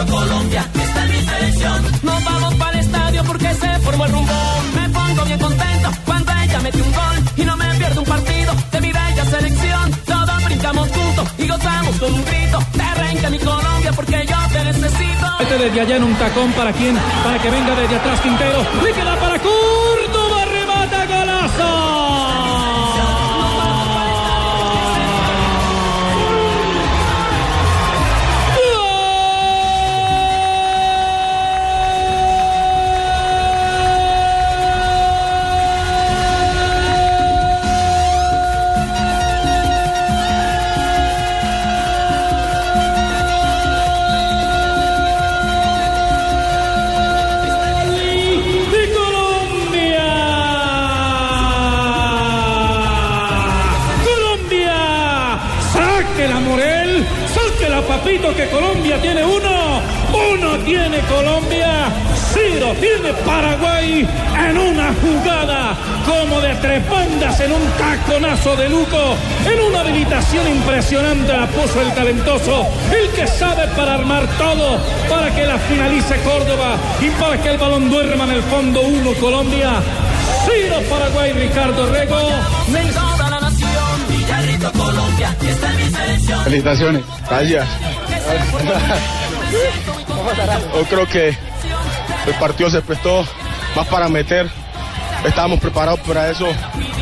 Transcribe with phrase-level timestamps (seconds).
[0.00, 1.84] Grito Colombia, está en mi selección.
[2.02, 4.74] Nos vamos para el estadio porque se formó el rumbón.
[4.74, 7.16] Me pongo bien contento cuando ella mete un gol.
[7.36, 9.90] Y no me pierdo un partido de mi bella selección.
[10.06, 12.58] Todos brincamos juntos y gozamos con un grito.
[12.72, 15.26] Te arranca mi Colombia porque yo te necesito.
[15.40, 18.58] Este desde allá en un tacón para quién, para que venga desde atrás Quintero.
[18.82, 20.19] Le queda para Córdoba,
[58.20, 59.80] Que Colombia tiene uno.
[60.12, 61.88] Uno tiene Colombia.
[62.34, 64.06] Cero tiene Paraguay
[64.38, 65.74] en una jugada
[66.06, 69.16] como de tres bandas en un taconazo de Luco.
[69.46, 72.66] En una habilitación impresionante la puso el talentoso.
[72.92, 74.78] El que sabe para armar todo.
[75.08, 76.76] Para que la finalice Córdoba.
[77.00, 78.82] Y para que el balón duerma en el fondo.
[78.82, 79.72] Uno Colombia.
[80.44, 82.18] Cero Paraguay Ricardo Rego.
[86.44, 87.89] Felicitaciones, gracias.
[90.74, 91.28] Yo creo que
[92.26, 93.24] el partido se prestó
[93.76, 94.48] más para meter.
[95.24, 96.46] Estábamos preparados para eso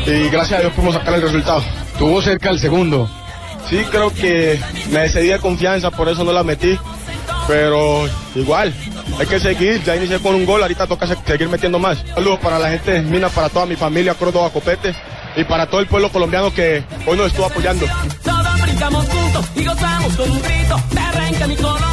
[0.05, 1.63] y gracias a Dios pudimos sacar el resultado.
[1.97, 3.09] Tuvo cerca el segundo.
[3.69, 6.77] Sí, creo que me excedí de confianza, por eso no la metí.
[7.47, 8.73] Pero igual,
[9.19, 9.83] hay que seguir.
[9.83, 11.97] Ya inicié con un gol, ahorita toca se- seguir metiendo más.
[12.13, 14.93] Saludos para la gente de Mina, para toda mi familia, Córdoba Copete
[15.35, 17.85] y para todo el pueblo colombiano que hoy nos estuvo apoyando.
[18.23, 20.75] Todos brincamos juntos y gozamos con un grito.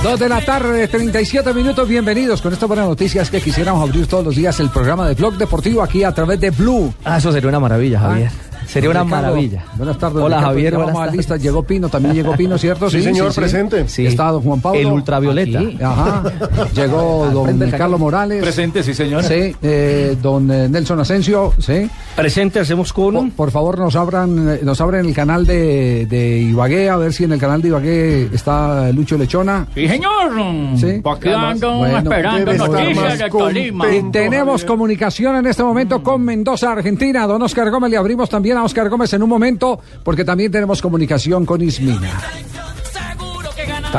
[0.02, 4.24] Dos de la tarde, 37 minutos, bienvenidos con estas buenas noticias que quisiéramos abrir todos
[4.24, 6.92] los días el programa de Blog Deportivo aquí a través de Blue.
[7.04, 8.30] Ah, eso sería una maravilla, Javier.
[8.66, 9.65] Sería una Ricardo, maravilla.
[9.77, 10.16] Buenas tardes.
[10.22, 11.16] Hola, Ricardo, Javier, buenas vamos a tardes.
[11.19, 11.43] listas.
[11.43, 12.91] Llegó Pino, también llegó Pino, ¿cierto?
[12.91, 13.88] Sí, señor, presente.
[13.88, 14.06] Sí.
[14.06, 14.81] Está don Juan Pablo.
[14.81, 15.59] El ultravioleta.
[15.59, 16.22] Aquí, Ajá.
[16.75, 18.43] Llegó don Carlos Morales.
[18.43, 19.22] Presente, sí, señor.
[19.25, 21.88] Sí, eh, don eh, Nelson Asensio, sí.
[22.15, 23.31] Presente, hacemos Por, con.
[23.31, 27.25] por favor, nos abran, eh, nos abren el canal de, de Ibagué, a ver si
[27.25, 29.66] en el canal de Ibagué está Lucho Lechona.
[29.75, 30.32] Sí, señor.
[30.76, 31.03] Sí.
[31.34, 33.94] Ando Bueno, esperando noticias de Tolima.
[33.94, 34.66] Y tenemos Javier.
[34.66, 37.26] comunicación en este momento con Mendoza, Argentina.
[37.26, 40.81] Don Oscar Gómez, le abrimos también a Oscar Gómez en un momento, porque también tenemos
[40.83, 42.11] comunicación con Ismina.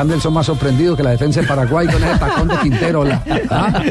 [0.04, 3.02] Nelson más sorprendido que la defensa de Paraguay con ese tacón de Quintero.
[3.04, 3.20] la-
[3.50, 3.82] ¿Ah?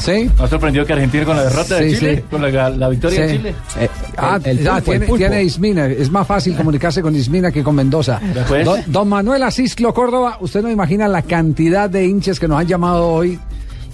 [0.00, 0.28] ¿Sí?
[0.36, 2.16] ¿No sorprendió que Argentina con la derrota de Chile?
[2.16, 2.22] sí.
[2.28, 3.36] Con la, la victoria de.
[3.36, 3.54] Chile.
[3.78, 5.86] Eh, Ah, el- el pulpo, el tiene, Ismina.
[5.86, 8.20] Es más fácil comunicarse con Ismina que con Mendoza.
[8.64, 12.66] Don, don Manuel Asisclo Córdoba, usted no imagina la cantidad de hinchas que nos han
[12.66, 13.38] llamado hoy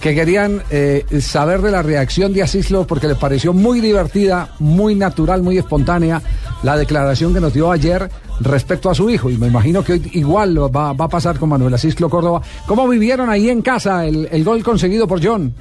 [0.01, 4.95] que querían eh, saber de la reacción de Asislo porque les pareció muy divertida, muy
[4.95, 6.21] natural, muy espontánea
[6.63, 8.09] la declaración que nos dio ayer
[8.39, 9.29] respecto a su hijo.
[9.29, 12.41] Y me imagino que hoy igual lo va, va a pasar con Manuel Asislo Córdoba.
[12.65, 15.53] ¿Cómo vivieron ahí en casa el, el gol conseguido por John?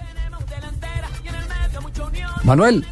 [2.43, 2.85] Manuel,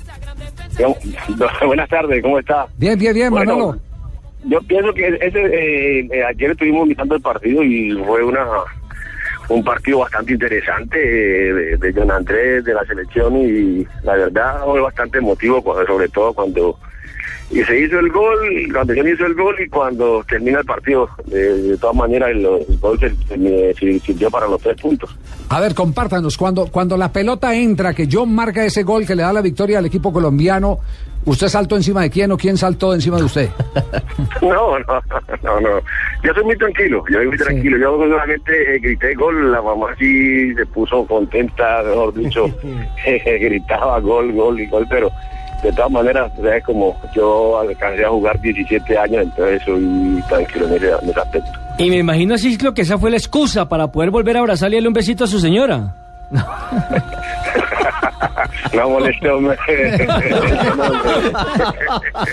[1.67, 2.67] Buenas tardes, ¿cómo está?
[2.77, 3.81] bien, bien, bien, Bueno, Manolo.
[4.45, 8.47] Yo pienso que ese, eh, eh, ayer estuvimos mirando el partido y fue una
[9.49, 14.65] un partido bastante interesante eh, de, de John Andrés, de la selección y la verdad
[14.65, 16.79] fue bastante emotivo, sobre todo cuando
[17.51, 18.39] y se hizo el gol,
[18.73, 21.09] cuando John hizo el gol y cuando termina el partido.
[21.25, 25.17] De, de todas maneras el, el gol se, sirvió para los tres puntos.
[25.49, 29.23] A ver, compártanos, cuando, cuando la pelota entra, que John marca ese gol que le
[29.23, 30.81] da la victoria al equipo colombiano,
[31.29, 33.49] ¿Usted saltó encima de quién o quién saltó encima de usted?
[34.41, 35.01] No, no,
[35.43, 35.81] no, no.
[36.23, 37.77] Yo soy muy tranquilo, yo soy muy tranquilo.
[37.77, 42.47] Yo solamente eh, grité gol, la mamá sí se puso contenta, mejor dicho,
[43.25, 45.11] gritaba gol, gol y gol, pero
[45.63, 50.75] de todas maneras, es como yo alcancé a jugar 17 años, entonces soy tranquilo en
[50.75, 51.51] ese, en ese aspecto.
[51.79, 54.79] Y me imagino, Cislo, que esa fue la excusa para poder volver a abrazarle y
[54.79, 55.95] darle un besito a su señora.
[58.75, 59.57] No molesté, hombre.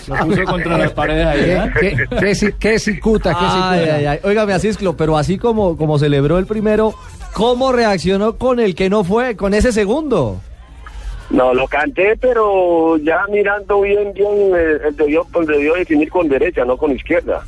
[0.07, 1.71] Lo puso contra las paredes ahí, ¿eh?
[1.79, 3.49] ¿Qué, qué, qué cicuta, qué Ay,
[3.79, 3.95] cicuta?
[3.95, 4.19] ay, ay.
[4.23, 6.93] Óigame, Asisclo, pero así como, como celebró el primero,
[7.33, 10.39] ¿cómo reaccionó con el que no fue, con ese segundo?
[11.29, 16.27] No, lo canté, pero ya mirando bien, bien, eh, él debió, pues, debió definir con
[16.29, 17.41] derecha, no con izquierda.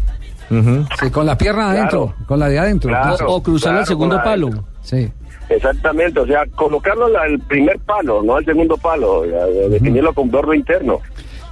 [0.50, 1.78] Sí, con la pierna Claro.
[1.78, 2.90] adentro, con la de adentro.
[2.90, 4.50] Claro, o cruzar claro, el segundo con la- palo.
[4.82, 5.12] Sí.
[5.50, 9.24] Exactamente, o sea, colocarlo al primer palo, no al segundo palo,
[9.70, 11.00] definirlo con bordo interno,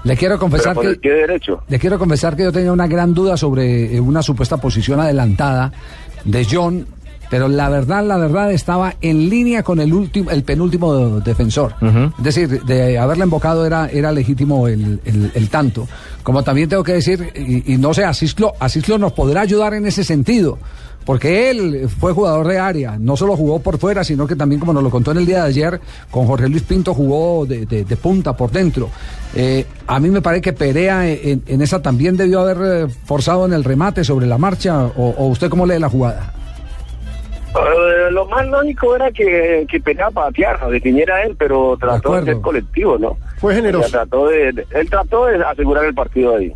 [0.04, 1.64] Le quiero confesar que pie derecho.
[1.68, 5.72] le quiero confesar que yo tenía una gran duda sobre eh, una supuesta posición adelantada
[6.26, 6.86] de John,
[7.30, 11.74] pero la verdad, la verdad estaba en línea con el último, el penúltimo defensor.
[12.20, 15.88] Es decir, de haberle embocado era, era legítimo el, el- el tanto.
[16.22, 19.88] Como también tengo que decir, y, y no sé, Asislo, Asislo nos podrá ayudar en
[19.88, 20.60] ese sentido.
[21.06, 24.74] Porque él fue jugador de área, no solo jugó por fuera, sino que también, como
[24.74, 25.80] nos lo contó en el día de ayer,
[26.10, 28.90] con Jorge Luis Pinto jugó de, de- de punta por dentro.
[29.36, 32.58] Eh, a mí me parece que Perea en, en esa también debió haber
[32.88, 36.34] eh, forzado en el remate sobre la marcha, o, o usted cómo lee la jugada.
[37.56, 42.18] Eh, lo más lógico era que, que peleaba patear, lo definiera él, pero trató de,
[42.18, 42.26] acuerdo.
[42.26, 43.18] ser colectivo, ¿no?
[43.38, 43.90] Fue generoso.
[43.92, 46.52] Trató de, de- él trató de asegurar el partido ahí.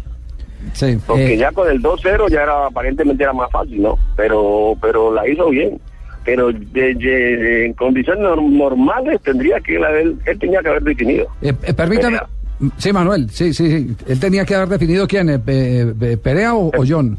[0.74, 0.98] Sí.
[1.06, 3.98] Porque eh, ya con el 2-0 ya era aparentemente era más fácil, ¿no?
[4.16, 5.80] Pero pero la hizo bien.
[6.26, 11.28] Pero de- de- en condiciones norm- normales tendría que él, él tenía que haber definido.
[11.42, 12.18] eh, eh, permítame.
[12.18, 12.72] Perea.
[12.78, 13.96] Sí, Manuel, sí, sí, sí.
[14.08, 17.18] Él tenía que haber definido quién, Pe- Pe- Perea o, o John.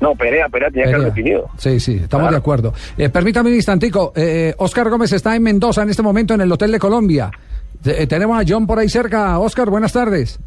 [0.00, 1.48] No, Perea, Perea tenía que haber definido.
[1.56, 2.30] Sí, sí, estamos Claro.
[2.32, 2.74] de acuerdo.
[2.98, 4.12] Eh, permítame un instantico.
[4.16, 7.30] Eh, Oscar Gómez está en Mendoza en este momento en el Hotel de Colombia.
[7.84, 9.38] Eh, tenemos a John por ahí cerca.
[9.38, 10.38] Oscar, buenas tardes.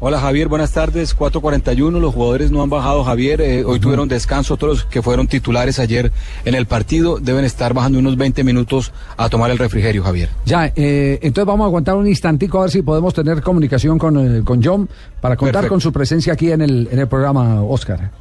[0.00, 1.16] Hola Javier, buenas tardes.
[1.16, 5.26] 4.41, los jugadores no han bajado Javier, eh, hoy tuvieron descanso, todos los que fueron
[5.26, 6.12] titulares ayer
[6.44, 10.28] en el partido deben estar bajando unos 20 minutos a tomar el refrigerio Javier.
[10.44, 14.38] Ya, eh, entonces vamos a aguantar un instantico a ver si podemos tener comunicación con,
[14.38, 14.88] eh, con John
[15.20, 15.74] para contar Perfecto.
[15.74, 18.12] con su presencia aquí en el, en el programa, Oscar.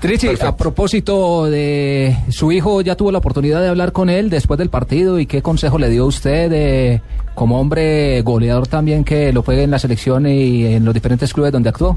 [0.00, 4.58] Trichi, a propósito de su hijo, ¿ya tuvo la oportunidad de hablar con él después
[4.58, 7.00] del partido y qué consejo le dio usted eh,
[7.34, 11.50] como hombre goleador también que lo fue en la selección y en los diferentes clubes
[11.50, 11.96] donde actuó?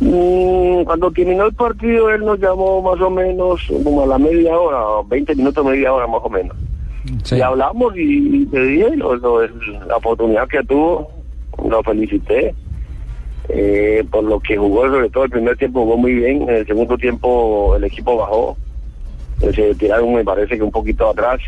[0.00, 4.58] Mm, cuando terminó el partido, él nos llamó más o menos como a la media
[4.58, 6.56] hora, 20 minutos, media hora más o menos.
[7.36, 9.52] Y hablamos y, y te dije lo- lo- el-
[9.86, 11.10] la oportunidad que tuvo,
[11.68, 12.54] lo felicité.
[13.52, 16.66] Eh, por lo que jugó, sobre todo el primer tiempo jugó muy bien, en el
[16.66, 18.56] segundo tiempo el equipo bajó,
[19.42, 21.40] eh, se tiraron me parece que un poquito atrás.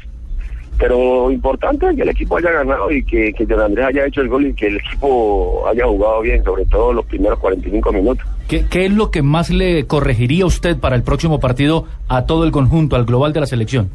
[0.78, 4.28] Pero importante es que el equipo haya ganado y que, que Andrés haya hecho el
[4.28, 8.26] gol y que el equipo haya jugado bien, sobre todo los primeros 45 minutos.
[8.48, 12.44] ¿Qué, qué es lo que más le corregiría usted para el próximo partido a todo
[12.44, 13.90] el conjunto, al global de la selección?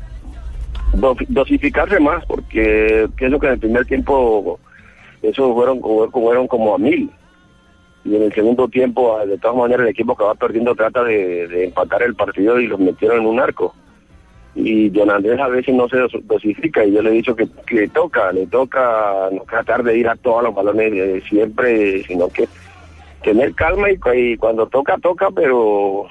[0.93, 4.59] Do- dosificarse más, porque pienso que en el primer tiempo
[5.23, 5.81] esos fueron,
[6.11, 7.09] fueron como a mil.
[8.07, 11.03] Y en el segundo tiempo, ah, de todas maneras, el equipo que va perdiendo trata
[11.03, 13.75] de, de empatar el partido y los metieron en un arco.
[14.55, 17.47] Y John Andrés a veces no se dos- dosifica y yo le he dicho que,
[17.67, 22.29] que toca, le toca no tratar de ir a todos los balones eh, siempre, sino
[22.29, 22.47] que
[23.23, 26.05] tener calma y, cu- y cuando toca, toca, pero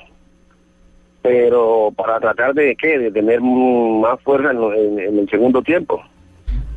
[1.23, 6.01] pero para tratar de qué, de tener más fuerza en, en- en el segundo tiempo.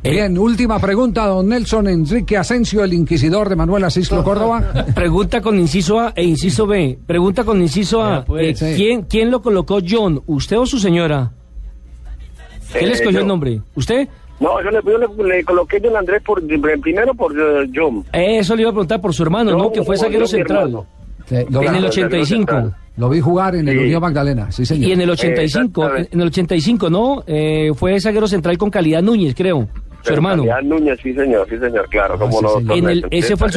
[0.02, 4.72] Bien, última pregunta, don Nelson Enrique Asensio, el inquisidor de Manuel Asislo Córdoba.
[4.94, 6.98] Pregunta con inciso A e inciso B.
[7.06, 8.24] Pregunta con inciso A.
[8.24, 8.76] Pues, eh, sí.
[8.82, 10.22] ¿quién, ¿Quién lo colocó John?
[10.26, 11.30] ¿Usted o su señora?
[12.72, 13.20] ¿Quién le Eh, escogió yo.
[13.20, 13.60] el nombre?
[13.74, 14.08] ¿Usted?
[14.40, 16.42] No, yo le, yo le, le coloqué John Andrés por,
[16.80, 18.02] primero por eh, John.
[18.10, 19.58] Eso le iba a preguntar por su hermano, ¿no?
[19.64, 20.78] No, Que fue zaguero central.
[21.26, 22.72] Sí, lo- En el 85.
[22.96, 23.84] Lo vi jugar en el Sí.
[23.84, 24.88] Unión Magdalena, sí señor.
[24.88, 27.22] Y en el 85, en, en el 85, ¿no?
[27.26, 29.68] Eh, fue zaguero central con Calidad Núñez, creo.
[30.02, 30.42] Su hermano.
[30.44, 32.48] Calidad Núñez, sí señor, sí señor, claro, como sí, no.
[32.58, 32.78] señor.
[32.78, 33.52] En el- ese fue el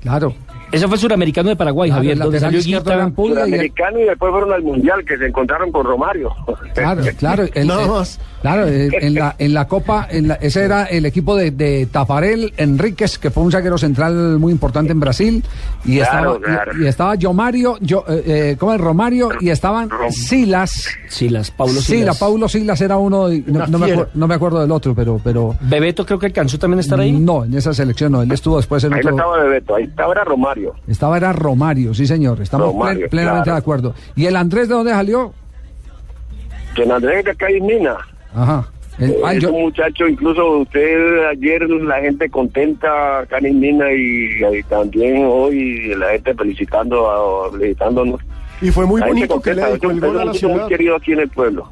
[0.00, 0.34] Claro.
[0.70, 3.08] Ese fue suramericano de Paraguay, Claro, Javier, el donde salió Guita.
[3.10, 6.30] Pulga y después fueron al Mundial, que se encontraron con Romario.
[6.74, 7.44] Claro, claro.
[7.54, 8.20] el- Nada el- más.
[8.42, 12.52] Claro, en la, en la Copa, en la- ese era el equipo de, de Tafarel
[12.56, 15.42] Enríquez, que fue un zaguero central muy importante en Brasil.
[15.84, 16.72] Y Claro, estaba, claro.
[16.78, 18.80] Y, y estaba yo Mario, yo, eh, eh, ¿cómo es?
[18.80, 20.86] Romario, y estaban Silas.
[21.08, 22.18] Silas, Paulo Silas, Silas.
[22.18, 24.02] Paulo Silas era uno, y no, no me, fiera.
[24.02, 27.00] acuer- no me acuerdo del otro, pero, pero Bebeto creo que alcanzó también a estar
[27.00, 27.12] ahí.
[27.12, 29.16] no, en esa selección no, él estuvo después en Ahí no otro.
[29.16, 30.24] estaba Bebeto, ahí estaba era
[30.66, 30.74] Romario.
[30.88, 33.56] Estaba era Romario, sí señor, estamos Romario, plen- plenamente claro.
[33.56, 33.94] de acuerdo.
[34.16, 35.32] ¿Y el Andrés de dónde salió?
[36.76, 37.96] Don Andrés de acá en Mina.
[38.34, 38.68] Ajá.
[38.98, 43.92] El- ah, es yo- un muchacho, incluso usted ayer la gente contenta acá en Mina
[43.92, 48.20] y, y también hoy la gente felicitando, a- felicitándonos.
[48.60, 50.56] Y fue muy La bonito que le gol a la ciudad.
[50.56, 51.70] muy querido aquí en el pueblo.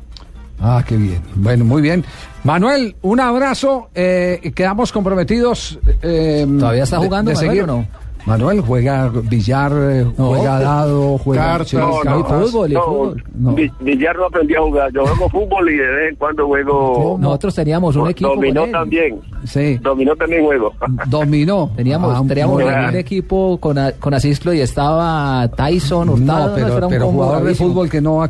[0.60, 1.20] Ah, qué bien.
[1.34, 2.04] Bueno, muy bien.
[2.44, 3.90] Manuel, un abrazo.
[3.94, 5.78] eh, quedamos comprometidos.
[6.02, 7.86] eh, ¿Todavía está jugando, Manuel, o no?
[8.26, 11.68] Manuel juega billar, eh, juega dado, juega Cartas.
[11.68, 13.24] sí, No, fútbol, y no, fútbol.
[13.80, 14.92] Villar no aprendí a jugar.
[14.92, 17.16] Yo juego fútbol y de vez en cuando juego.
[17.20, 18.72] Nosotros teníamos un equipo con Dominó él.
[18.72, 19.20] también.
[19.44, 20.72] Sí, Dominó también juego.
[21.06, 21.70] dominó.
[21.76, 26.48] Teníamos, Ah, teníamos un, equipo con, a- con Asislo y estaba Tyson, Hurtado.
[26.48, 28.24] No, pero, era un pero combo jugador de fútbol que no...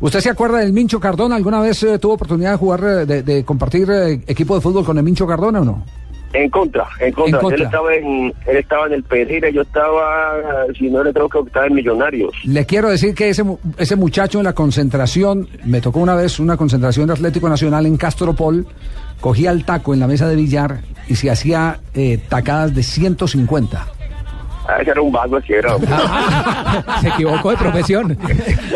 [0.00, 1.36] ¿Usted se acuerda del Mincho Cardona?
[1.36, 4.84] ¿Alguna vez eh, tuvo oportunidad de jugar, eh, de, de compartir eh, equipo de fútbol
[4.84, 5.84] con el Mincho Cardona o no?
[6.32, 7.38] En contra, en contra.
[7.38, 7.56] En contra.
[7.56, 11.38] Él estaba en, él estaba en el Pereira, yo estaba, si no le creo que
[11.40, 12.34] estaba en Millonarios.
[12.44, 13.44] Le quiero decir que ese,
[13.76, 17.96] ese muchacho en la concentración, me tocó una vez una concentración de Atlético Nacional en
[17.96, 18.66] Castropol,
[19.20, 23.86] cogía el taco en la mesa de billar y se hacía eh, tacadas de 150.
[24.68, 25.40] Ah, ese era un vago.
[27.00, 28.16] Se equivocó de profesión.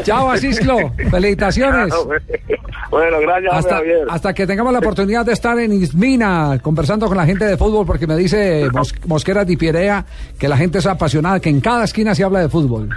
[0.02, 0.92] Chao, Asislo.
[1.10, 1.94] Felicitaciones.
[2.90, 3.66] bueno, gracias,
[4.10, 7.86] Hasta, que tengamos la oportunidad de estar en Ismina conversando con la gente de fútbol,
[7.86, 10.04] porque me dice Mos- Mosquera Di Pierea
[10.38, 12.88] que la gente es apasionada, que en cada esquina se habla de fútbol.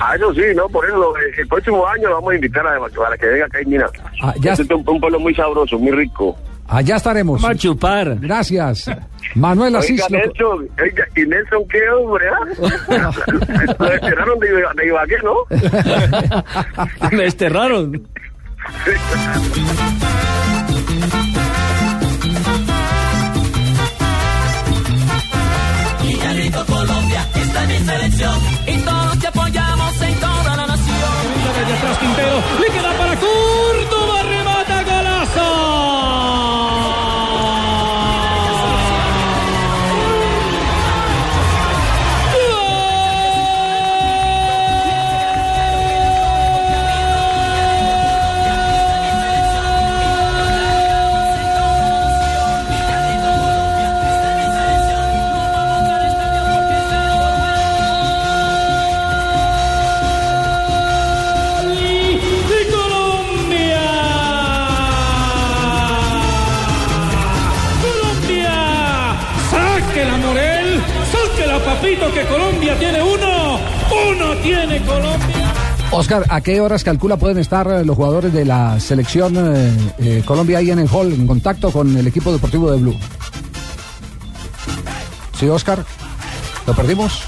[0.00, 0.68] Ah, eso sí, ¿no?
[0.68, 3.60] Por eso lo- el próximo año lo vamos a invitar a, para que venga acá
[3.62, 3.90] y mira.
[4.22, 6.36] Ah, ya- Este es un, un pueblo muy sabroso, muy rico.
[6.72, 7.42] Allá estaremos.
[7.42, 8.16] Vamos a chupar.
[8.18, 8.90] Gracias.
[9.34, 10.18] Manuel Oiga, Asislo.
[10.18, 12.26] Nelson, oiga, ¿y Nelson qué, hombre?
[12.88, 13.12] ah?
[13.78, 15.34] lo desterraron de, de Ibagué, ¿no?
[17.16, 18.08] Me desterraron.
[26.02, 28.34] Villarrico, Colombia, esta es mi selección.
[28.66, 31.10] Y todos te apoyamos en toda la nación.
[31.58, 32.42] Desde atrás Quintero,
[76.02, 80.22] Oscar, ¿a qué horas calcula pueden estar eh, los jugadores de la selección eh, eh,
[80.24, 82.96] Colombia ahí en el hall en contacto con el equipo deportivo de Blue?
[85.38, 85.84] ¿Sí, Oscar?
[86.66, 87.22] ¿Lo perdimos?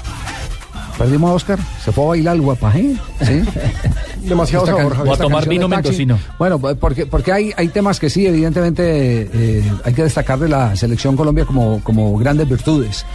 [0.97, 1.59] ¿Perdimos a Oscar?
[1.85, 2.99] ¿Se fue a bailar el guapajín?
[3.21, 3.43] ¿Sí?
[4.27, 5.07] Demasiado Esta sabor.
[5.07, 6.19] O a tomar vino mendocino.
[6.37, 10.49] Bueno, pues, porque, porque hay, hay temas que sí, evidentemente, eh, hay que destacar de
[10.49, 13.05] la selección Colombia como, como grandes virtudes.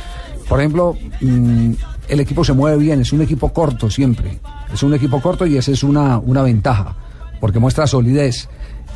[0.49, 1.73] Por ejemplo, mm,
[2.11, 4.39] el equipo se mueve bien, es un equipo corto siempre.
[4.73, 6.97] Es un equipo corto y esa es una, una ventaja,
[7.41, 8.49] porque muestra solidez.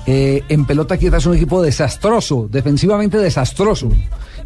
[0.07, 3.89] Eh, en pelota quieta es un equipo desastroso, defensivamente desastroso.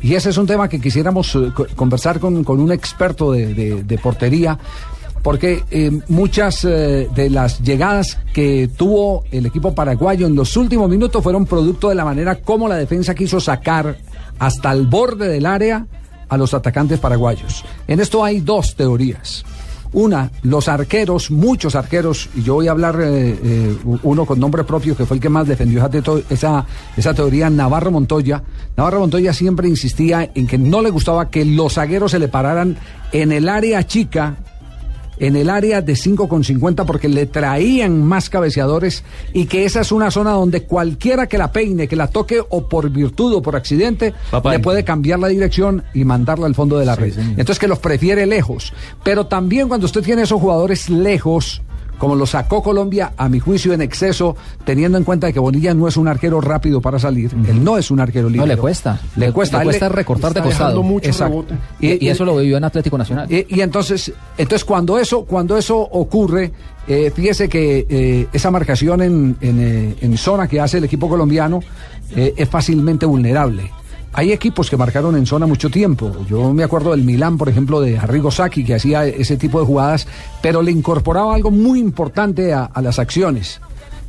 [0.00, 3.54] Y ese es un tema que quisiéramos eh, co- conversar con, con un experto de,
[3.54, 4.56] de- portería,
[5.22, 11.22] porque eh, muchas de las llegadas que tuvo el equipo paraguayo en los últimos minutos
[11.24, 13.96] fueron producto de la manera como la defensa quiso sacar
[14.38, 15.84] hasta el borde del área
[16.28, 17.64] a los atacantes paraguayos.
[17.86, 19.44] En esto hay dos teorías.
[19.92, 24.62] Una, los arqueros, muchos arqueros, y yo voy a hablar eh, eh, uno con nombre
[24.64, 25.88] propio, que fue el que más defendió
[26.28, 28.42] esa, esa teoría, Navarro Montoya.
[28.76, 32.76] Navarro Montoya siempre insistía en que no le gustaba que los zagueros se le pararan
[33.12, 34.36] en el área chica,
[35.20, 39.80] en el área de 5 con 50 porque le traían más cabeceadores y que esa
[39.80, 43.42] es una zona donde cualquiera que la peine, que la toque o por virtud o
[43.42, 44.52] por accidente, Papá.
[44.52, 47.18] le puede cambiar la dirección y mandarla al fondo de la red.
[47.18, 48.72] Entonces que los prefiere lejos.
[49.04, 51.62] Pero también cuando usted tiene esos jugadores lejos,
[51.98, 55.86] como lo sacó Colombia, a mi juicio en exceso, teniendo en cuenta que Bonilla no
[55.88, 58.46] es un arquero rápido para salir, él no es un arquero libre.
[58.46, 59.00] No, le cuesta.
[59.16, 60.82] Le cuesta, Le él cuesta recortar de costado.
[60.82, 61.08] mucho.
[61.80, 63.30] Y- y eso lo vivió en Atlético Nacional.
[63.30, 66.52] Y, y entonces, entonces cuando eso, cuando eso ocurre,
[66.86, 71.08] eh, fíjese que eh, esa marcación en, en, eh, en zona que hace el equipo
[71.08, 71.60] colombiano
[72.16, 73.70] eh, es fácilmente vulnerable.
[74.12, 76.12] Hay equipos que marcaron en zona mucho tiempo.
[76.28, 79.66] Yo me acuerdo del Milán, por ejemplo, de Arrigo Sacchi, que hacía ese tipo de
[79.66, 80.06] jugadas,
[80.42, 83.60] pero le incorporaba algo muy importante a, a las acciones.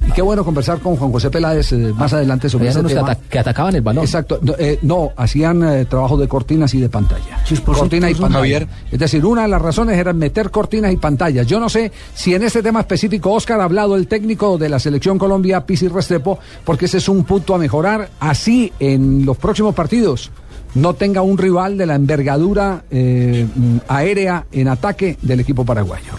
[0.07, 3.11] Y qué bueno conversar con Juan José Peláez eh, más adelante sobre ese que tema.
[3.11, 4.03] ata- que atacaban el balón.
[4.03, 4.39] Exacto.
[4.41, 7.43] No, eh, no, hacían eh, trabajo de cortinas y de pantalla.
[7.65, 8.21] Cortina y chisposito.
[8.21, 8.39] pantalla.
[8.39, 8.67] Javier.
[8.91, 11.45] Es decir, una de las razones era meter cortinas y pantallas.
[11.45, 14.79] Yo no sé si en este tema específico Oscar ha hablado el técnico de la
[14.79, 18.09] selección Colombia, Pisi Restrepo, porque ese es un punto a mejorar.
[18.19, 20.31] Así en los próximos partidos
[20.75, 26.13] no tenga un rival de la envergadura eh, mm, aérea en ataque del equipo paraguayo.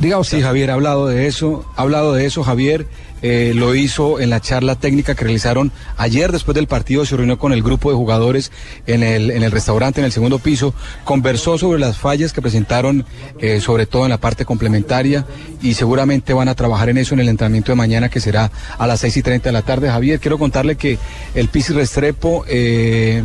[0.00, 0.38] Diga usted.
[0.38, 2.86] Sí, Javier, ha hablado de eso, ha hablado de eso, Javier.
[3.22, 7.38] eh, lo hizo en la charla técnica que realizaron ayer después del partido, se reunió
[7.38, 8.50] con el grupo de jugadores
[8.86, 10.72] en el, en el restaurante, en el segundo piso,
[11.04, 13.04] conversó sobre las fallas que presentaron,
[13.40, 15.26] eh, sobre todo en la parte complementaria,
[15.60, 18.86] y seguramente van a trabajar en eso en el entrenamiento de mañana, que será a
[18.86, 19.90] las 6 y 30 de la tarde.
[19.90, 20.98] Javier, quiero contarle que
[21.34, 22.44] el Pisi Restrepo...
[22.48, 23.22] eh,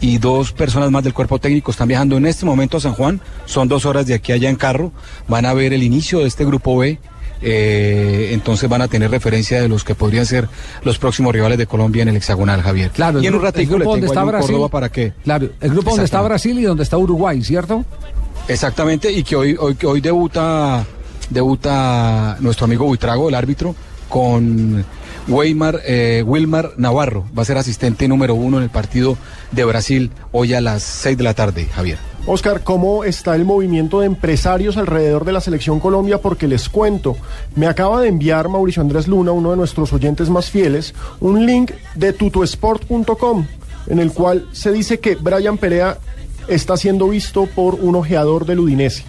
[0.00, 3.20] y dos personas más del cuerpo técnico están viajando en este momento a San Juan.
[3.44, 4.92] Son dos horas de aquí a allá en carro.
[5.28, 6.98] Van a ver el inicio de este grupo B.
[7.42, 10.48] eh, entonces van a tener referencia de los que podrían ser
[10.84, 12.90] los próximos rivales de Colombia en el hexagonal, Javier.
[12.90, 14.50] Claro, y en un ratito le tengo está Brasil.
[14.50, 15.12] Córdoba para que.
[15.24, 16.20] Claro, el grupo donde está.
[16.20, 17.84] Brasil y donde está Uruguay, ¿cierto?
[18.48, 20.84] Exactamente, y que hoy, hoy, que hoy debuta,
[21.30, 23.74] debuta nuestro amigo Buitrago, el árbitro,
[24.08, 24.84] con
[25.28, 27.24] Weimar, eh, Wilmar Navarro.
[27.36, 29.16] Va a ser asistente número uno en el partido
[29.52, 31.98] de Brasil hoy a las 6 de la tarde, Javier.
[32.26, 36.18] Oscar, ¿cómo está el movimiento de empresarios alrededor de la selección Colombia?
[36.18, 37.16] Porque les cuento,
[37.56, 41.72] me acaba de enviar Mauricio Andrés Luna, uno de nuestros oyentes más fieles, un link
[41.94, 43.46] de tutosport.com
[43.86, 45.98] en el cual se dice que Brian Perea
[46.48, 49.04] está siendo visto por un ojeador del Udinese,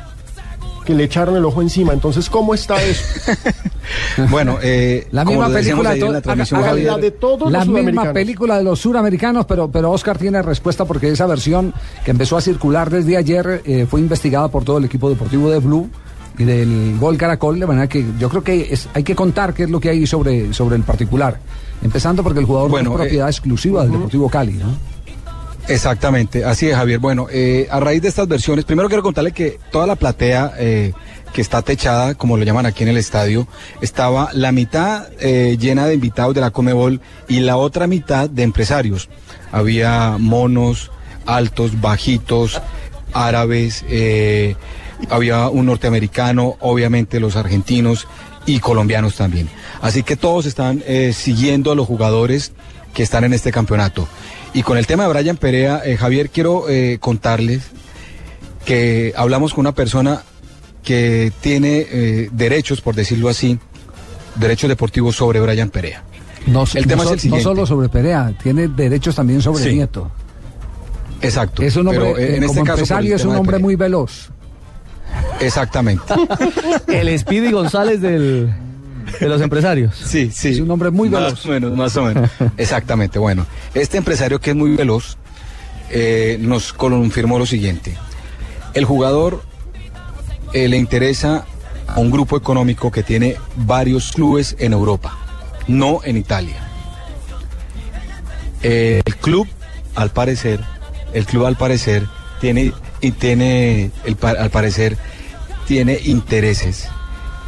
[0.85, 1.93] que le echaron el ojo encima.
[1.93, 3.03] Entonces, ¿cómo está eso?
[4.29, 8.13] Bueno, eh, La misma película de, la transmisión, haga- La de todos la los misma
[8.13, 11.73] película de los suramericanos, pero, pero Oscar tiene respuesta porque esa versión
[12.05, 15.59] que empezó a circular desde ayer eh, fue investigada por todo el equipo deportivo de
[15.59, 15.89] Blue
[16.37, 19.63] y del Gol Caracol, de manera que yo creo que es- hay que contar qué
[19.63, 21.39] es lo que hay sobre, sobre el particular.
[21.83, 24.67] Empezando porque el jugador no Bueno, es propiedad eh, exclusiva del Deportivo Cali, ¿no?
[25.67, 26.99] Exactamente, así es Javier.
[26.99, 30.93] Bueno, eh, a raíz de estas versiones, primero quiero contarle que toda la platea eh,
[31.33, 33.47] que está techada, como lo llaman aquí en el estadio,
[33.79, 38.43] estaba la mitad eh, llena de invitados de la Comebol y la otra mitad de
[38.43, 39.07] empresarios.
[39.51, 40.91] Había monos,
[41.25, 42.61] altos, bajitos,
[43.13, 43.85] árabes,
[45.09, 48.07] había un norteamericano, obviamente los argentinos
[48.45, 49.49] y colombianos también.
[49.81, 52.53] Así que todos están siguiendo a los jugadores
[52.93, 54.07] que están en este campeonato.
[54.53, 57.63] Y con el tema de Brian Perea, eh, Javier, quiero eh, contarles
[58.65, 60.23] que hablamos con una persona
[60.83, 63.57] que tiene eh, derechos, por decirlo así,
[64.35, 66.03] derechos deportivos sobre Brian Perea.
[66.47, 67.43] No, El no tema es so- el siguiente.
[67.45, 69.73] no solo sobre Perea, tiene derechos también sobre Sí.
[69.73, 70.11] Nieto.
[71.21, 71.61] Exacto.
[71.61, 74.29] Es un hombre, Pero, eh, eh, en este caso, empresario, es un hombre muy veloz.
[75.39, 76.03] Exactamente.
[76.87, 78.51] El Speedy González del,
[79.19, 79.95] de los empresarios.
[79.95, 80.49] Sí, sí.
[80.49, 81.31] Es un hombre muy veloz.
[81.33, 82.29] Más o menos, más o menos.
[82.57, 83.19] Exactamente.
[83.19, 85.17] Bueno, este empresario que es muy veloz
[85.93, 87.97] eh, nos confirmó lo siguiente.
[88.73, 89.43] El jugador
[90.53, 91.45] eh, le interesa
[91.87, 95.17] a un grupo económico que tiene varios clubes en Europa,
[95.67, 96.55] no en Italia.
[98.63, 99.47] Eh, el club,
[99.95, 100.61] al parecer,
[101.13, 102.07] el club al parecer
[102.39, 104.97] tiene y tiene, el al parecer,
[105.67, 106.87] tiene intereses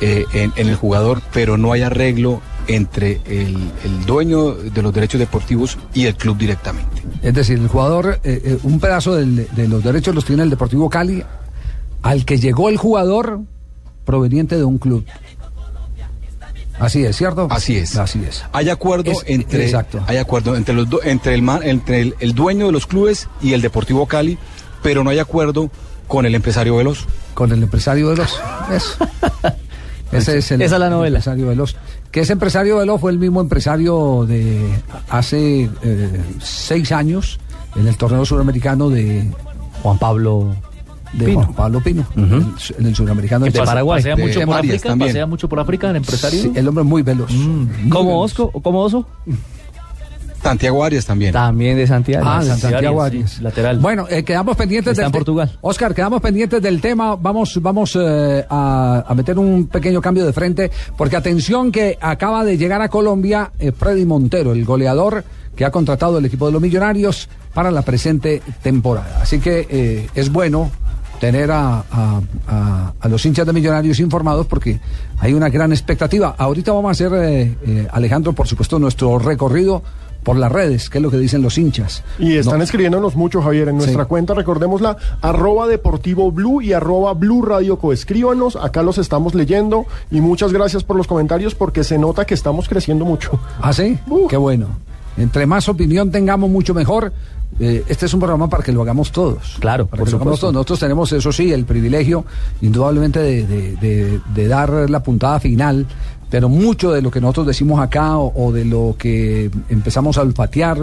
[0.02, 5.78] en el jugador, pero no hay arreglo entre el, el dueño de los derechos deportivos
[5.94, 7.02] y el club directamente.
[7.22, 10.50] Es decir, el jugador, eh, eh, un pedazo del- de los derechos los tiene el
[10.50, 11.24] Deportivo Cali,
[12.02, 13.42] al que llegó el jugador
[14.06, 15.06] proveniente de un club.
[16.80, 17.48] Así es, ¿cierto?
[17.52, 17.96] Así es.
[17.98, 18.44] Así es.
[18.52, 20.04] Hay acuerdo Es- entre exacto.
[20.08, 23.54] hay acuerdo entre los do- entre el entre el, el dueño de los clubes y
[23.54, 24.38] el Deportivo Cali,
[24.82, 25.70] pero no hay acuerdo
[26.08, 27.06] con el empresario Veloz.
[27.36, 28.34] Con el empresario Veloz.
[28.72, 28.98] Eso.
[30.18, 31.18] Ese es el, Esa es la el novela.
[31.18, 31.76] empresario Veloz.
[32.12, 34.68] Que ese empresario Veloz fue el mismo empresario de
[35.10, 37.40] hace eh, seis años
[37.76, 39.26] en el torneo suramericano de
[39.82, 40.56] Juan Pablo
[41.14, 41.42] de Pino.
[41.44, 42.46] Juan Pablo Pino, en, el,
[42.80, 44.00] en el suramericano De de Paraguay.
[44.02, 44.90] ¿Pasea de mucho por Arias África?
[44.90, 45.10] también.
[45.12, 46.42] ¿Pasea mucho por África el empresario?
[46.42, 47.32] Sí, el hombre es muy veloz.
[47.32, 47.68] Mm.
[47.82, 48.32] Muy ¿Como veloz.
[48.32, 48.52] Osco?
[48.62, 49.08] ¿Como Oso?
[50.44, 51.32] Santiago Arias también.
[51.32, 52.26] También de Santiago.
[52.28, 53.32] Ah, de Santiago Santiago Arias, Arias.
[53.38, 53.80] sí, lateral.
[53.80, 55.58] Bueno, eh, quedamos pendientes Está del en Portugal.
[55.62, 57.16] Oscar, quedamos pendientes del tema.
[57.16, 62.44] Vamos, vamos eh, a, a meter un pequeño cambio de frente, porque atención que acaba
[62.44, 65.24] de llegar a Colombia eh, Freddy Montero, el goleador
[65.56, 69.20] que ha contratado el equipo de los Millonarios para la presente temporada.
[69.22, 70.72] Así que eh, es bueno
[71.20, 74.80] tener a, a- a- a los hinchas de Millonarios informados porque
[75.20, 76.36] hay una gran expectativa.
[76.38, 79.84] Ahorita vamos a hacer, eh, eh, Alejandro, por supuesto, nuestro recorrido
[80.24, 82.04] por las redes, que es lo que dicen los hinchas.
[82.18, 82.64] Y están No.
[82.64, 84.08] escribiéndonos mucho, Javier, en nuestra Sí.
[84.10, 87.94] cuenta, recordémosla, arroba deportivo blue y arroba blue radio co.
[87.94, 92.34] Escríbanos, acá los estamos leyendo y muchas gracias por los comentarios porque se nota que
[92.34, 93.40] estamos creciendo mucho.
[93.62, 93.98] ¿Ah, sí?
[94.30, 94.68] Qué bueno.
[95.18, 97.14] Entre más opinión tengamos, mucho mejor.
[97.60, 99.58] Eh, este es un programa para que lo hagamos todos.
[99.60, 100.54] Claro, para por que lo hagamos todos.
[100.56, 102.26] Nosotros tenemos, eso sí, el privilegio,
[102.64, 105.86] indudablemente, de, de- de- de dar la puntada final.
[106.34, 110.80] Pero mucho de lo que nosotros decimos acá o, de lo que empezamos a olfatear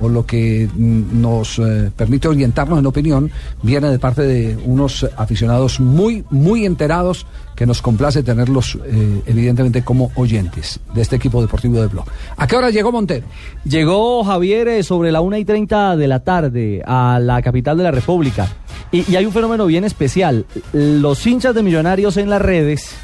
[0.00, 3.28] o lo que mm, nos eh, permite orientarnos en opinión
[3.64, 9.82] viene de parte de unos aficionados muy, muy enterados que nos complace tenerlos eh, evidentemente
[9.82, 12.04] como oyentes de este equipo deportivo de Blog.
[12.36, 13.26] ¿A qué hora llegó Montero?
[13.64, 17.82] Llegó Javier eh, sobre la una y 30 de la tarde a la capital de
[17.82, 18.48] la República.
[18.92, 20.46] Y hay un fenómeno bien especial.
[20.72, 22.94] Los hinchas de Millonarios en las redes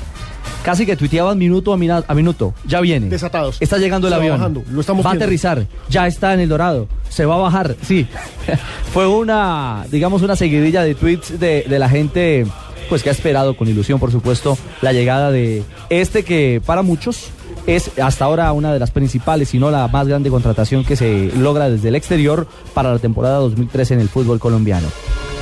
[0.63, 2.55] casi que tuiteaban minuto a, mina- a minuto.
[2.67, 3.09] Ya viene.
[3.09, 3.57] Desatados.
[3.61, 4.39] Está llegando el Se va avión.
[4.39, 5.67] bajando, lo estamos va a aterrizar.
[5.89, 6.89] Ya está en el Dorado.
[7.09, 7.77] Se va a bajar.
[7.83, 8.07] Sí.
[8.93, 12.47] Fue una, digamos, una seguidilla de tweets de, de la gente
[12.89, 17.29] pues que ha esperado con ilusión, por supuesto, la llegada de este que para muchos
[17.67, 21.31] es hasta ahora una de las principales, si no la más grande contratación que se
[21.37, 24.89] logra desde el exterior para la temporada 2013 en el fútbol colombiano.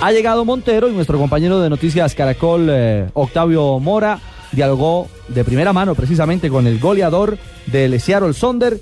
[0.00, 4.18] Ha llegado Montero y nuestro compañero de noticias Caracol, eh, Octavio Mora,
[4.56, 8.80] dialogó de primera mano precisamente con el goleador del Seattle Sonder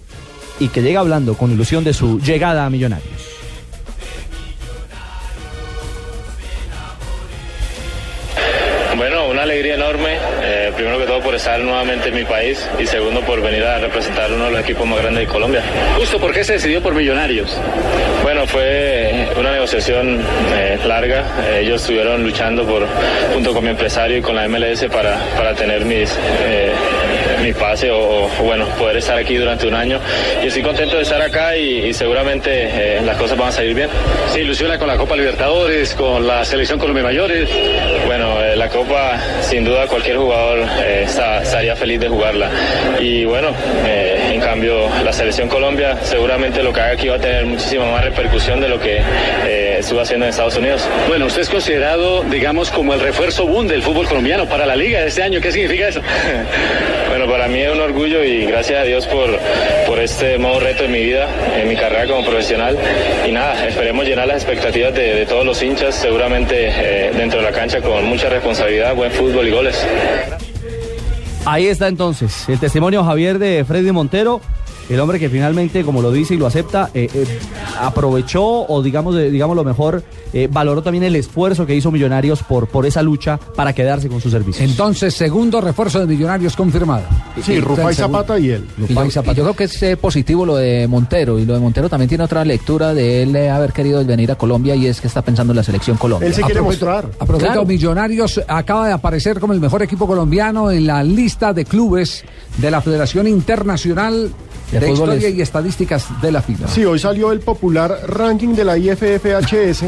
[0.60, 3.10] y que llega hablando con ilusión de su llegada a Millonarios.
[8.96, 10.18] Bueno, una alegría enorme,
[10.76, 14.32] primero que todo por estar nuevamente en mi país y segundo por venir a representar
[14.32, 15.62] uno de los equipos más grandes de Colombia.
[15.96, 17.56] Justo, ¿por qué se decidió por Millonarios?
[18.22, 20.20] Bueno, fue una negociación
[20.54, 22.86] eh, larga, Eh, ellos estuvieron luchando por,
[23.32, 26.10] junto con mi empresario y con la MLS para, para tener mis,
[26.44, 26.72] eh,
[27.42, 29.98] mi pase o, o, bueno, poder estar aquí durante un año
[30.42, 33.74] y estoy contento de estar acá y, y seguramente eh, las cosas van a salir
[33.74, 33.88] bien.
[34.32, 37.48] Se ilusiona con la Copa Libertadores, con la Selección Colombia Mayores.
[38.06, 42.50] Bueno, eh, la Copa, sin duda, cualquier jugador eh, está- estaría feliz de jugarla.
[43.00, 43.48] Y bueno,
[43.86, 48.04] en cambio, la Selección Colombia, seguramente lo que haga aquí va a tener muchísima más
[48.04, 49.00] repercusión de lo que
[49.78, 50.88] estuvo haciendo en Estados Unidos.
[51.08, 55.00] Bueno, usted es considerado, digamos, como el refuerzo boom del fútbol colombiano para la liga
[55.00, 55.40] de este año.
[55.40, 56.00] ¿Qué significa eso?
[57.08, 59.38] Bueno, para mí es un orgullo y gracias a Dios por,
[59.86, 62.76] por este nuevo reto en mi vida, en mi carrera como profesional.
[63.26, 67.52] Y nada, esperemos llenar las expectativas de, todos los hinchas, seguramente eh, dentro de la
[67.52, 69.86] cancha con mucha responsabilidad, buen fútbol y goles.
[71.46, 74.40] Ahí está entonces el testimonio Javier de Freddy Montero,
[74.88, 77.26] el hombre que finalmente, como lo dice y lo acepta, eh, eh,
[77.80, 82.42] aprovechó o digamos, de- digamos lo mejor, eh, valoró también el esfuerzo que hizo Millonarios
[82.42, 84.68] por, por esa lucha para quedarse con sus servicios.
[84.68, 87.04] Entonces, segundo refuerzo de Millonarios confirmado.
[87.42, 88.66] Sí, Rufai Zapata y él.
[88.88, 91.60] Y yo, y yo creo que es eh, positivo lo de Montero y lo de
[91.60, 95.00] Montero también tiene otra lectura de él eh, haber querido venir a Colombia y es
[95.00, 96.26] que está pensando en la selección Colombia.
[96.28, 97.06] Él se quiere A mostrar.
[97.18, 97.64] A Claro.
[97.64, 102.24] Millonarios acaba de aparecer como el mejor equipo colombiano en la lista de clubes
[102.58, 104.30] de la Federación Internacional
[104.72, 106.68] de, De fútbol Historia es- y Estadísticas de la FIFA.
[106.68, 109.84] Sí, hoy salió el popular ranking de la IFFHS.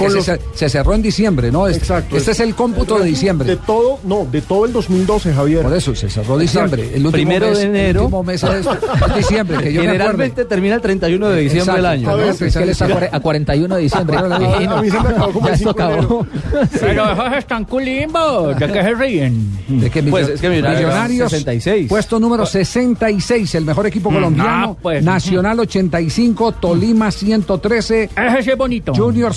[0.00, 1.66] Con se, los, se- se cerró en diciembre, ¿no?
[1.68, 2.16] Es- Exacto.
[2.16, 3.48] Este es el cómputo de diciembre.
[3.48, 5.62] De todo, no, de todo el 2012, Javier.
[5.62, 6.82] Por eso se cerró diciembre.
[6.82, 8.02] El último Primero mes, de el enero.
[8.02, 9.86] último mes es, es diciembre, que yo me.
[9.88, 12.10] Generalmente termina el 31 de diciembre del Exacto.
[12.10, 12.10] año.
[12.10, 14.16] A ver, Es que él está a cuare- a 41 de diciembre.
[14.16, 16.02] A, a mí se me acabó como Ya el esto 5 de enero.
[16.02, 16.26] acabó.
[16.80, 18.58] Pero esos están culimbos.
[18.58, 19.50] ¿De qué se ríen?
[19.68, 21.88] De que Pues es que Millonarios, 66.
[21.88, 24.50] puesto número 66, el mejor equipo colombiano.
[24.72, 28.92] ah, pues, Nacional 85, Tolima 113, Ese sí es bonito.
[28.94, 29.34] Junior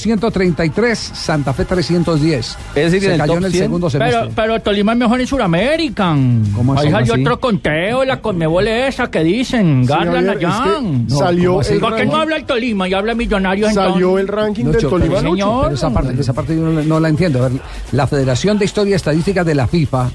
[0.55, 2.57] 133, Santa Fe 310.
[2.75, 4.19] Es decir, Se en el cayó top en el 100, segundo semestre.
[4.21, 6.15] Pero, pero Tolima es mejor en Sudamérica.
[6.55, 6.77] ¿Cómo?
[6.79, 10.65] Ahí salió otro conteo, la Conmebol esa que dicen, Garland Javier, allá.
[10.65, 11.73] es que No, salió ¿cómo así?
[11.73, 14.35] el ¿Por qué no habla el Tolima y habla Millonarios Salió el entonces?
[14.45, 15.59] ranking Lucho, del Tolima pero, Lucho.
[15.63, 17.43] pero esa parte, esa parte yo no, la- no la entiendo.
[17.43, 17.59] A ver,
[17.91, 20.09] la Federación de Historia y Estadística de la FIFA,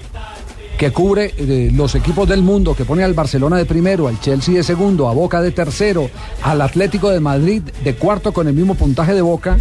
[0.78, 4.54] que cubre eh, los equipos del mundo, que pone al Barcelona de primero, al Chelsea
[4.54, 6.08] de segundo, a Boca de tercero,
[6.42, 9.58] al Atlético de Madrid de cuarto con el mismo puntaje de Boca,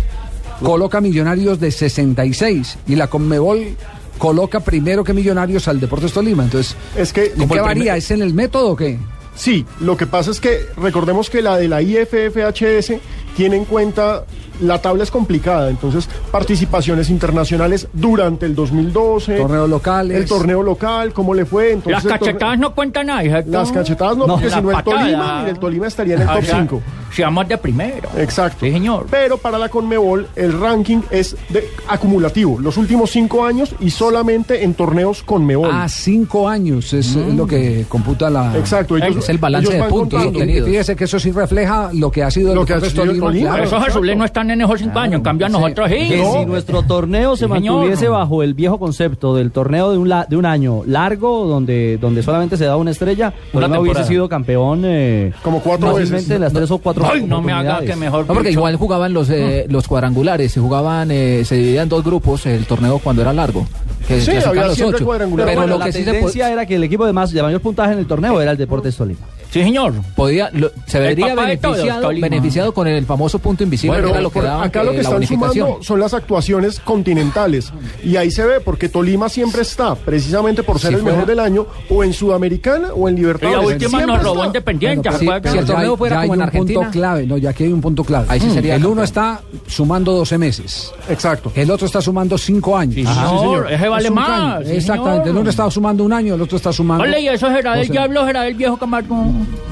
[0.61, 3.75] coloca Millonarios de 66 y la Conmebol
[4.17, 6.43] coloca primero que Millonarios al Deportes Tolima.
[6.43, 7.95] Entonces, Es que ¿en qué varía?
[7.97, 8.97] ¿Es en el método o qué?
[9.35, 12.93] Sí, lo que pasa es que recordemos que la de la IFFHS
[13.35, 14.25] tiene en cuenta
[14.61, 21.13] la tabla es complicada, entonces participaciones internacionales durante el 2012, torneos locales, el torneo local,
[21.13, 23.51] cómo le fue, entonces Las cachetadas no cuentan nada, ¿cierto?
[23.51, 24.83] las cachetadas no, porque la si no el.
[24.83, 26.81] Tolima, el Tolima estaría en el O top sea, 5.
[27.11, 28.09] Si vamos de primero.
[28.17, 28.65] Exacto.
[28.65, 29.07] Sí, señor.
[29.09, 34.63] Pero para la Conmebol el ranking es de acumulativo, los últimos cinco años y solamente
[34.63, 35.69] en torneos Conmebol.
[35.71, 38.55] A cinco años es eh, lo que computa la.
[38.57, 40.69] Exacto, ellos- Es el balance de puntos obtenidos.
[40.69, 43.19] fíjese que eso sí refleja lo que ha sido Lo el que ha sido el
[43.19, 43.63] Tolima, claro.
[43.63, 46.07] Esos azules no están en esos cinco años, en cambio a nosotros sí.
[46.09, 50.25] Que si nuestro torneo se mantuviese bajo el viejo concepto del torneo de un, la-
[50.25, 54.29] de un año largo, donde, donde solamente se da una estrella, Una Tolima hubiese sido
[54.29, 56.29] campeón eh, Como cuatro veces.
[56.29, 58.25] en las tres o cuatro Ay, no me haga que mejor.
[58.27, 62.03] No, porque igual jugaban los eh, los cuadrangulares, se jugaban, eh, se dividían en dos
[62.03, 63.67] grupos el torneo cuando era largo.
[64.07, 65.05] Que Sí, había los ocho.
[65.05, 65.51] cuadrangulares.
[65.51, 67.41] Pero Bueno, lo la que sí se tendencia era que el equipo de, más, de
[67.43, 69.19] mayor puntaje en el torneo era el Deportes Tolima.
[69.51, 69.93] Sí, señor.
[70.15, 74.21] podía, lo- se vería todos, beneficiado, beneficiado con el famoso punto invisible, Pero que era
[74.21, 77.71] lo que por- daba acá lo que la están sumando son las actuaciones continentales.
[78.03, 81.39] Y ahí se ve, porque Tolima siempre está, precisamente por ser Si el mejor del
[81.39, 83.67] año, o en Sudamericana o en Y Libertadores.
[83.67, 84.45] la última nos robó está.
[84.47, 86.79] Independiente, Bueno, Sí, si el ya torneo hay- fuera ya hay como en un Argentina.
[86.79, 88.25] punto clave, no, ya aquí hay un punto clave.
[88.29, 91.51] Ahí sí Mm, sería el uno está sumando 12 meses, Exacto.
[91.55, 92.95] el otro está sumando 5 años.
[92.95, 93.29] Sí, Ajá.
[93.39, 95.35] señor, ese vale Es más, sí, Exactamente, señor.
[95.35, 97.03] el uno está sumando un año, el otro está sumando.
[97.03, 99.15] Ole, y eso será del diablo, será del viejo Camargo.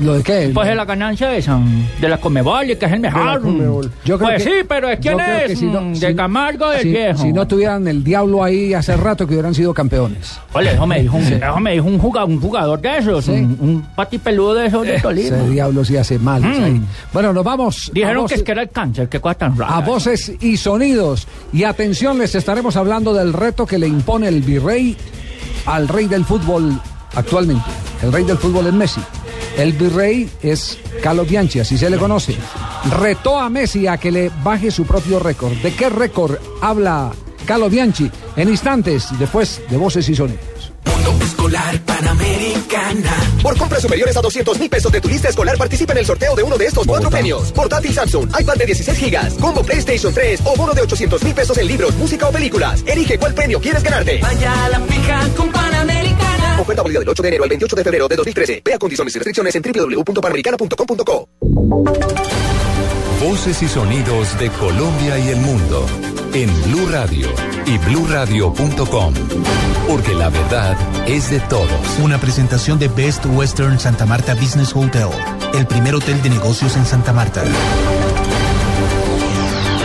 [0.02, 0.52] ¿Lo de qué?
[0.54, 1.60] Pues de la ganancia esa,
[2.02, 3.42] de la Comebol, y que es el mejor.
[3.42, 3.92] Conmebol.
[4.04, 6.16] Yo creo pues que- sí, pero es quién que es, si no- Mm, si- de
[6.16, 7.22] Camargo del si, viejo.
[7.22, 10.40] si no tuvieran el diablo ahí hace rato que hubieran sido campeones.
[10.54, 13.32] Ole, eso me dijo un, eso me dijo un jugador, un jugador de esos, Sí.
[13.32, 15.38] un, un patipeludo de esos de Tolima.
[15.38, 16.42] Ese diablo sí hace mal.
[16.42, 16.64] Mm.
[16.64, 16.82] ahí.
[17.14, 17.92] Bueno, nos vamos.
[17.94, 19.76] Dijeron que voces- es que era el cáncer, qué cosa tan rara.
[19.78, 21.28] a voces y sonidos.
[21.54, 24.96] Y atención, les estaremos hablando del reto que le impone el virrey
[25.66, 26.80] al rey del fútbol
[27.16, 27.64] actualmente.
[28.04, 29.02] El rey del fútbol es Messi.
[29.58, 32.36] El virrey es Carlos Bianchi, así se le conoce.
[33.00, 35.54] Retó a Messi a que le baje su propio récord.
[35.54, 37.12] ¿De qué récord habla
[37.46, 38.12] Carlos Bianchi?
[38.36, 40.56] En instantes, después de voces y sonidos.
[41.22, 43.12] Escolar Panamericana.
[43.42, 46.36] Por compras superiores a 200 mil pesos de tu lista escolar, participa en el sorteo
[46.36, 47.52] de uno de estos cuatro premios.
[47.52, 51.58] Portátil Samsung, iPad de 16 gigas, combo PlayStation 3 o bono de 800 mil pesos
[51.58, 52.84] en libros, música o películas.
[52.86, 54.20] Elige cuál premio quieres ganarte.
[54.22, 56.05] Vaya a la fija con Panamericana.
[56.60, 58.62] Oferta válida del 8 de enero al 28 de febrero de 2013.
[58.64, 61.30] Vea condiciones y restricciones en www.panamericana.com.co.
[63.22, 65.86] Voces y sonidos de Colombia y el mundo
[66.34, 67.28] en Blue Radio
[67.66, 69.14] y bluradio.com.
[69.88, 71.70] Porque la verdad es de todos.
[72.04, 75.10] Una presentación de Best Western Santa Marta Business Hotel,
[75.58, 77.44] el primer hotel de negocios en Santa Marta.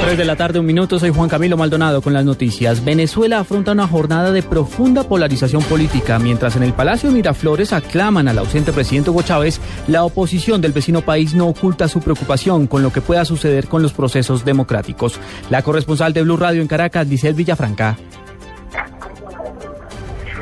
[0.01, 2.83] 3 de la tarde, un minuto, soy Juan Camilo Maldonado con las noticias.
[2.85, 8.39] Venezuela afronta una jornada de profunda polarización política, mientras en el Palacio Miraflores aclaman al
[8.39, 12.93] ausente presidente Hugo Chávez, la oposición del vecino país no oculta su preocupación con lo
[12.93, 15.21] que pueda suceder con los procesos democráticos.
[15.51, 17.99] La corresponsal de Blue Radio en Caracas, Giselle Villafranca.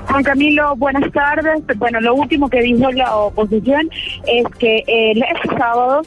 [0.07, 1.63] Juan Camilo, buenas tardes.
[1.77, 3.91] Bueno, lo último que dijo la oposición
[4.27, 5.23] es que el
[5.59, 6.03] sábado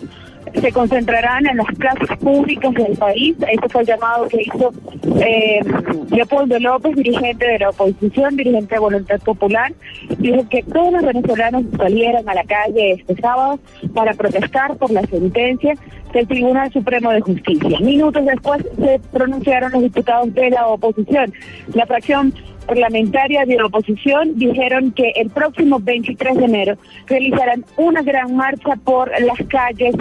[0.54, 3.36] se concentrarán en las plazas públicas del país.
[3.52, 4.74] Este fue el llamado que hizo
[5.20, 5.60] eh,
[6.10, 9.74] Leopoldo López, dirigente de la oposición, dirigente de Voluntad Popular.
[10.18, 13.60] Dijo que todos los venezolanos salieran a la calle este sábado
[13.94, 15.74] para protestar por la sentencia
[16.14, 17.80] del Tribunal Supremo de Justicia.
[17.80, 21.34] Minutos después se pronunciaron los diputados de la oposición.
[21.74, 22.34] La fracción
[22.68, 26.78] parlamentaria de la oposición dijeron que el próximo 23 de enero
[27.08, 29.96] realizarán una gran marcha por las calles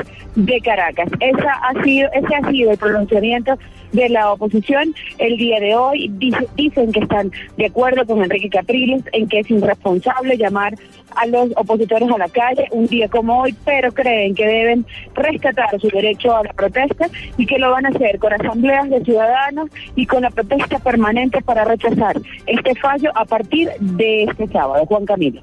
[0.46, 1.08] de Caracas.
[1.20, 3.58] Esa ha sido, ese ha sido el pronunciamiento
[3.92, 6.08] de la oposición el día de hoy.
[6.14, 10.74] Dice- dicen que están de acuerdo con Enrique Capriles en que es irresponsable llamar
[11.16, 15.78] a los opositores a la calle un día como hoy, pero creen que deben rescatar
[15.80, 19.70] su derecho a la protesta y que lo van a hacer con asambleas de ciudadanos
[19.96, 24.86] y con la protesta permanente para rechazar este fallo a partir de este sábado.
[24.86, 25.42] Juan Camilo.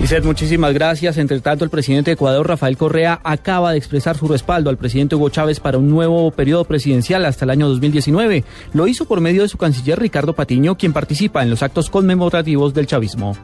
[0.00, 1.16] Lizeth, muchísimas gracias.
[1.16, 5.14] Entre tanto, el presidente de Ecuador, Rafael Correa, acaba de expresar su respaldo al presidente
[5.14, 8.44] Hugo Chávez para un nuevo periodo presidencial hasta el año 2019.
[8.72, 12.74] Lo hizo por medio de su canciller Ricardo Patiño, quien participa en los actos conmemorativos
[12.74, 13.36] del chavismo.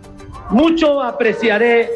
[0.51, 1.91] Mucho apreciaré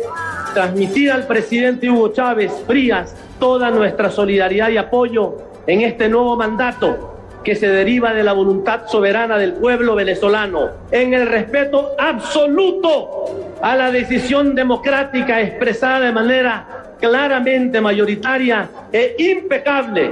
[0.54, 7.11] transmitir al presidente Hugo Chávez Frías toda nuestra solidaridad y apoyo en este nuevo mandato
[7.42, 13.76] que se deriva de la voluntad soberana del pueblo venezolano, en el respeto absoluto a
[13.76, 20.10] la decisión democrática expresada de manera claramente mayoritaria e impecable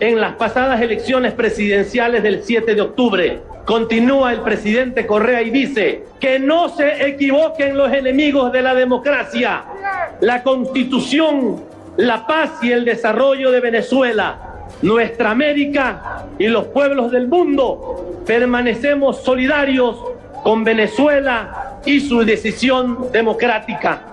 [0.00, 3.40] en las pasadas elecciones presidenciales del 7 de octubre.
[3.66, 9.64] Continúa el presidente Correa y dice que no se equivoquen los enemigos de la democracia.
[10.20, 11.62] la constitución,
[11.96, 14.49] la paz y el desarrollo de Venezuela,
[14.82, 19.96] nuestra América y los pueblos del mundo, permanecemos solidarios
[20.42, 24.06] con Venezuela y su decisión democrática.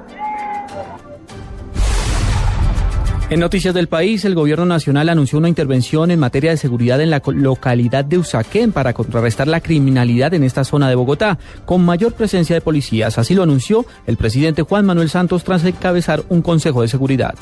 [3.29, 7.09] En noticias del país, el gobierno nacional anunció una intervención en materia de seguridad en
[7.09, 12.13] la localidad de Usaquén para contrarrestar la criminalidad en esta zona de Bogotá, con mayor
[12.13, 13.17] presencia de policías.
[13.17, 17.35] Así lo anunció el presidente Juan Manuel Santos tras encabezar un consejo de seguridad.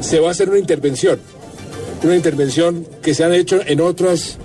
[0.00, 1.18] se va a hacer una intervención,
[2.04, 4.38] una intervención que se han hecho en otras,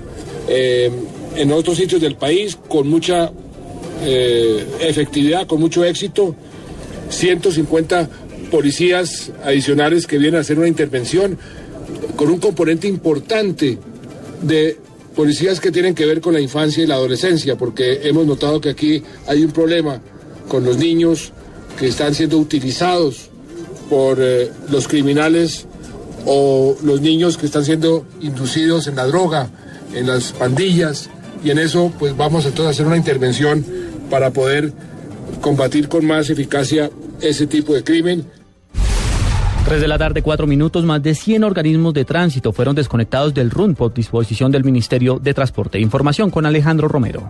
[0.48, 0.90] eh,
[1.36, 3.32] en otros sitios del país con mucha
[4.04, 6.36] eh, efectividad, con mucho éxito.
[7.10, 8.10] 150
[8.52, 11.38] policías adicionales que vienen a hacer una intervención
[12.16, 13.78] con un componente importante
[14.42, 14.78] de
[15.16, 18.70] policías que tienen que ver con la infancia y la adolescencia, porque hemos notado que
[18.70, 20.02] aquí hay un problema
[20.48, 21.32] con los niños
[21.78, 23.30] que están siendo utilizados
[23.90, 25.66] por eh, los criminales
[26.26, 29.50] o los niños que están siendo inducidos en la droga,
[29.94, 31.10] en las pandillas,
[31.44, 33.66] y en eso pues vamos entonces a hacer una intervención
[34.10, 34.74] para poder
[35.42, 36.90] combatir con más eficacia
[37.22, 38.26] ese tipo de crimen.
[39.66, 43.52] 3 de la tarde, 4 minutos, más de 100 organismos de tránsito fueron desconectados del
[43.52, 45.80] RUN por disposición del Ministerio de Transporte.
[45.80, 47.30] Información con Alejandro Romero.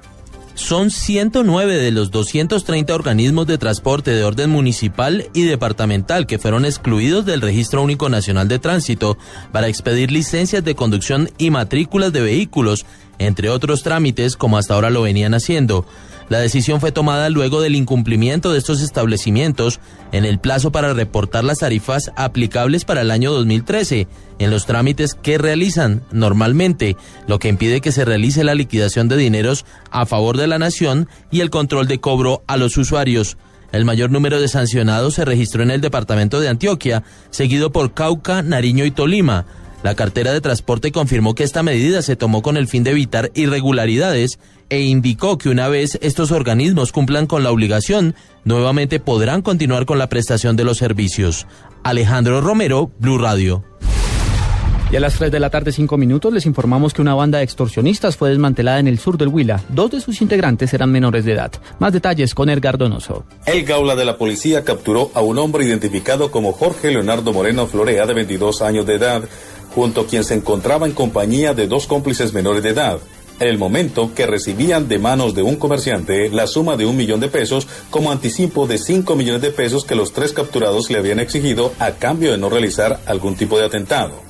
[0.60, 6.66] Son 109 de los 230 organismos de transporte de orden municipal y departamental que fueron
[6.66, 9.18] excluidos del Registro Único Nacional de Tránsito
[9.54, 12.86] para expedir licencias de conducción y matrículas de vehículos,
[13.20, 15.86] entre otros trámites como hasta ahora lo venían haciendo.
[16.30, 19.80] La decisión fue tomada luego del incumplimiento de estos establecimientos
[20.12, 25.16] en el plazo para reportar las tarifas aplicables para el año 2013 en los trámites
[25.16, 26.96] que realizan normalmente,
[27.28, 31.10] lo que impide que se realice la liquidación de dineros a favor de la nación
[31.32, 33.38] y el control de cobro a los usuarios.
[33.72, 38.42] El mayor número de sancionados se registró en el departamento de Antioquia, seguido por Cauca,
[38.42, 39.46] Nariño y Tolima.
[39.82, 43.32] La cartera de transporte confirmó que esta medida se tomó con el fin de evitar
[43.34, 44.40] irregularidades
[44.70, 48.14] e indicó que una vez estos organismos cumplan con la obligación,
[48.44, 51.48] nuevamente podrán continuar con la prestación de los servicios.
[51.84, 53.64] Alejandro Romero, Blue Radio.
[54.92, 57.44] Y a las 3 de la tarde, 5 minutos, les informamos que una banda de
[57.44, 59.62] extorsionistas fue desmantelada en el sur del Huila.
[59.70, 61.52] Dos de sus integrantes eran menores de edad.
[61.78, 63.24] Más detalles con Edgar Donoso.
[63.46, 68.08] El Gaula de la policía capturó a un hombre identificado como Jorge Leonardo Moreno Florea,
[68.08, 69.22] de 22 años de edad,
[69.80, 73.00] junto a quien se encontraba en compañía de dos cómplices menores de edad.
[73.40, 77.22] En el momento que recibían de manos de un comerciante la suma de un millón
[77.22, 81.22] de pesos como anticipo de 5 millones de pesos que los tres capturados le habían
[81.22, 84.29] exigido a cambio de no realizar algún tipo de atentado.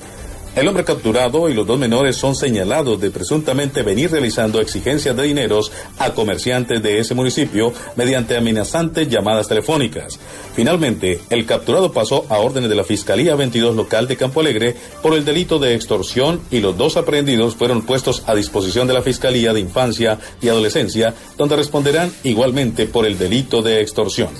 [0.56, 5.22] El hombre capturado y los dos menores son señalados de presuntamente venir realizando exigencias de
[5.22, 10.18] dineros a comerciantes de ese municipio mediante amenazantes llamadas telefónicas.
[10.56, 15.14] Finalmente, el capturado pasó a órdenes de la Fiscalía 22 local de Campo Alegre por
[15.14, 19.52] el delito de extorsión y los dos aprehendidos fueron puestos a disposición de la Fiscalía
[19.52, 24.30] de Infancia y Adolescencia, donde responderán igualmente por el delito de extorsión.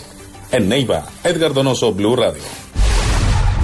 [0.51, 2.43] En Neiva, Edgar Donoso, Blue Radio.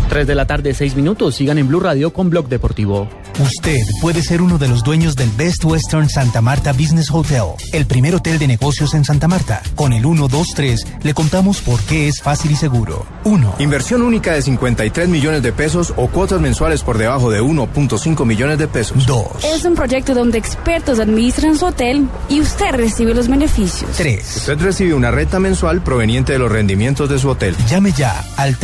[0.09, 1.37] 3 de la tarde, 6 minutos.
[1.37, 3.09] Sigan en Blue Radio con Blog Deportivo.
[3.39, 7.43] Usted puede ser uno de los dueños del Best Western Santa Marta Business Hotel,
[7.73, 9.63] el primer hotel de negocios en Santa Marta.
[9.75, 13.05] Con el 123 le contamos por qué es fácil y seguro.
[13.25, 13.57] 1.
[13.59, 18.59] Inversión única de 53 millones de pesos o cuotas mensuales por debajo de 1.5 millones
[18.59, 19.07] de pesos.
[19.07, 19.45] 2.
[19.45, 23.91] Es un proyecto donde expertos administran su hotel y usted recibe los beneficios.
[23.97, 24.37] 3.
[24.37, 27.55] Usted recibe una renta mensual proveniente de los rendimientos de su hotel.
[27.69, 28.57] Llame ya al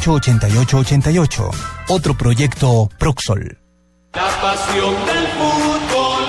[0.00, 1.50] 310-788-8888.
[1.88, 3.58] Otro proyecto Proxol.
[4.14, 6.20] La pasión del fútbol.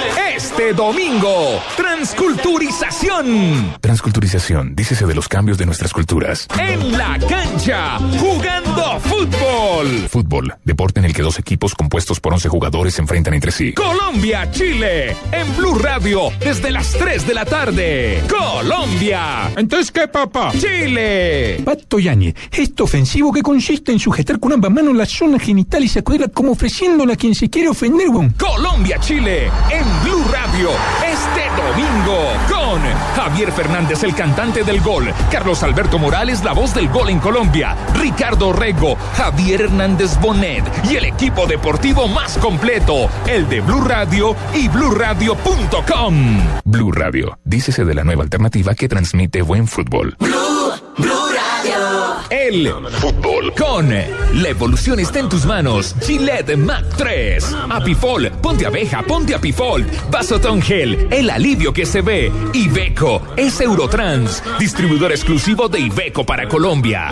[0.62, 3.78] Este domingo, Transculturización.
[3.82, 6.46] Transculturización, dícese de los cambios de nuestras culturas.
[6.60, 9.88] En la cancha, jugando fútbol.
[10.08, 13.74] Fútbol, deporte en el que dos equipos compuestos por 11 jugadores se enfrentan entre sí.
[13.74, 15.18] Colombia, Chile.
[15.32, 18.24] En Blue Radio, desde las 3 de la tarde.
[18.30, 19.50] Colombia.
[19.58, 20.52] Entonces, ¿qué, papá?
[20.52, 21.60] Chile.
[21.66, 25.88] Pato Yañez, gesto ofensivo que consiste en sujetar con ambas manos la zona genital y
[25.88, 28.10] sacudirla como ofreciéndola a quien se quiere ofender.
[28.38, 29.50] Colombia, Chile.
[29.72, 32.18] En Blue Radio, este domingo.
[32.50, 32.82] Con
[33.16, 35.14] Javier Fernández, el cantante del gol.
[35.32, 37.76] Carlos Alberto Morales, la voz del gol en Colombia.
[37.94, 44.36] Ricardo Rego, Javier Hernández Bonet y el equipo deportivo más completo, el de Blue Radio
[44.54, 46.42] y BlueRadio.com.
[46.66, 50.16] Blue Radio, dícese de la nueva alternativa que transmite buen fútbol.
[50.20, 52.01] Blue, Blue Radio.
[52.30, 53.54] El fútbol.
[53.54, 55.96] Con la evolución está en tus manos.
[56.02, 57.56] Gillette Mac 3.
[57.70, 58.32] Apifol.
[58.42, 59.86] Ponte abeja, ponte Apifol.
[60.10, 61.08] Vasotón Gel.
[61.12, 62.32] El alivio que se ve.
[62.54, 63.22] Ibeco.
[63.36, 64.44] Es Eurotrans.
[64.60, 67.12] Distribuidor exclusivo de Ibeco para Colombia.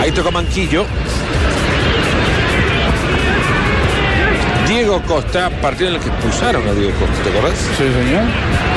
[0.00, 0.84] Ahí toca Manquillo.
[4.74, 7.56] Diego Costa, partido en el que expulsaron a Diego Costa, ¿te acordás?
[7.78, 8.73] Sí, señor.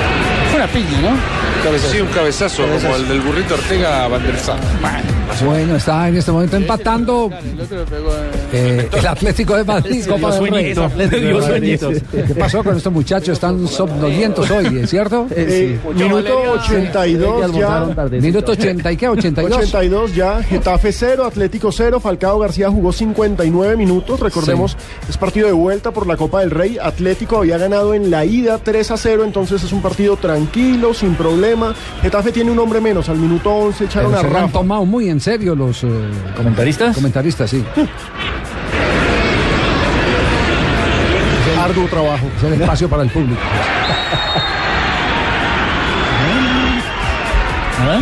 [0.57, 1.77] Una piña, ¿no?
[1.91, 4.59] Sí, un cabezazo, como el del burrito Ortega a Van der Sar.
[5.45, 7.29] Bueno, está en este momento empatando
[8.51, 10.05] eh, el Atlético de Madrid.
[10.07, 10.51] Copa del
[11.61, 11.77] Rey.
[12.11, 13.29] ¿Qué pasó con estos muchachos?
[13.29, 15.27] Están somnolientos hoy, ¿es cierto?
[15.29, 17.85] Eh, minuto 82 ya.
[18.11, 19.57] Minuto 80 y qué, 82.
[19.57, 24.75] 82 ya, Getafe 0, Atlético 0, Falcao García jugó 59 minutos, recordemos,
[25.07, 28.57] es partido de vuelta por la Copa del Rey, Atlético había ganado en la ida
[28.57, 30.47] 3 a 0, entonces es un partido tranquilo,
[30.93, 34.39] sin problema, Getafe tiene un hombre menos, al minuto 11 echaron Pero a se lo
[34.39, 35.87] han tomado muy en serio los eh,
[36.35, 36.95] comentaristas.
[36.95, 37.63] Comentaristas, sí.
[41.59, 42.27] Arduo trabajo.
[42.37, 43.39] Es el espacio para el público.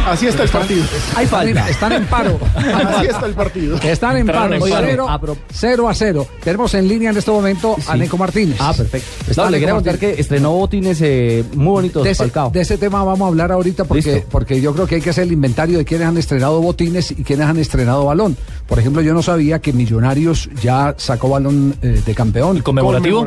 [0.07, 0.83] Así está el partido.
[1.15, 1.69] Hay falta.
[1.69, 2.39] Están en paro.
[2.55, 3.77] Así está el partido.
[3.77, 4.55] Están en paro.
[4.65, 6.27] 0 a pro- 0 a 0.
[6.43, 8.57] Tenemos en línea en este momento a Neco Martínez.
[8.59, 9.07] Ah, perfecto.
[9.29, 12.77] Está No, le quería contar que estrenó botines eh, muy bonitos, de ese, de ese
[12.77, 14.29] tema vamos a hablar ahorita porque, Listo.
[14.31, 17.23] porque yo creo que hay que hacer el inventario de quienes han estrenado botines y
[17.23, 18.37] quienes han estrenado balón.
[18.67, 22.57] Por ejemplo, yo no sabía que Millonarios ya sacó balón eh, de campeón.
[22.57, 23.23] ¿El conmemorativo?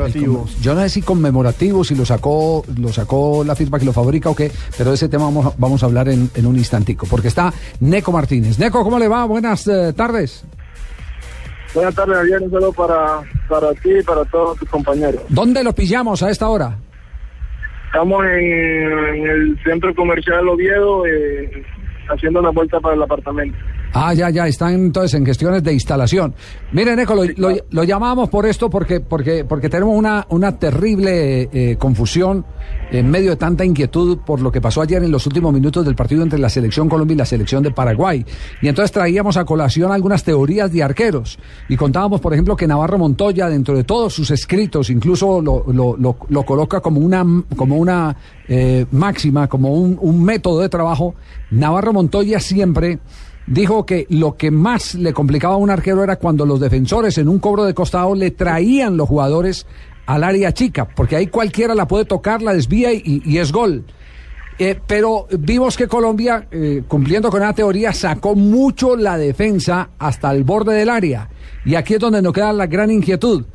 [0.61, 4.29] yo no sé si conmemorativo, si lo sacó, lo sacó la firma que lo fabrica
[4.29, 7.07] o qué, pero de ese tema vamos, a- vamos a hablar en, en un instantico,
[7.09, 8.59] porque está Neco Martínez.
[8.59, 9.23] Neco, ¿cómo le va?
[9.25, 10.43] Buenas eh, tardes.
[11.73, 12.41] Buenas tardes, Javier.
[12.41, 15.21] Un saludo para, para ti y para todos tus compañeros.
[15.29, 16.75] ¿Dónde lo pillamos a esta hora?
[17.85, 21.63] Estamos en, en el centro comercial Oviedo eh,
[22.09, 23.57] haciendo una vuelta para el apartamento.
[23.93, 26.35] Ah, ya, ya, están entonces en gestiones de instalación.
[26.71, 31.49] Miren, Eco, lo, lo, lo llamamos por esto porque, porque, porque tenemos una, una terrible
[31.51, 32.45] eh, confusión
[32.91, 35.95] en medio de tanta inquietud por lo que pasó ayer en los últimos minutos del
[35.95, 38.23] partido entre la selección Colombia y la selección de Paraguay.
[38.61, 41.39] Y entonces traíamos a colación algunas teorías de arqueros.
[41.67, 45.97] Y contábamos, por ejemplo, que Navarro Montoya, dentro de todos sus escritos, incluso lo, lo,
[45.97, 47.25] lo, lo coloca como una,
[47.55, 48.15] como una
[48.47, 51.15] eh, máxima, como un, un método de trabajo.
[51.51, 52.99] Navarro Montoya siempre
[53.49, 57.27] dijo que lo que más le complicaba a un arquero era cuando los defensores en
[57.27, 59.65] un cobro de costado le traían los jugadores
[60.05, 63.85] al área chica, porque ahí cualquiera la puede tocar, la desvía y, es gol.
[64.57, 70.31] Eh, pero vimos que Colombia, eh, cumpliendo con la teoría, sacó mucho la defensa hasta
[70.31, 71.29] el borde del área.
[71.65, 73.45] Y aquí es donde nos queda la gran inquietud.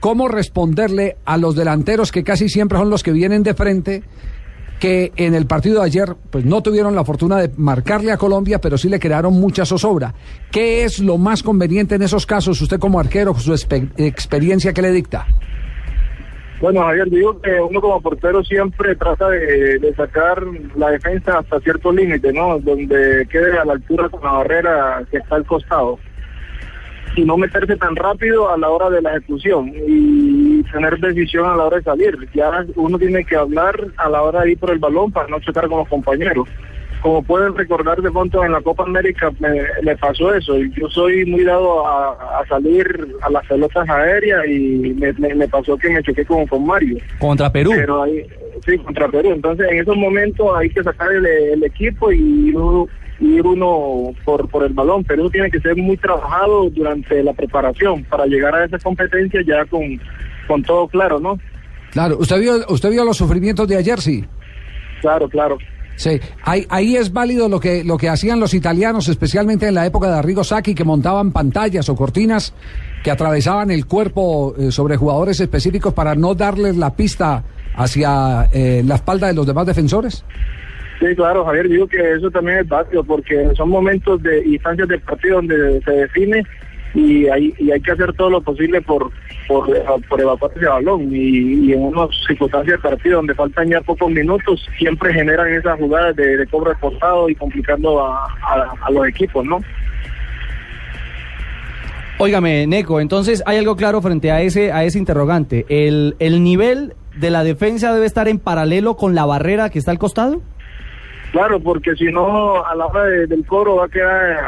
[0.00, 4.02] ¿Cómo responderle a los delanteros que casi siempre son los que vienen de frente?
[4.78, 8.60] Que en el partido de ayer pues no tuvieron la fortuna de marcarle a Colombia,
[8.60, 10.14] pero sí le crearon mucha zozobra.
[10.50, 14.92] ¿Qué es lo más conveniente en esos casos, usted como arquero, su experiencia que le
[14.92, 15.26] dicta?
[16.60, 20.42] Bueno, Javier, digo que uno como portero siempre trata de, de sacar
[20.76, 22.58] la defensa hasta cierto límite, ¿no?
[22.58, 26.00] Donde quede a la altura con la barrera que está al costado.
[27.16, 31.56] Y no meterse tan rápido a la hora de la ejecución y tener decisión a
[31.56, 32.16] la hora de salir.
[32.34, 35.40] Ya uno tiene que hablar a la hora de ir por el balón para no
[35.40, 36.48] chocar con los compañeros.
[37.02, 39.50] Como pueden recordar de pronto en la Copa América me,
[39.84, 40.58] me pasó eso.
[40.58, 45.34] y Yo soy muy dado a, a salir a las pelotas aéreas y me, me-
[45.34, 46.98] me pasó que me choqué con, con Mario.
[47.20, 47.70] Contra Perú.
[47.74, 48.26] Pero ahí,
[48.66, 49.30] sí, contra Perú.
[49.32, 52.88] Entonces, en esos momentos hay que sacar el, el equipo y uno,
[53.20, 55.04] ir uno por, por el balón.
[55.04, 59.40] Pero uno tiene que ser muy trabajado durante la preparación para llegar a esa competencia
[59.46, 60.00] ya con,
[60.46, 61.38] con todo claro, ¿no?
[61.90, 64.24] Claro, ¿usted vio, usted vio los sufrimientos de ayer, sí?
[65.00, 65.58] Claro, claro.
[65.96, 69.84] Sí, ahí, ahí es válido lo que, lo que hacían los italianos, especialmente en la
[69.84, 72.54] época de Arrigo Sacchi, que montaban pantallas o cortinas
[73.02, 77.42] que atravesaban el cuerpo eh, sobre jugadores específicos para no darles la pista
[77.74, 80.24] hacia eh, la espalda de los demás defensores.
[81.00, 85.00] Sí, claro, Javier, digo que eso también es válido porque son momentos de instancias del
[85.00, 86.42] partido donde se define
[86.94, 89.10] y hay, y hay que hacer todo lo posible por,
[89.46, 89.68] por,
[90.08, 95.52] por balón y, en unas circunstancias del partido donde faltan ya pocos minutos siempre generan
[95.52, 99.60] esas jugadas de, de cobro de costado y complicando a, a- a los equipos, ¿no?
[102.20, 105.64] Óigame, Neco, entonces hay algo claro frente a ese, a ese interrogante.
[105.68, 109.92] ¿El, ¿El nivel de la defensa debe estar en paralelo con la barrera que está
[109.92, 110.42] al costado?
[111.32, 114.38] Claro, porque si no, a la hora de- del coro va a quedar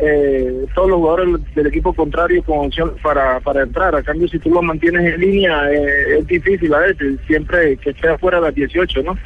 [0.00, 3.94] eh, todos los jugadores del equipo contrario con opción para, para entrar.
[3.94, 7.90] A cambio, si tú lo mantienes en línea, eh, es difícil a veces, siempre que
[7.90, 9.18] esté afuera de las 18, ¿no?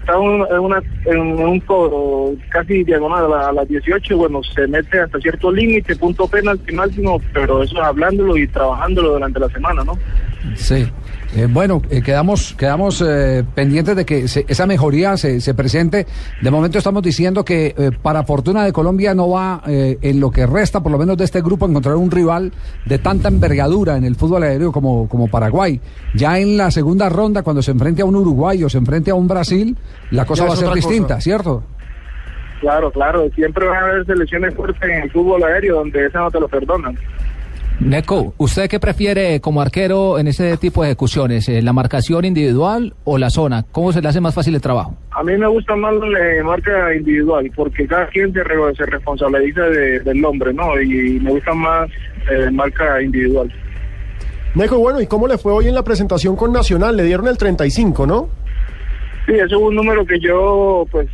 [0.00, 5.00] Está en, una, en un coro casi diagonal a, a las 18, bueno, se mete
[5.00, 9.84] hasta cierto límite, punto penalti máximo, pero eso es hablándolo y trabajándolo durante la semana,
[9.84, 9.98] ¿no?
[10.56, 10.86] Sí.
[11.36, 16.06] Eh, bueno, eh, quedamos, quedamos eh, pendientes de que se- esa mejoría se, se presente.
[16.42, 20.46] De momento estamos diciendo que eh, para fortuna de Colombia no va en lo que
[20.46, 22.52] resta, por lo menos de este grupo, encontrar un rival
[22.84, 25.80] de tanta envergadura en el fútbol aéreo como, como Paraguay.
[26.14, 29.14] Ya en la segunda ronda, cuando se enfrente a un Uruguay o se enfrente a
[29.14, 29.76] un Brasil,
[30.10, 30.74] la cosa va a ser cosa.
[30.76, 31.64] distinta, ¿cierto?
[32.60, 36.30] Claro, claro, siempre van a haber selecciones fuertes en el fútbol aéreo donde esa no
[36.30, 36.96] te lo perdonan.
[37.80, 41.48] Neco, ¿usted qué prefiere como arquero en ese tipo de ejecuciones?
[41.48, 43.64] eh, ¿La marcación individual o la zona?
[43.72, 44.94] ¿Cómo se le hace más fácil el trabajo?
[45.10, 49.62] A mí me gusta más la marca individual, porque cada quien se, re- se responsabiliza
[49.62, 50.80] de- del hombre, ¿no?
[50.80, 51.90] Y me gusta más
[52.30, 53.52] eh, marca individual.
[54.54, 56.96] Neco, bueno, ¿y cómo le fue hoy en la presentación con Nacional?
[56.96, 58.28] Le dieron el 35, ¿no?
[59.26, 61.08] Sí, eso es un número que yo, pues,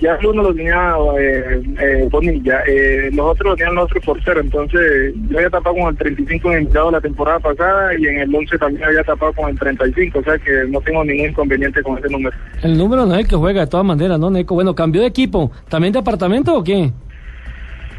[0.00, 4.04] ya el uno lo tenía eh, eh, Bonilla, eh, los otros lo tenían los otros
[4.04, 8.06] porteros, entonces yo había tapado con el 35 en el invitado la temporada pasada y
[8.06, 11.30] en el 11 también había tapado con el 35, o sea que no tengo ningún
[11.30, 12.36] inconveniente con ese número.
[12.62, 14.54] El número no es el que juega de todas maneras, ¿no, Neco?
[14.54, 15.50] Bueno, ¿cambió de equipo?
[15.68, 16.92] ¿También de apartamento o qué?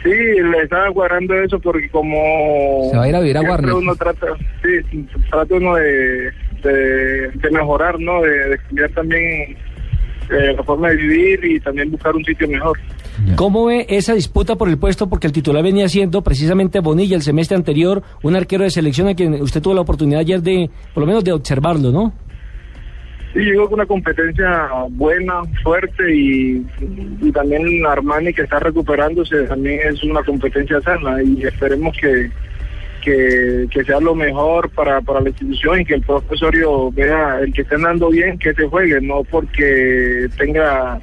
[0.04, 2.89] Sí, le estaba guardando eso porque como...
[2.91, 4.28] Se va a ir a vivir a uno trata,
[4.62, 6.30] sí, trata uno de,
[6.62, 8.22] de, de mejorar, ¿no?
[8.22, 9.58] De, de cambiar también
[10.30, 12.78] eh, la forma de vivir y también buscar un sitio mejor.
[13.36, 15.08] ¿Cómo ve esa disputa por el puesto?
[15.08, 19.16] Porque el titular venía siendo precisamente Bonilla el semestre anterior, un arquero de selección a
[19.16, 22.14] quien usted tuvo la oportunidad ayer de, por lo menos, de observarlo, ¿no?
[23.34, 26.63] Sí, creo que una competencia buena, fuerte y,
[27.19, 32.29] y también Armani que está recuperándose también es una competencia sana y esperemos que,
[33.03, 37.51] que, que sea lo mejor para, para la institución y que el profesorio vea el
[37.53, 40.99] que esté andando bien que se juegue, no porque tenga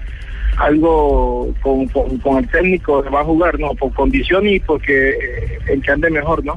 [0.56, 5.58] algo con, con, con el técnico que va a jugar, no, por condición y porque
[5.66, 6.54] el que ande mejor, ¿no?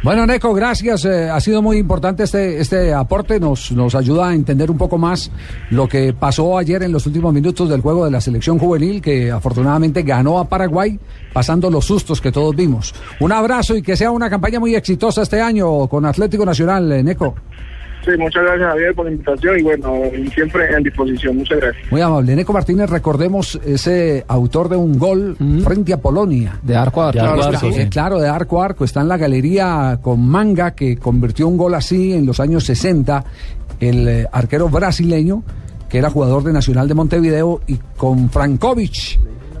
[0.00, 1.04] Bueno, Neco, gracias.
[1.04, 3.40] eh, ha sido muy importante este, este aporte.
[3.40, 5.30] Nos, nos ayuda a entender un poco más
[5.70, 9.32] lo que pasó ayer en los últimos minutos del juego de la selección juvenil, que
[9.32, 10.98] afortunadamente ganó a Paraguay,
[11.32, 12.94] pasando los sustos que todos vimos.
[13.18, 17.02] Un abrazo y que sea una campaña muy exitosa este año con Atlético Nacional, eh,
[17.02, 17.34] Neco.
[18.04, 19.92] Sí, muchas gracias Javier por la invitación y bueno,
[20.34, 21.36] siempre en disposición.
[21.36, 21.92] Muchas gracias.
[21.92, 22.34] Muy amable.
[22.36, 26.58] Neco Martínez, recordemos ese autor de un gol frente a Polonia.
[26.62, 27.18] De arco a arco.
[27.18, 27.88] Claro, De arco a está- arco, sí.
[27.90, 28.84] claro, de arco a arco.
[28.84, 33.24] Está en la galería con Manga, que convirtió un gol así en los años 60.
[33.80, 35.42] El eh, arquero brasileño,
[35.88, 39.18] que era jugador de Nacional de Montevideo, y con Frankovic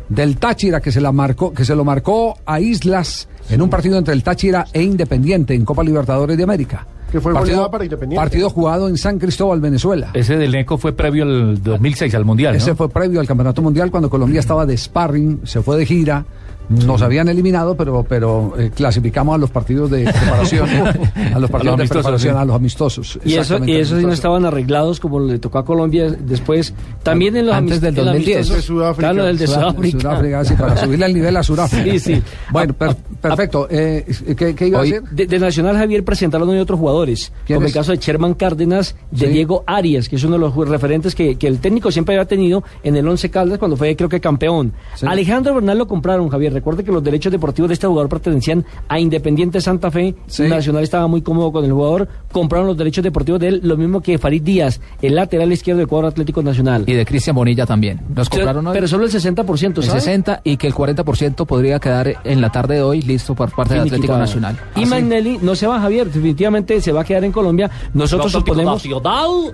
[0.08, 3.98] del Táchira, que se, la marcó, que se lo marcó a Islas en un partido
[3.98, 6.86] entre el Táchira e Independiente en Copa Libertadores de América.
[7.10, 8.22] Que fue partido, goleada para Independiente.
[8.22, 10.10] partido jugado en San Cristóbal, Venezuela.
[10.12, 12.58] Ese del Neco fue previo al 2006, al Mundial, ¿no?
[12.58, 16.24] Ese fue previo al Campeonato Mundial cuando Colombia estaba de sparring, se fue de gira.
[16.68, 20.68] Nos habían eliminado, pero, pero eh, clasificamos a los partidos de preparación,
[21.34, 22.40] a los partidos de amistosos, preparación, sí.
[22.40, 23.18] a los amistosos.
[23.24, 26.74] Y eso, y eso sí no estaban arreglados como le tocó a Colombia después.
[27.02, 28.36] También en los Antes del en los 2010.
[28.36, 28.56] amistosos.
[28.56, 29.10] De Sudáfrica.
[29.12, 30.00] Claro, el de Sudá- Sudáfrica.
[30.00, 31.90] Sudáfrica, sí, para subirle el nivel a Sudáfrica.
[31.92, 32.22] Sí, sí.
[32.52, 33.66] Bueno, per- perfecto.
[33.70, 34.04] Eh,
[34.36, 35.08] ¿qué, qué iba Hoy, a decir?
[35.10, 39.26] de, de Nacional Javier presentaron hoy otros jugadores, como el caso de Sherman Cárdenas, de
[39.26, 39.32] Sí.
[39.32, 42.62] Diego Arias, que es uno de los referentes que, que el técnico siempre había tenido
[42.82, 44.72] en el Once Caldas cuando fue creo que campeón.
[45.06, 46.57] Alejandro Bernal lo compraron, Javier.
[46.58, 50.16] Recuerde que los derechos deportivos de este jugador pertenecían a Independiente Santa Fe.
[50.40, 52.08] Nacional estaba muy cómodo con el jugador.
[52.32, 55.86] Compraron los derechos deportivos de él, lo mismo que Farid Díaz, el lateral izquierdo del
[55.86, 56.82] cuadro Atlético Nacional.
[56.84, 58.00] Y de Cristian Bonilla también.
[58.12, 58.74] Nos compraron hoy.
[58.74, 60.00] Pero solo el 60%, El ¿sabe?
[60.00, 63.74] 60 y que el 40% podría quedar en la tarde de hoy listo por parte
[63.74, 64.18] del Atlético.
[64.18, 64.58] Nacional.
[64.74, 67.70] Y Magnelli no se va, Javier, definitivamente se va a quedar en Colombia.
[67.94, 68.84] Nosotros suponemos.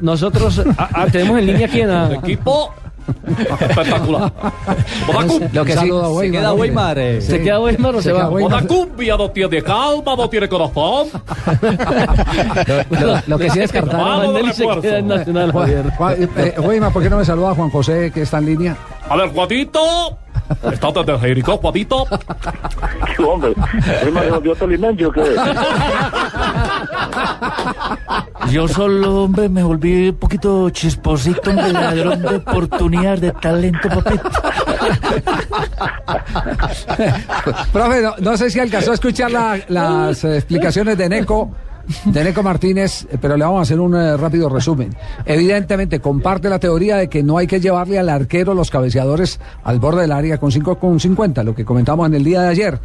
[0.00, 2.70] Nosotros ah, ah, tenemos en línea quién a equipo
[3.60, 4.32] espectacular.
[5.52, 5.90] Lo que sí,
[6.20, 7.20] se queda Weimar, eh.
[7.20, 8.28] ¿Se queda Weimar o se va?
[8.28, 11.08] Una cumbia no tiene calma, no tiene corazón.
[12.90, 14.52] Lo, lo que sí descartaron.
[14.54, 15.90] Se queda en Nacional, Javier.
[15.96, 18.76] Juan- eh, Weimar, ¿por qué no me saluda a Juan José, que está en línea?
[19.08, 20.18] A ver, Juanito.
[20.72, 22.06] Está desde Jericó, Juanito.
[23.16, 23.54] ¿Qué hombre?
[24.02, 25.22] ¿Es Mario Dios Tolimencho qué?
[28.50, 34.30] Yo solo, hombre, me volví un poquito chisposito, hombre, ladrón de oportunidad, de talento, papito.
[37.72, 41.50] Profe, no, no sé si alcanzó a escuchar la- las eh, explicaciones de Neco
[42.04, 44.94] Deneco Martínez, eh, pero le vamos a hacer un eh, rápido resumen.
[45.24, 49.80] Evidentemente, comparte la teoría de que no hay que llevarle al arquero los cabeceadores al
[49.80, 52.80] borde del área con 5 con 50, lo que comentamos en el día de ayer.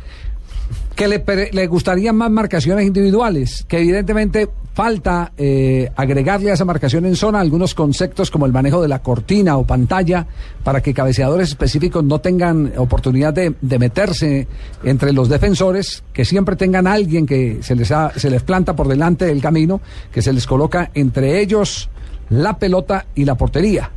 [0.95, 7.05] Que le, le gustarían más marcaciones individuales, que evidentemente falta eh, agregarle a esa marcación
[7.05, 10.25] en zona algunos conceptos como el manejo de la cortina o pantalla
[10.63, 14.47] para que cabeceadores específicos no tengan oportunidad de, de meterse
[14.83, 18.87] entre los defensores, que siempre tengan alguien que se les, ha- se les planta por
[18.87, 21.89] delante del camino, que se les coloca entre ellos
[22.29, 23.89] la pelota y la portería.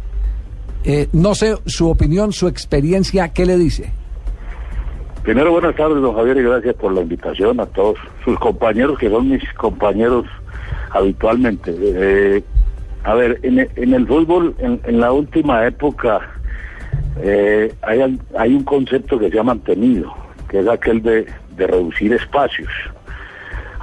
[0.84, 3.92] Eh, no sé su opinión, su experiencia, ¿qué le dice?
[5.22, 9.08] Primero, buenas tardes, don Javier, y gracias por la invitación a todos sus compañeros, que
[9.08, 10.24] son mis compañeros
[10.90, 11.72] habitualmente.
[11.80, 12.42] Eh,
[13.04, 16.20] a ver, en, e- en el fútbol, en, en la última época,
[17.22, 20.12] eh, hay, hay un concepto que se ha mantenido,
[20.48, 22.70] que es aquel de, de reducir espacios.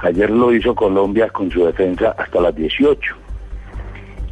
[0.02, 3.14] Ayer lo hizo Colombia con su defensa hasta las 18.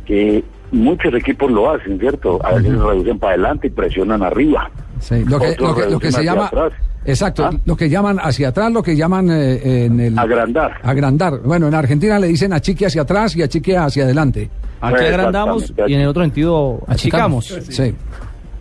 [0.08, 0.42] Eh,
[0.72, 2.38] muchos equipos lo hacen, ¿cierto?
[2.44, 4.70] A veces reducen para adelante y presionan arriba.
[5.00, 6.46] Sí, lo que, lo que, lo que reducen se llama.
[6.46, 6.72] atrás.
[7.08, 7.50] Exacto, ¿Ah?
[7.64, 10.18] lo que llaman hacia atrás, lo que llaman eh, en el.
[10.18, 10.78] Agrandar.
[10.82, 11.40] Agrandar.
[11.40, 14.50] Bueno, en Argentina le dicen achique hacia atrás y achique hacia adelante.
[14.82, 17.46] Aquí agrandamos y en el otro sentido achicamos.
[17.46, 17.94] Sí.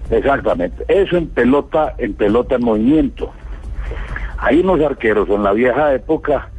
[0.10, 0.86] Exactamente.
[0.88, 3.32] Eso en pelota, en pelota en movimiento.
[4.38, 6.50] Hay unos arqueros en la vieja época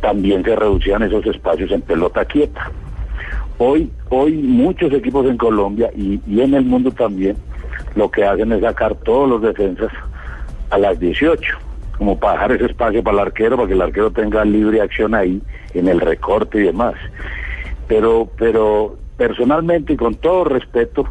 [0.00, 2.70] también se reducían esos espacios en pelota quieta.
[3.58, 7.36] Hoy, hoy muchos equipos en Colombia y, y en el mundo también
[7.94, 9.90] lo que hacen es sacar todos los defensas
[10.74, 11.56] a las 18,
[11.98, 15.14] como para dejar ese espacio para el arquero, para que el arquero tenga libre acción
[15.14, 15.40] ahí
[15.72, 16.94] en el recorte y demás.
[17.86, 21.06] Pero, pero personalmente y con todo respeto,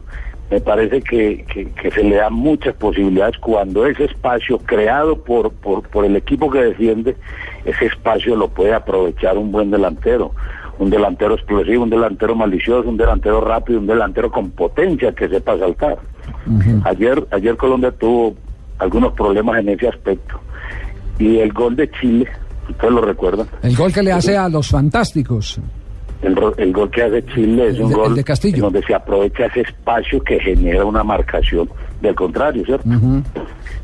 [0.51, 5.51] me parece que, que- que se le dan muchas posibilidades cuando ese espacio creado por,
[5.51, 7.15] por, por el equipo que defiende,
[7.63, 10.31] ese espacio lo puede aprovechar un buen delantero,
[10.77, 15.57] un delantero explosivo, un delantero malicioso, un delantero rápido, un delantero con potencia que sepa
[15.57, 15.97] saltar.
[16.83, 18.35] Ayer, ayer Colombia tuvo
[18.79, 20.39] algunos problemas en ese aspecto
[21.19, 22.27] y el gol de Chile,
[22.69, 25.59] ustedes lo recuerdan, El gol que le hace a los fantásticos.
[26.21, 28.55] el, el gol que hace Chile es El un el gol de Castillo.
[28.55, 31.69] en donde se aprovecha ese espacio que genera una marcación
[32.01, 32.87] del contrario, ¿cierto?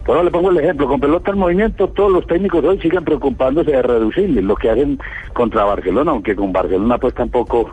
[0.08, 3.72] Ahora le pongo el ejemplo, con pelota en movimiento todos los técnicos hoy siguen preocupándose
[3.72, 4.98] de reducirle lo que hacen
[5.34, 7.70] contra Barcelona, aunque con Barcelona pues tampoco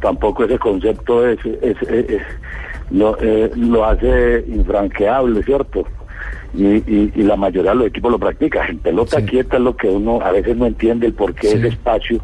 [0.00, 2.22] tampoco ese concepto es, es- es- es-
[2.90, 5.84] lo, eh, lo hace infranqueable, ¿cierto?
[6.54, 8.68] Y, y- y la mayoría de los equipos lo practican.
[8.70, 11.68] En pelota quieta es lo que uno a veces no entiende el por qué ese
[11.68, 12.20] espacio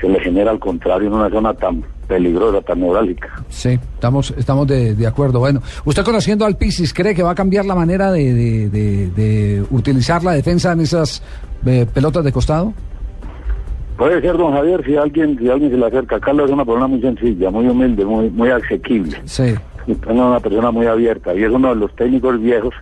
[0.00, 3.28] se le genera al contrario en una zona tan peligrosa, tan neurálgica.
[3.50, 5.40] Sí, estamos, estamos de, de acuerdo.
[5.40, 9.06] Bueno, usted conociendo al Pisis, ¿cree que va a cambiar la manera de, de- de-
[9.10, 11.22] de utilizar la defensa en esas
[11.66, 12.72] eh, pelotas de costado?
[13.98, 16.20] Puede ser, don Javier, si alguien, si alguien se le acerca.
[16.20, 19.20] Carlos es una persona muy sencilla, muy humilde, muy, muy asequible.
[19.24, 19.54] Sí.
[19.88, 22.74] Es una persona muy abierta y es uno de los técnicos viejos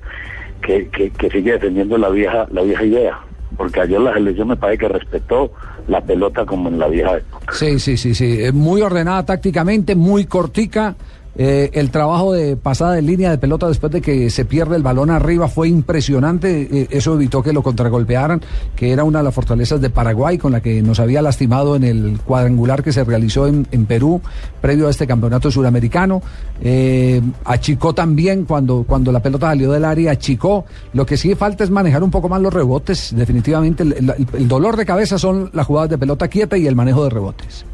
[0.66, 3.20] que, que, sigue defendiendo la vieja, la vieja idea.
[3.56, 5.52] Porque ayer la selección me parece que respetó
[5.86, 7.52] la pelota como en la vieja época.
[7.52, 8.44] Sí, sí, sí, sí.
[8.44, 10.96] Eh, Muy ordenada tácticamente, muy cortica.
[11.38, 14.82] Eh, el trabajo de pasada de línea de pelota después de que se pierde el
[14.82, 16.62] balón arriba fue impresionante.
[16.70, 18.40] Eh, eso evitó que lo contragolpearan,
[18.74, 21.84] que era una de las fortalezas de Paraguay con la que nos había lastimado en
[21.84, 24.20] el cuadrangular que se realizó en, Perú
[24.60, 26.22] previo a este campeonato suramericano.
[26.62, 30.64] Eh, achicó también cuando, cuando la pelota salió del área, achicó.
[30.94, 33.14] Lo que sí falta es manejar un poco más los rebotes.
[33.14, 37.04] Definitivamente el- el dolor de cabeza son las jugadas de pelota quieta y el manejo
[37.04, 37.64] de rebotes.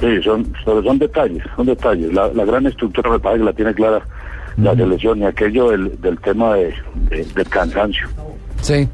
[0.00, 2.12] Sí, son, son, son detalles, son detalles.
[2.12, 4.00] La, la gran estructura me parece que la tiene clara
[4.56, 6.74] la selección y aquello del, del tema de,
[7.10, 8.08] de- del cansancio.
[8.62, 8.88] Sí.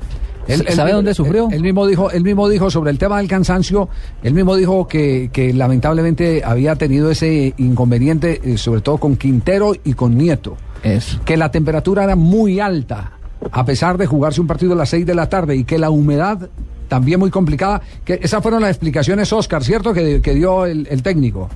[0.70, 1.48] ¿Sabe dónde sufrió?
[1.50, 3.88] Él mismo dijo, él mismo dijo sobre el tema del cansancio,
[4.22, 9.72] él mismo dijo que, que lamentablemente había tenido ese inconveniente, eh, sobre todo con Quintero
[9.82, 10.56] y con Nieto.
[11.24, 13.10] Que la temperatura era muy alta,
[13.50, 15.90] a pesar de jugarse un partido a las 6 de la tarde, y que la
[15.90, 16.48] humedad
[16.88, 17.80] también muy complicada.
[18.04, 19.92] Que esas fueron las explicaciones, Oscar, ¿cierto?
[19.92, 21.48] Que, que dio el, el técnico.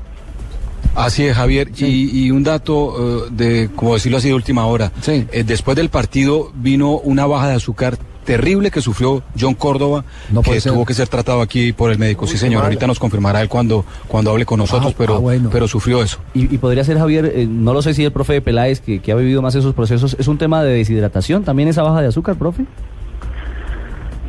[0.95, 1.71] Así es, Javier.
[1.79, 4.91] Y, y un dato eh, de, como decirlo así, de última hora.
[5.07, 10.43] Eh, después del partido vino una baja de azúcar terrible que sufrió John Córdoba, No
[10.43, 10.73] que ser.
[10.73, 12.27] tuvo que ser tratado aquí por el médico.
[12.27, 12.65] Sí, señor.
[12.65, 15.49] Ahorita nos confirmará él cuando, cuando hable con nosotros, Ah, pero, ah, bueno.
[15.51, 16.19] pero sufrió eso.
[16.35, 19.13] Y, y podría ser, Javier, eh, no lo sé si el profe Peláez, que, que
[19.13, 22.37] ha vivido más esos procesos, es un tema de deshidratación, también esa baja de azúcar,
[22.37, 22.67] profe.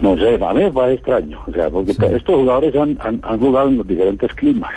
[0.02, 3.40] No sé, a mí me parece extraño, o sea, porque estos jugadores han, han, han
[3.40, 4.72] jugado en los diferentes climas.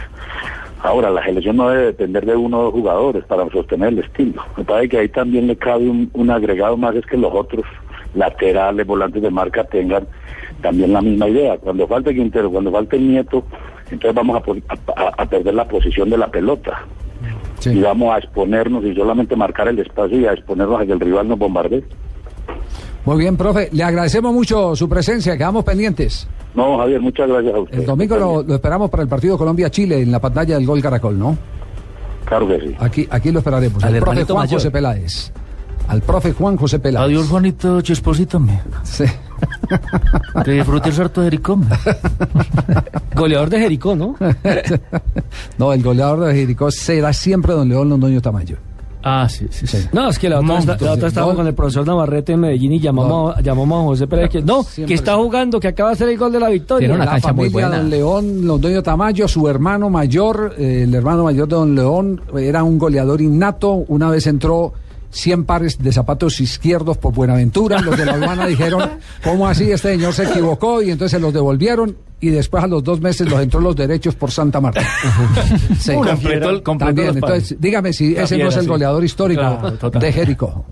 [0.82, 4.42] Ahora, la selección no debe depender de uno o dos jugadores para sostener el estilo.
[4.56, 7.64] Me parece que ahí también le cabe un, un agregado más, es que los otros
[8.14, 10.06] laterales, volantes de marca tengan
[10.60, 11.56] también la misma idea.
[11.56, 13.44] Cuando falte Quintero, cuando falte Nieto,
[13.90, 16.82] entonces vamos a- a- a perder la posición de la pelota.
[17.64, 21.00] Y vamos a exponernos y solamente marcar el espacio y a exponernos a que el
[21.00, 21.82] rival nos bombardee.
[23.04, 23.68] Muy bien, profe.
[23.72, 25.36] Le agradecemos mucho su presencia.
[25.36, 26.26] Quedamos pendientes.
[26.54, 27.78] No, Javier, muchas gracias a usted.
[27.78, 31.18] El domingo lo, lo esperamos para el partido Colombia-Chile en la pantalla del Gol Caracol,
[31.18, 31.36] ¿no?
[32.24, 32.76] Claro que sí.
[32.78, 33.82] Aquí, aquí lo esperaremos.
[33.84, 34.58] Al profe Juan mayor.
[34.58, 35.32] José Peláez.
[35.88, 37.04] Al profe Juan José Peláez.
[37.04, 38.60] Adiós, Juanito Chesposito, me.
[38.82, 39.04] Sí.
[40.44, 41.58] Que disfrutes harto de Jericó.
[43.14, 44.16] Goleador de Jericó, ¿no?
[45.58, 48.56] no, el goleador de Jericó será siempre don León Londoño Tamayo.
[49.06, 49.66] Ah, sí, sí.
[49.66, 49.78] sí.
[49.92, 51.36] No, es que la otra, la estaba No.
[51.36, 54.62] con el profesor Navarrete en Medellín y llamamos, a- llamamos a José Pérez que no,
[54.62, 56.88] Siempre que está jugando, que acaba de hacer el gol de la victoria.
[56.96, 61.74] la familia Don León Londoño Tamayo, su hermano mayor, eh, el hermano mayor de Don
[61.74, 63.72] León, era un goleador innato.
[63.88, 64.72] Una vez entró
[65.10, 67.80] 100 pares de zapatos izquierdos por Buenaventura.
[67.82, 68.82] Los de la aduana dijeron,
[69.22, 69.70] ¿cómo así?
[69.70, 71.94] Este señor se equivocó y entonces se los devolvieron.
[72.24, 74.80] Y después a los dos meses los entró los derechos por Santa Marta.
[75.78, 75.92] Sí.
[75.94, 78.68] Completó el- completó También, entonces, dígame si La ese no es el sí.
[78.68, 79.40] goleador histórico
[79.78, 80.64] Claro, de Jericó.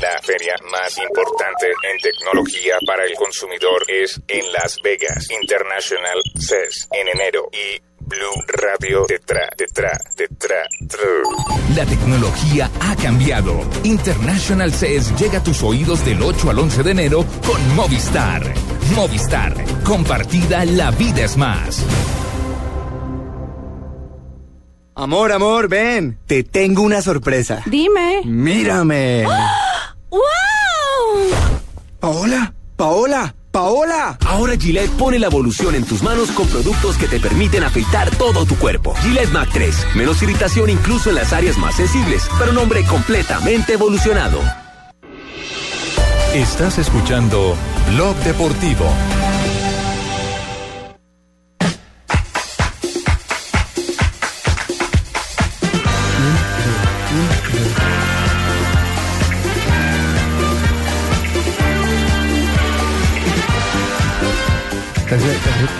[0.00, 6.88] La feria más importante en tecnología para el consumidor es en Las Vegas International CES
[6.90, 10.66] en enero y Blue Radio detrás, detrás, detrás.
[11.76, 13.60] La tecnología ha cambiado.
[13.84, 18.42] International CES llega a tus oídos del 8 al 11 de enero con Movistar.
[18.94, 19.54] Movistar.
[19.84, 21.84] Compartida, la vida es más.
[24.94, 26.18] Amor, amor, ven.
[26.26, 27.62] Te tengo una sorpresa.
[27.66, 28.20] Dime.
[28.24, 29.24] Mírame.
[30.10, 30.20] ¡Wow!
[31.98, 34.18] Paola, Paola, Paola.
[34.26, 38.44] Ahora Gillette pone la evolución en tus manos con productos que te permiten afeitar todo
[38.44, 38.94] tu cuerpo.
[38.96, 39.86] Gillette Mac 3.
[39.94, 44.38] Menos irritación incluso en las áreas más sensibles, pero un hombre completamente evolucionado.
[46.34, 47.56] Estás escuchando
[47.86, 49.31] Blog Deportivo.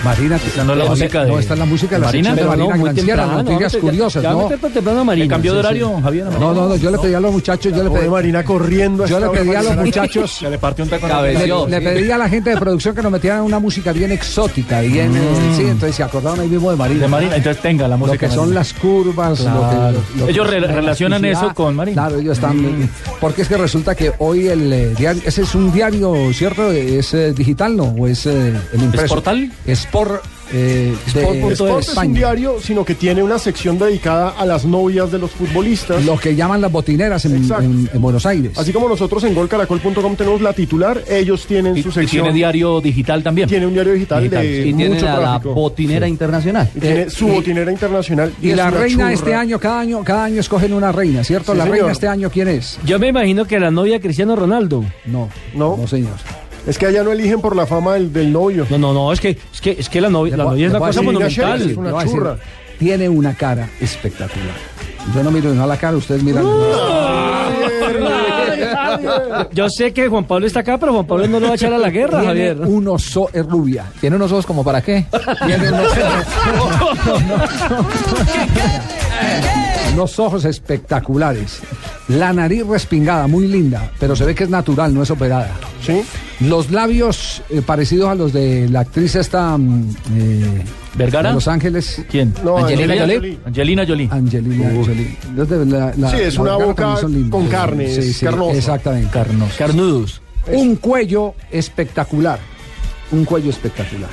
[0.05, 2.45] Marina, no es la música de- no, está en la música de la Marina, sección
[2.51, 4.49] de Marina no, Granciera, temprano, noticias curiosas, ya ¿no?
[4.49, 5.25] temprano Marina.
[5.25, 6.25] ¿Le cambió de horario, Javier?
[6.27, 9.05] No, no, no, yo le pedí a los muchachos, yo le pedí Marina corriendo.
[9.05, 11.07] a Yo le esta pedí a los muchachos, le partió un taco.
[11.23, 14.81] le, le pedí a la gente de producción que nos metieran una música bien exótica,
[14.81, 15.21] bien, eh,
[15.57, 17.01] sí, entonces se acordaron ahí mismo de Marina.
[17.03, 18.19] De Marina, entonces tenga la Lo música.
[18.19, 21.75] que de son las curvas, lo que- lo que- Ellos re- la relacionan eso con
[21.77, 22.03] Marina.
[22.07, 22.89] Claro, ellos están.
[23.21, 26.71] Porque es que resulta que hoy el eh, diario, ese es un diario, ¿cierto?
[26.73, 27.85] Es eh, digital, ¿no?
[27.85, 29.15] O es eh, el impreso.
[29.15, 29.51] portal?
[29.85, 30.23] Sport.
[30.55, 34.67] Eh, de Sport, Sport es un diario, sino que tiene una sección dedicada a las
[34.67, 36.05] novias de los futbolistas.
[36.05, 37.65] Lo que llaman las botineras en, Exacto.
[37.65, 38.59] en- en Buenos Aires.
[38.59, 42.25] Así como nosotros en golcaracol.com tenemos la titular, ellos tienen Y, su y sección.
[42.25, 43.49] tiene diario digital también.
[43.49, 44.67] Tiene un diario digital, Digital, de.
[44.69, 46.69] Y tiene mucho a la botinera internacional.
[46.75, 48.33] Y tiene su y- botinera internacional.
[48.43, 49.13] Y la reina churra.
[49.15, 51.53] este año, cada año, cada año escogen una reina, ¿cierto?
[51.53, 51.79] Sí, la señor.
[51.79, 52.79] reina este año, ¿quién es?
[52.85, 54.85] Yo me imagino que la novia de Cristiano Ronaldo.
[55.07, 56.13] No, no, no señor.
[56.67, 58.67] Es que allá no eligen por la fama del, del novio.
[58.71, 60.79] No, no, no, es que, es que, es que la novia, la novia es una
[60.79, 61.67] cosa decir- monumental.
[61.67, 62.23] le voy a decir,
[62.79, 64.55] Tiene una cara espectacular.
[65.15, 66.45] Yo no miro no a la cara, ustedes miran.
[69.53, 71.73] Yo sé que Juan Pablo está acá, pero Juan Pablo no lo va a echar
[71.73, 72.61] a la guerra, Tiene Javier.
[72.61, 73.87] unos ojos, es rubia.
[74.01, 75.07] ¿Tiene unos ojos como para qué?
[75.45, 75.93] Tiene unos
[79.95, 81.61] unos ojos espectaculares.
[82.17, 85.51] La nariz respingada, muy linda, pero se ve que es natural, no es operada.
[85.85, 86.03] Sí.
[86.41, 89.57] Los labios eh, parecidos a los de la actriz esta.
[89.57, 91.31] mm, eh, ¿Vergara?
[91.31, 92.03] de Los Ángeles.
[92.11, 92.35] ¿Quién?
[92.45, 93.39] No, Angelina Angelina Jolie.
[93.47, 94.09] Angelina Jolie.
[94.11, 95.17] Angelina Jolie.
[95.35, 96.97] Los de la- la- Sí, es la una boca
[97.31, 98.57] con carne, es carnosa.
[98.59, 99.09] Exactamente.
[99.11, 99.53] Carnos.
[99.57, 100.21] Carnudos.
[100.53, 102.39] Un cuello espectacular.
[103.13, 104.11] Un cuello espectacular.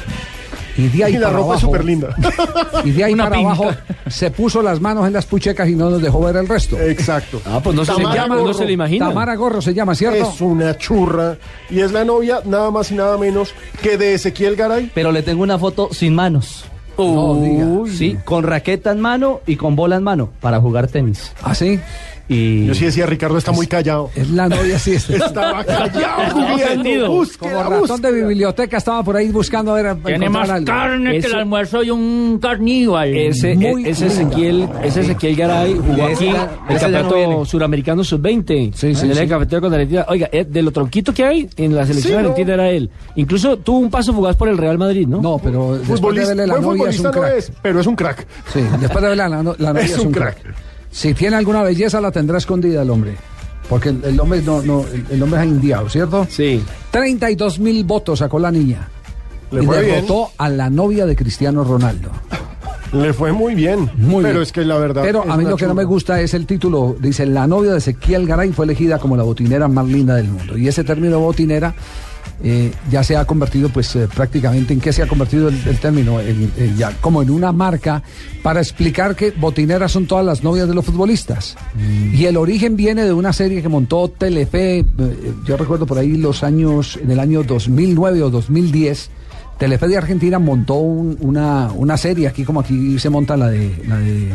[0.79, 2.15] Y de ahí Y la para ropa es súper linda.
[2.85, 3.51] Y de ahí Una para pinta.
[3.51, 3.71] abajo
[4.07, 6.79] se puso las manos en las puchecas y no nos dejó ver el resto.
[6.79, 7.41] Exacto.
[7.45, 9.07] Ah, pues no se, Tamara llama, no se le imagina.
[9.09, 10.29] Tamara Gorro se llama, ¿cierto?
[10.29, 11.37] Es una churra.
[11.69, 14.91] Y es la novia, nada más y nada menos que de Ezequiel Garay.
[14.93, 16.65] Pero le tengo una foto sin manos.
[16.97, 17.65] No diga.
[17.95, 21.31] Sí, con raqueta en mano y con bola en mano para jugar tenis.
[21.41, 21.79] ¿Ah, sí?
[22.29, 24.11] Y Yo sí decía, Ricardo está muy callado.
[24.15, 24.93] Es la novia, sí.
[24.93, 27.07] es- Estaba callado, ofendido.
[27.07, 27.37] juliando.
[27.39, 28.11] Como ratón búsqueda.
[28.11, 29.95] de biblioteca estaba por ahí buscando a ver.
[30.05, 30.65] Tiene más algo.
[30.67, 33.15] carne que el almuerzo y un carníval.
[33.15, 34.05] Ese, Muy ese.
[34.07, 38.73] Ezequiel, ese Ezequiel Garay jugó aquí el no campeonato suramericano sub-20.
[38.73, 39.27] Sí, sí, en el sí.
[39.27, 40.05] cafetero con Argentina.
[40.07, 42.19] Oiga, eh, de lo tronquito que hay en la selección Sí, ¿no?
[42.29, 42.89] argentina era él.
[43.15, 45.19] Incluso tuvo un paso fugaz por el Real Madrid, ¿no?
[45.21, 47.33] No, pero después de Futbolista, verle la novia es un no crack.
[47.37, 48.27] es, pero es un crack.
[48.53, 50.41] Sí, después de verle la, no- la novia Es un un crack.
[50.41, 50.55] crack.
[50.91, 53.15] Si tiene alguna belleza la tendrá escondida el hombre.
[53.69, 56.25] Porque el, el hombre no, no, el, el hombre es indiado, ¿cierto?
[56.29, 56.63] Sí.
[56.91, 58.89] 32 mil votos sacó la niña.
[59.51, 59.95] Le y fue bien.
[59.95, 62.09] derrotó a la novia de Cristiano Ronaldo.
[62.91, 63.89] Le fue muy bien.
[63.97, 64.43] Muy pero bien.
[64.43, 65.03] es que la verdad.
[65.03, 66.95] Pero a mí lo que no me gusta es el título.
[66.99, 70.57] Dice, la novia de Ezequiel Garay fue elegida como la botinera más linda del mundo.
[70.57, 71.75] Y ese término botinera
[72.43, 75.77] eh, ya se ha convertido, pues eh, prácticamente, ¿en qué se ha convertido el, el
[75.79, 76.19] término?
[76.21, 78.01] En ya como en una marca
[78.43, 81.57] para explicar que botineras son todas las novias de los futbolistas.
[82.13, 84.85] Y el origen viene de una serie que montó Telefe, eh,
[85.45, 89.09] yo recuerdo por ahí los años, en el año 2009 o 2010.
[89.57, 93.75] Telefe de Argentina montó un- una, una serie, aquí como aquí se monta la de
[93.87, 94.29] la de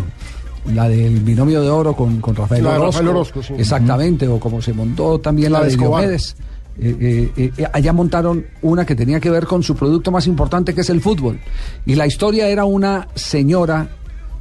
[0.75, 2.87] la del binomio de oro con, con Rafael La Orozco.
[2.93, 3.55] Rafael Orozco, sí.
[3.57, 6.03] Exactamente, o como se montó también La la, de de Escobar.
[6.03, 6.37] Diomedes.
[6.77, 10.75] Eh, eh, eh, allá montaron una que tenía que ver con su producto más importante
[10.75, 11.39] que es el fútbol.
[11.87, 13.89] Y la historia era una señora,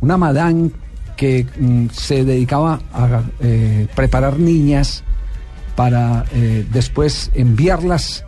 [0.01, 0.71] una madame
[1.15, 3.21] que mm, se dedicaba a
[3.95, 5.03] preparar niñas
[5.75, 6.25] para
[6.71, 8.25] después enviarlas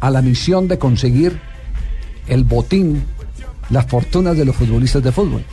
[0.00, 1.38] a la misión de conseguir
[2.26, 3.04] el botín,
[3.70, 5.44] las fortunas de los futbolistas de fútbol.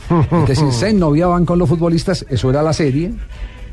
[0.42, 3.12] Es decir, se noviaban con los futbolistas, eso era la serie.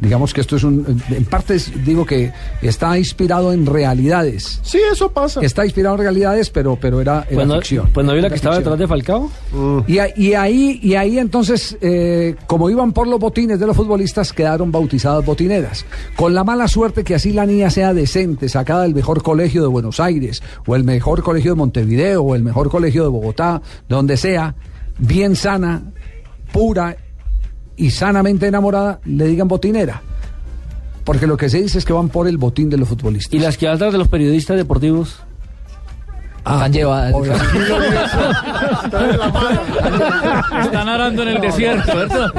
[0.04, 1.02] Digamos que esto es un.
[1.10, 2.32] En parte digo que
[2.62, 4.60] está inspirado en realidades.
[4.62, 5.40] Sí, eso pasa.
[5.42, 7.90] Está inspirado en realidades, pero, pero era, era Pues no, ficción.
[7.94, 8.78] pues no vio la que estaba ficción.
[8.78, 9.32] detrás de Falcao.
[9.88, 13.76] Y, a- y ahí, y ahí entonces, eh, como iban por los botines de los
[13.78, 15.86] futbolistas, quedaron bautizadas botineras.
[16.18, 19.68] Con la mala suerte que así la niña sea decente, sacada del mejor colegio de
[19.70, 24.18] Buenos Aires, o el mejor colegio de Montevideo, o el mejor colegio de Bogotá, donde
[24.18, 24.56] sea,
[25.00, 25.84] bien sana,
[26.52, 26.98] pura
[27.76, 30.02] y sanamente enamorada, le digan botinera.
[31.04, 33.34] Porque lo que se dice es que van por el botín de los futbolistas.
[33.34, 35.20] Y las que atrás de los periodistas deportivos.
[36.40, 37.14] Están llevadas.
[40.64, 42.34] Están arando en el desierto, ¿cierto?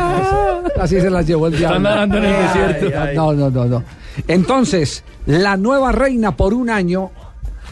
[0.79, 1.79] Así se las llevó el diablo.
[1.79, 2.91] Están nadando en el desierto.
[3.15, 3.83] No, no, no, no.
[4.29, 7.11] Entonces, la nueva reina por un año,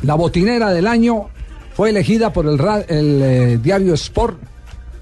[0.02, 1.28] la botinera del año,
[1.74, 2.58] fue elegida por el,
[2.88, 4.38] eh, diario Sport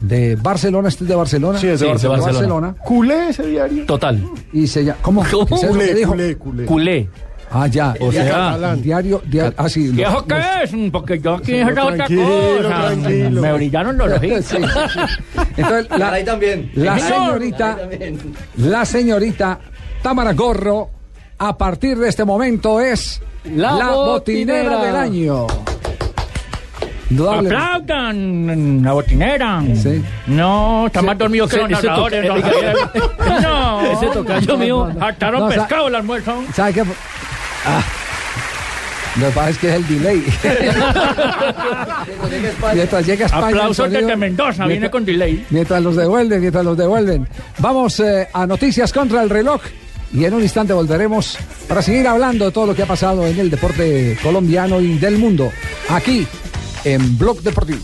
[0.00, 0.88] de Barcelona.
[0.88, 1.58] ¿Este es de Barcelona?
[1.58, 2.74] Sí, es de Sí, Barcelona.
[2.84, 3.84] Culé ese diario.
[3.86, 4.20] Total.
[4.52, 4.98] Y se llama.
[5.02, 5.24] ¿Cómo?
[5.30, 5.46] ¿Cómo?
[5.46, 6.10] ¿Qué es eso Culé, dijo?
[6.12, 6.64] culé, culé.
[6.66, 7.08] Culé.
[7.52, 7.94] Ah, ya.
[8.00, 9.52] O sea, diario, diario.
[9.56, 9.92] Ah, sí.
[9.94, 10.90] ¿Qué eso es?
[10.92, 11.96] Porque yo aquí otra cosa.
[12.68, 13.42] tranquilo.
[13.42, 14.44] Me brillaron los ojitos.
[14.44, 14.56] Sí.
[15.56, 16.70] Entonces, la, Ahí también.
[16.76, 17.24] la Sí, señor.
[17.24, 17.78] señorita,
[18.56, 19.58] la señorita
[20.00, 20.90] Tamara Gorro,
[21.38, 24.62] a partir de este momento es La la, botinera.
[24.70, 24.84] botinera.
[24.84, 25.46] del año.
[27.10, 27.48] Indudable.
[27.48, 29.62] Aplaudan, la botinera.
[29.74, 30.02] Sí.
[30.26, 32.22] No, está más dormido que los narradores.
[32.26, 32.76] don oiga, Javier.
[33.42, 34.90] No, ese tocayo mío.
[35.00, 36.42] Hartaron pescado el almuerzo.
[36.54, 36.82] ¿Sabe qué?
[37.66, 37.82] Ah,
[39.16, 40.24] lo que pasa es que es el delay.
[42.74, 43.46] Mientras llega a España.
[43.48, 45.44] Aplausos desde Mendoza, viene con delay.
[45.50, 47.26] Mientras los devuelven, mientras los devuelven.
[47.58, 49.60] Vamos eh, a noticias contra el reloj.
[50.12, 51.38] Y en un instante volveremos
[51.68, 55.18] para seguir hablando de todo lo que ha pasado en el deporte colombiano y del
[55.18, 55.52] mundo.
[55.88, 56.26] Aquí
[56.84, 57.80] en Blog Deportivo.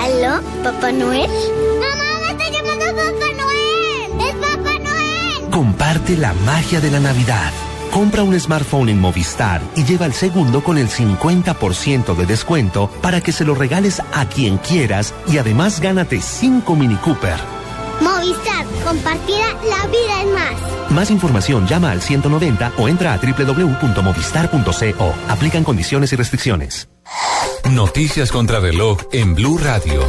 [0.00, 0.40] ¿Aló?
[0.62, 1.30] ¿Papá Noel?
[1.80, 4.28] ¡Mamá, me está llamando Papá Noel!
[4.28, 5.50] ¡Es Papá Noel!
[5.50, 7.52] Comparte la magia de la Navidad.
[7.90, 13.20] Compra un smartphone en Movistar y lleva el segundo con el 50% de descuento para
[13.20, 17.55] que se lo regales a quien quieras y además gánate 5 Mini Cooper.
[18.26, 20.90] Movistar, compartida, la vida es más.
[20.90, 25.14] Más información llama al 190 o entra a www.movistar.co.
[25.28, 26.88] Aplican condiciones y restricciones.
[27.70, 30.02] Noticias contra reloj en Blue Radio.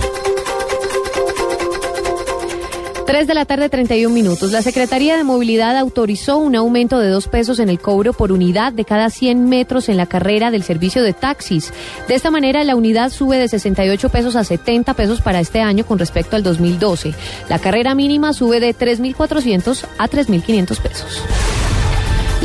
[3.08, 4.52] 3 de la tarde, 31 minutos.
[4.52, 8.74] La Secretaría de Movilidad autorizó un aumento de dos pesos en el cobro por unidad
[8.74, 11.72] de cada 100 metros en la carrera del servicio de taxis.
[12.10, 15.86] De esta manera, la unidad sube de 68 pesos a 70 pesos para este año
[15.86, 17.14] con respecto al 2012.
[17.48, 21.24] La carrera mínima sube de 3.400 a 3.500 pesos.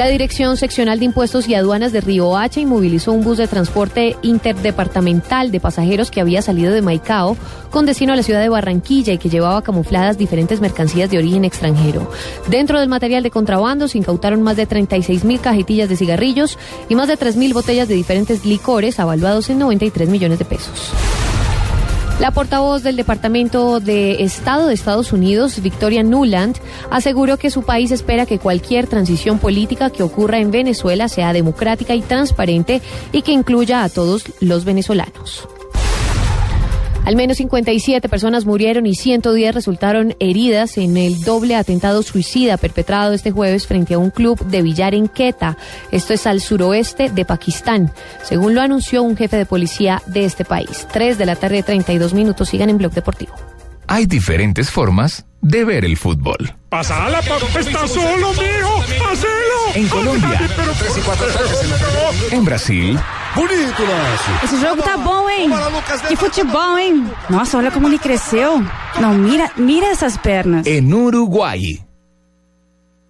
[0.03, 4.17] La Dirección Seccional de Impuestos y Aduanas de Río Hacha inmovilizó un bus de transporte
[4.23, 7.37] interdepartamental de pasajeros que había salido de Maicao
[7.71, 11.45] con destino a la ciudad de Barranquilla y que llevaba camufladas diferentes mercancías de origen
[11.45, 12.11] extranjero.
[12.49, 16.97] Dentro del material de contrabando se incautaron más de 36 mil cajetillas de cigarrillos y
[16.97, 20.93] más de 3 mil botellas de diferentes licores avaluados en 93 millones de pesos.
[22.23, 26.57] La portavoz del Departamento de Estado de Estados Unidos, Victoria Nuland,
[26.89, 31.97] aseguró que su país espera que cualquier transición política que ocurra en Venezuela sea democrática
[31.97, 35.49] y transparente y que incluya a todos los venezolanos.
[37.05, 43.13] Al menos 57 personas murieron y 110 resultaron heridas en el doble atentado suicida perpetrado
[43.13, 45.57] este jueves frente a un club de billar en Quetta.
[45.91, 47.93] Esto es al suroeste de Pakistán,
[48.23, 50.87] según lo anunció un jefe de policía de este país.
[50.93, 52.49] 3 de la tarde, 32 minutos.
[52.49, 53.35] Sigan en Blog Deportivo.
[53.89, 56.55] Hay diferentes formas de ver el fútbol.
[56.69, 58.81] Pasa la está solo, mijo.
[59.11, 59.75] ¡Hacelo!
[59.75, 60.41] En Colombia.
[62.31, 62.99] En Brasil.
[63.35, 64.45] Bonito, Lácio.
[64.45, 65.49] Esse jogo tá bom, hein?
[66.09, 67.11] Que futebol, hein?
[67.31, 68.63] Nossa, olha como ele cresceu.
[69.01, 70.67] Não, mira, mira essas pernas.
[70.67, 71.83] En Uruguay.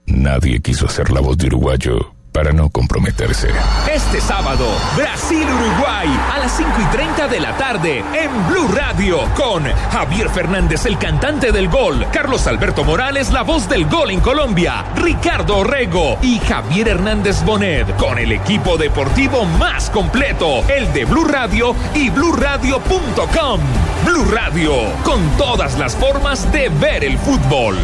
[0.06, 3.50] Nadie quiso ser la voz de uruguayo para no comprometerse.
[3.92, 4.66] Este sábado,
[4.96, 9.62] Brasil-Uruguay a las 5 y 30 de la tarde en Blue Radio con
[9.92, 14.84] Javier Fernández, el cantante del gol, Carlos Alberto Morales, la voz del gol en Colombia,
[14.96, 21.24] Ricardo Orrego y Javier Hernández Bonet con el equipo deportivo más completo, el de Blue
[21.24, 23.60] Radio y bluradio.com.
[24.06, 24.72] Blue Radio,
[25.04, 27.76] con todas las formas de ver el fútbol.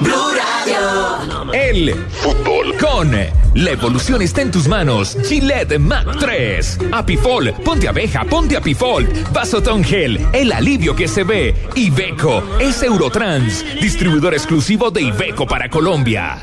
[0.00, 1.52] Blue Radio.
[1.52, 3.14] El fútbol con
[3.60, 5.16] la evolución está en tus manos.
[5.24, 6.78] Gillette Mac 3.
[6.92, 9.06] Apifol, ponte abeja, ponte Apifol.
[9.32, 11.54] Vasotón Gel, el alivio que se ve.
[11.74, 16.42] Ibeco, es Eurotrans, distribuidor exclusivo de Ibeco para Colombia.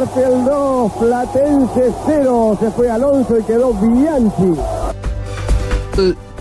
[0.00, 2.58] Arfiel 2, Platense 0.
[2.58, 4.58] Se fue Alonso y quedó Bianchi.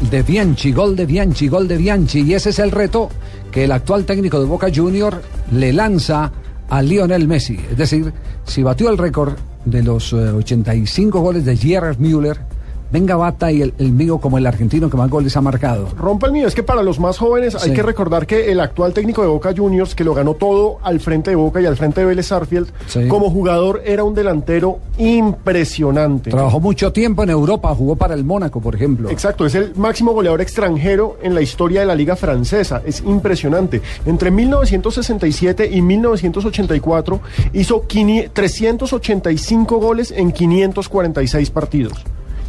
[0.10, 2.22] de Bianchi, gol de Bianchi, gol de Bianchi.
[2.22, 3.10] Y ese es el reto
[3.51, 6.32] que el actual técnico de Boca Junior le lanza
[6.70, 7.60] a Lionel Messi.
[7.70, 8.14] Es decir,
[8.45, 9.34] si batió el récord
[9.66, 12.39] de los eh, 85 goles de Gerard Müller,
[12.91, 15.87] venga bata y el, el mío como el argentino que más goles ha marcado.
[15.97, 18.93] Rompa el mío, es que para los más jóvenes hay que recordar que el actual
[18.93, 22.01] técnico de Boca Juniors, que lo ganó todo al frente de Boca y al frente
[22.01, 23.07] de Vélez Arfield, Sí.
[23.07, 26.31] como jugador era un delantero impresionante.
[26.31, 29.09] Trabajó mucho tiempo en Europa, jugó para el Mónaco, por ejemplo.
[29.09, 32.81] Exacto, es el máximo goleador extranjero en la historia de la liga francesa.
[32.85, 33.81] Es impresionante.
[34.05, 37.21] Entre 1967 y 1984
[37.53, 41.93] hizo 500 385 goles en 546 partidos.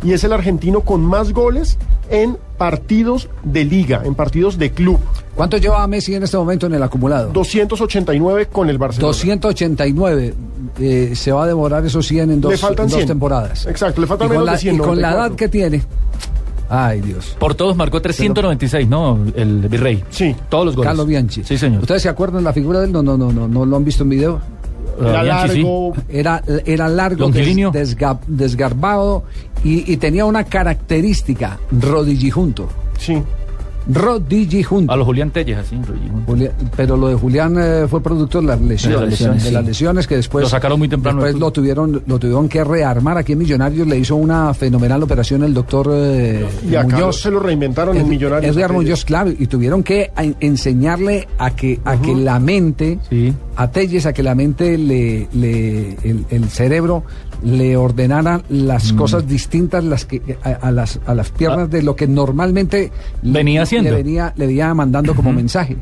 [0.02, 1.76] Y es el argentino con más goles
[2.08, 4.98] en partidos de liga, en partidos de club.
[5.34, 7.30] ¿Cuánto lleva Messi en este momento en el acumulado?
[7.32, 9.08] 289 con el Barcelona.
[9.08, 10.34] 289.
[10.78, 13.08] Eh, se va a demorar esos 100 en dos, Le faltan en dos 100.
[13.08, 13.66] temporadas.
[13.66, 15.26] Exacto, le faltan menos la, de 100, Y con la 94.
[15.26, 15.82] edad que tiene.
[16.68, 17.36] Ay, Dios.
[17.38, 19.18] Por todos marcó 396, ¿no?
[19.34, 20.04] El Virrey.
[20.10, 20.34] Sí.
[20.48, 20.88] Todos los goles.
[20.88, 21.42] Carlos Bianchi.
[21.42, 21.82] Sí, señor.
[21.82, 22.92] ¿Ustedes se acuerdan la figura de él?
[22.92, 24.40] No, no, no, no, no lo han visto en video.
[25.00, 25.58] Era sí.
[25.62, 25.92] largo.
[26.08, 27.72] Era, era largo, des- Longilíneo.
[27.72, 29.24] desga- desgarbado
[29.64, 32.68] y, y tenía una característica, rodillijunto.
[32.98, 33.22] Sí.
[33.94, 34.92] Rodillijunto.
[34.92, 35.76] A los Julián Telles, así.
[36.26, 40.06] Julián- pero lo de Julián eh, fue producto de las lesiones, lesiones, de las lesiones
[40.06, 43.38] que después Lo sacaron muy temprano después lo tuvieron lo tuvieron que rearmar aquí en
[43.38, 47.96] Millonarios le hizo una fenomenal operación el doctor eh, Y acá Muñoz se lo reinventaron
[47.96, 48.56] en Millonarios.
[48.56, 48.72] Edgar.
[48.72, 52.98] Muñoz claro y tuvieron que a- enseñarle a que a que la mente
[53.56, 57.04] a Telles a que la mente le, le- el, el cerebro
[57.42, 61.96] le ordenara las cosas distintas las que a, a las a las piernas de lo
[61.96, 62.90] que normalmente
[63.22, 63.90] le- Venía haciendo.
[63.90, 65.76] le venía le venía mandando como mensaje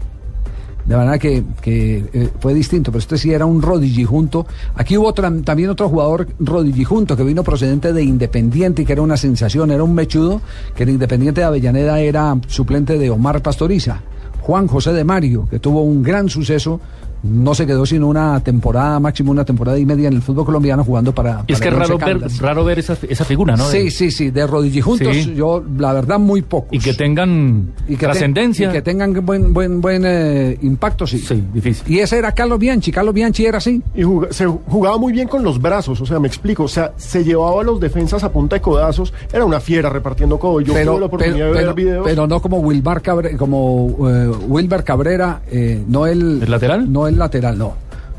[0.87, 4.47] de manera que, que, eh, fue distinto, pero este sí era un rodillijunto.
[4.75, 9.19] Aquí hubo también otro jugador rodillijunto que vino procedente de Independiente y que era una
[9.19, 10.41] sensación, era un mechudo,
[10.75, 14.01] que en Independiente de Avellaneda era suplente de Omar Pastoriza.
[14.41, 16.81] Juan José de Mario, que tuvo un gran suceso,
[17.23, 20.85] no se quedó sino una temporada, máximo una temporada y media en el fútbol colombiano
[20.85, 21.45] jugando para...
[21.49, 23.65] Es que es raro ver, raro ver esa, esa figura, ¿no?
[23.65, 25.35] Sí, De- sí, sí, de rodillijuntos, Sí.
[25.35, 26.69] yo la verdad muy pocos.
[26.73, 28.69] Y que tengan Y que te- trascendencia.
[28.69, 31.19] y que tengan buen buen buen eh, impacto, sí.
[31.19, 31.93] Sí, difícil.
[31.93, 32.93] Y ese era Carlos Bianchi.
[32.93, 33.83] Carlos Bianchi era así.
[33.95, 37.25] Y se jugaba muy bien con los brazos, o sea, me explico, o sea, se
[37.25, 40.61] llevaba a los defensas a punta de codazos, era una fiera repartiendo codo.
[40.61, 42.05] Yo tuve la oportunidad de ver pero- videos.
[42.07, 46.93] pero no como Wilbar Cabrera, como eh, Wilber Cabrera, eh, no el, ¿El lateral?
[46.93, 47.75] no el lateral, no.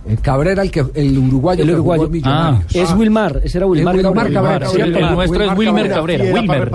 [0.07, 2.75] Eh, Cabrera el que el uruguayo El que jugó Millonarios.
[2.75, 3.95] Es Wilmar, ese era Wilmar.
[3.95, 4.59] Es Wilmar Cabrera.
[4.59, 4.69] Cabrera.
[4.69, 6.23] Sí, el Wilmar- nuestro es Wilmer Cabrera.
[6.33, 6.71] Wilmer.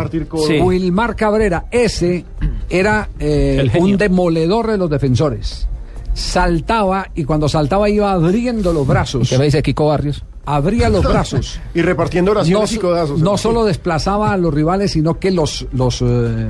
[0.47, 0.61] Sí.
[0.61, 2.25] Wilmar Cabrera, ese
[2.69, 5.67] era eh, un demoledor de los defensores.
[6.13, 9.29] Saltaba y cuando saltaba iba abriendo los brazos.
[9.29, 10.23] ¿Qué me dice Kiko Barrios?
[10.47, 11.61] Abría los brazos.
[11.75, 13.21] Y repartiendo no, oraciones y codazos.
[13.21, 16.05] no solo desplazaba a los rivales, sino que los los, eh,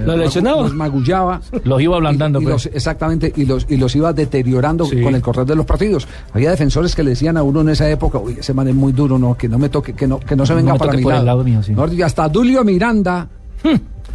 [0.04, 0.62] ¿Los lesionaba?
[0.62, 1.40] los magullaba.
[1.64, 2.66] Los iba ablandando, Y- y pues.
[2.66, 5.00] los- exactamente, y los, y los iba deteriorando Sí.
[5.02, 6.06] con el correr de los partidos.
[6.32, 8.92] Había defensores que le decían a uno en esa época, uy, ese man es muy
[8.92, 11.24] duro, no, que no me toque, que no, que no se venga para mi lado.
[11.24, 11.74] lado mío, sí.
[12.02, 13.28] Hasta Dulio Miranda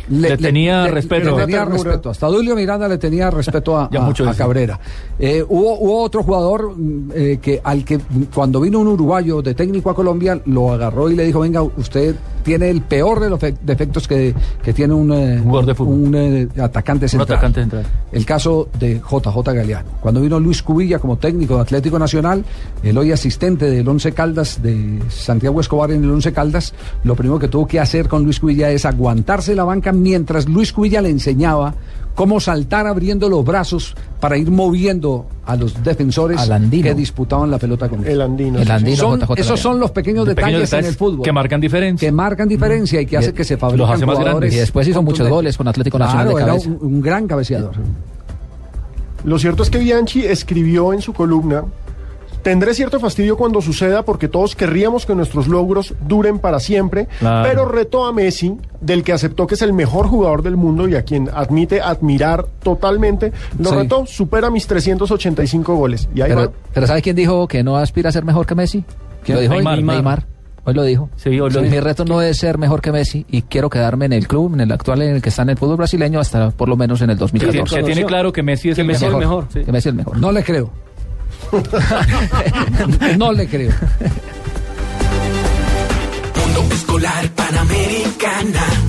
[0.10, 1.36] Le tenía respeto.
[1.38, 2.10] Le tenía respeto.
[2.10, 4.39] Hasta Dulio Miranda le tenía respeto a, Ya a- mucho a decir.
[4.39, 4.80] Cabrera.
[5.18, 9.41] Eh, hubo, hubo otro jugador mm, eh, que al que mm, cuando vino un uruguayo
[9.41, 13.30] de técnico a Colombia lo agarró y le dijo, venga, usted tiene el peor de
[13.30, 14.34] los fe- defectos que,
[14.64, 17.38] que tiene un, eh, un eh, atacante Un central.
[17.38, 17.86] atacante central.
[18.12, 19.89] El caso de JJ Galeano.
[19.99, 22.43] Cuando vino Luis Cubilla como técnico de Atlético Nacional,
[22.82, 27.38] el hoy asistente del Once Caldas de Santiago Escobar en el Once Caldas, lo primero
[27.39, 31.10] que tuvo que hacer con Luis Cubilla es aguantarse la banca mientras Luis Cubilla le
[31.10, 31.76] enseñaba
[32.16, 37.88] cómo saltar abriendo los brazos para ir moviendo a los defensores que disputaban la pelota
[37.88, 38.08] con él.
[38.12, 38.60] El andino.
[38.60, 41.22] El andino, Son- JJ esos son los pequeños De detalles, pequeños en el fútbol.
[41.24, 42.08] que marcan diferencia.
[42.08, 44.54] Que marcan diferencia y que hace que se fabriquen los hace más jugadores grandes.
[44.54, 46.70] Y después hizo muchos goles con Atlético Nacional Claro, de era cabeza.
[46.70, 47.72] un, un gran cabeceador.
[49.24, 51.64] Lo cierto es que Bianchi escribió en su columna,
[52.42, 57.48] tendré cierto fastidio cuando suceda porque todos querríamos que nuestros logros duren para siempre, Claro.
[57.50, 60.96] pero retó a Messi, del que aceptó que es el mejor jugador del mundo y
[60.96, 63.76] a quien admite admirar totalmente, lo Sí.
[63.76, 66.08] retó, supera mis 385 goles.
[66.16, 66.52] Y ahí Pero, va.
[66.74, 68.84] pero ¿sabe quién dijo que no aspira a ser mejor que Messi?
[69.24, 69.36] ¿Quién?
[69.36, 69.84] Lo dijo hoy, Neymar.
[69.96, 70.26] Neymar.
[70.66, 71.10] Hoy lo dijo.
[71.16, 71.72] Sí, hoy lo Sí, dijo.
[71.76, 74.62] Mi reto no es ser mejor que Messi y quiero quedarme en el club, en
[74.62, 77.10] el actual en el que está en el fútbol brasileño hasta por lo menos en
[77.10, 77.76] el Que, 2014.
[77.78, 79.46] que tiene claro que Messi es Que el Messi es el mejor.
[79.48, 79.66] mejor.
[79.66, 80.18] Que Messi es el mejor.
[80.20, 80.70] No le creo.
[83.18, 83.72] no le creo.
[86.36, 87.30] Mundo Escolar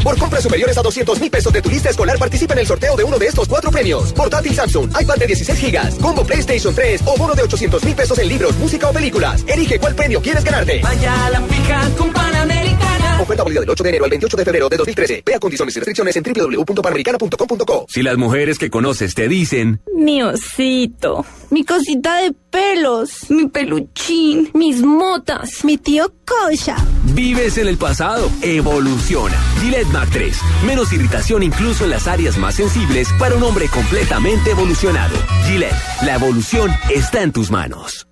[0.03, 2.97] Por compras superiores a 200 mil pesos de tu lista escolar, participa en el sorteo
[2.97, 4.13] de uno de estos cuatro premios.
[4.13, 8.19] Portátil Samsung, iPad de 16 gigas, combo PlayStation 3 o bono de 800 mil pesos
[8.19, 9.45] en libros, música o películas.
[9.47, 10.81] Elige cuál premio quieres ganarte.
[10.83, 13.21] Vaya a la fija con Panamericana.
[13.21, 15.23] Oferta válida del 8 de enero al 28 de febrero de 2013.
[15.25, 17.87] Vea condiciones y restricciones en www.panamericana.com.co.
[17.89, 24.51] Si las mujeres que conoces te dicen, Mi osito, mi cosita de pelos, mi peluchín,
[24.55, 26.77] mis motas, mi tío Kosha.
[27.21, 29.37] Vives en el pasado, evoluciona.
[29.61, 30.39] Gillette Mac 3.
[30.65, 35.15] Menos irritación incluso en las áreas más sensibles para un hombre completamente evolucionado.
[35.47, 38.07] Gillette, la evolución está en tus manos.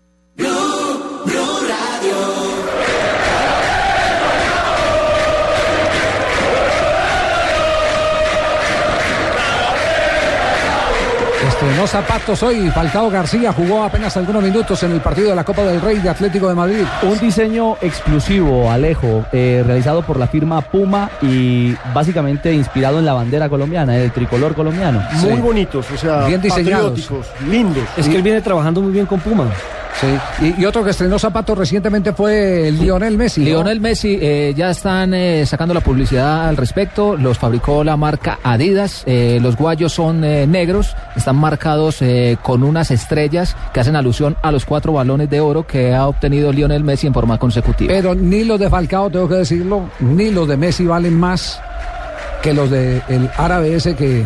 [11.79, 12.70] Estrenó zapatos hoy.
[12.70, 16.09] Falcao García jugó apenas algunos minutos en el partido de la Copa del Rey de
[16.09, 16.83] Atlético de Madrid.
[17.03, 23.12] Un diseño exclusivo, Alejo, eh, realizado por la firma Puma y básicamente inspirado en la
[23.12, 25.01] bandera colombiana, el tricolor colombiano.
[25.22, 26.91] Muy bonitos, o sea, Bien diseñados.
[26.91, 27.85] patrióticos, lindos.
[27.97, 29.45] Es que él viene trabajando muy bien con Puma.
[30.01, 30.44] Sí.
[30.44, 33.40] Y, y otro que estrenó zapatos recientemente fue Lionel Messi.
[33.40, 33.46] ¿no?
[33.46, 37.16] Lionel Messi eh, ya están eh, sacando la publicidad al respecto.
[37.16, 39.03] Los fabricó la marca Adidas.
[39.07, 40.94] Eh, los guayos son negros.
[41.16, 42.01] Están marcados
[42.42, 46.53] con unas estrellas que hacen alusión a los cuatro balones de oro que ha obtenido
[46.53, 47.92] Lionel Messi en forma consecutiva.
[47.92, 51.61] Pero ni los de Falcao, tengo que decirlo, ni los de Messi valen más
[52.43, 53.03] que los del
[53.36, 54.24] árabe ese que eh,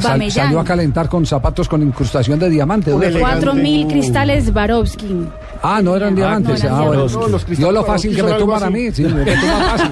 [0.00, 2.92] sal- salió a calentar con zapatos con incrustación de diamante.
[3.18, 5.26] Cuatro mil cristales Swarovski.
[5.62, 6.64] Ah, no eran diamantes.
[6.64, 6.92] no eran ah, bueno.
[7.06, 7.14] diamantes.
[7.16, 8.90] No, los cristales Yo lo fácil que me tumban a mí.
[8.90, 9.90] Sí, me tumban fácil.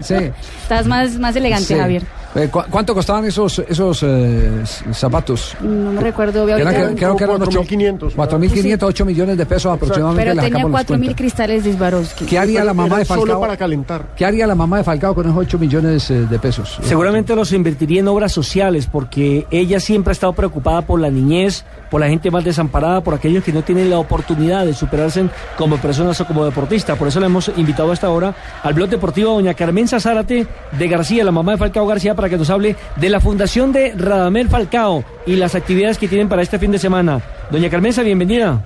[0.00, 0.30] Sí.
[0.62, 1.74] Estás más, más elegante, sí.
[1.74, 2.02] Javier.
[2.34, 4.62] Eh, ¿cu- ¿Cuánto costaban esos, esos eh,
[4.92, 5.56] zapatos?
[5.60, 8.14] No me recuerdo Eran, creo que eran 4.500.
[8.14, 10.22] 4.500, 8 millones de pesos aproximadamente.
[10.24, 11.18] Pero tenía sacamos las cuatro mil cuentas.
[11.22, 12.24] cristales de Swarovski.
[12.26, 13.40] ¿Qué haría la mamá de Era Solo Falcao?
[13.40, 14.06] para calentar.
[14.16, 16.78] ¿Qué haría la mamá de Falcao con esos 8 millones eh, de pesos?
[16.82, 21.64] Seguramente los invertiría en obras sociales porque ella siempre ha estado preocupada por la niñez,
[21.94, 25.26] por la gente más desamparada, por aquellos que no tienen la oportunidad de superarse
[25.56, 26.98] como personas o como deportistas.
[26.98, 28.34] Por eso le hemos invitado a esta hora
[28.64, 32.36] al blog deportivo doña Carmen Zárate de García, la mamá de Falcao García, para que
[32.36, 36.58] nos hable de la fundación de Radamel Falcao y las actividades que tienen para este
[36.58, 37.20] fin de semana.
[37.48, 38.60] Doña Carmenza, bienvenida.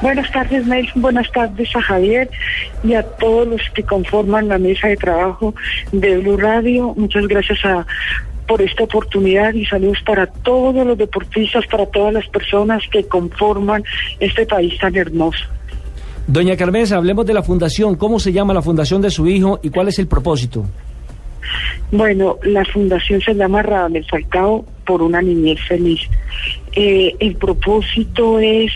[0.00, 1.02] Buenas tardes, Nelson.
[1.02, 2.30] Buenas tardes a Javier
[2.82, 5.54] y a todos los que conforman la mesa de trabajo
[5.92, 6.94] de Blue Radio.
[6.96, 7.86] Muchas gracias a,
[8.46, 13.82] por esta oportunidad y saludos para todos los deportistas, para todas las personas que conforman
[14.20, 15.44] este país tan hermoso.
[16.26, 17.96] Doña Carmenza, hablemos de la fundación.
[17.96, 20.64] ¿Cómo se llama la fundación de su hijo y cuál es el propósito?
[21.90, 26.00] Bueno, la fundación se llama Radamel Falcao por una niñez feliz.
[26.74, 28.72] Eh, el propósito es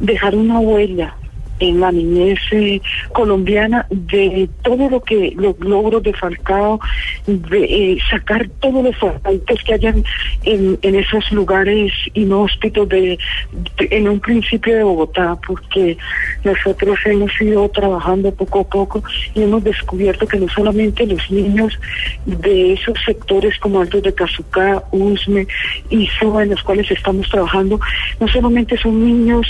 [0.00, 1.14] dejar una huella
[1.60, 2.80] en la niñez eh,
[3.12, 6.80] colombiana de todo lo que los logros de Falcao,
[7.26, 10.04] de eh, sacar todos los faltantes que hayan
[10.44, 13.18] en, esos lugares inhóspitos de,
[13.78, 15.96] en un principio de Bogotá, porque
[16.44, 19.02] nosotros hemos ido trabajando poco a poco
[19.34, 21.78] y hemos descubierto que no solamente los niños
[22.26, 25.46] de esos sectores como Altos de Cazucá, Usme
[25.90, 27.80] y Soba, en los cuales estamos trabajando,
[28.20, 29.46] no solamente son niños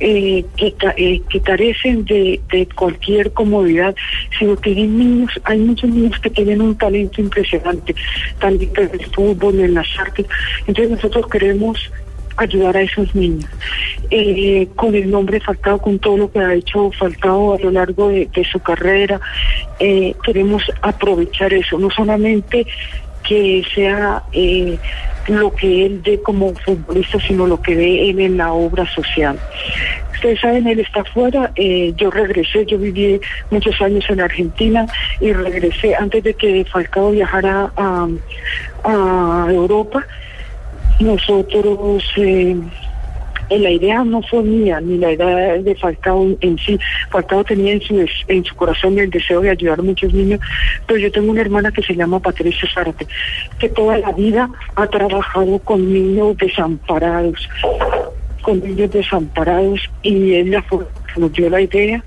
[0.00, 2.40] eh, que, eh, que carecen de,
[2.74, 3.94] cualquier comodidad,
[4.38, 7.94] sino que hay niños, hay muchos niños que tienen un talento impresionante,
[8.38, 10.26] talento en el fútbol, en las artes.
[10.66, 11.90] Entonces nosotros queremos
[12.36, 13.50] ayudar a esos niños.
[14.10, 18.08] Eh, con el nombre Falcao, con todo lo que ha hecho Falcao a lo largo
[18.08, 19.20] de, de su carrera,
[19.78, 22.66] eh, queremos aprovechar eso, no solamente
[23.22, 24.78] que sea eh,
[25.28, 29.38] lo que él ve como futbolista, sino lo que ve él en la obra social.
[30.22, 33.20] Ustedes saben, él está afuera, eh, yo regresé, yo viví
[33.50, 34.86] muchos años en Argentina
[35.18, 40.06] y regresé antes de que Falcao viajara a, Europa.
[41.00, 42.56] Nosotros, eh,
[43.50, 46.78] la idea no fue mía, ni la idea de Falcao en, sí.
[47.10, 50.38] Falcao tenía en su, en su corazón el deseo de ayudar a muchos niños,
[50.86, 53.08] pero yo tengo una hermana que se llama Patricia Zárate,
[53.58, 57.48] que toda la vida ha trabajado con niños desamparados,
[58.42, 60.62] con niños desamparados, y ella
[61.32, 62.04] dio la idea.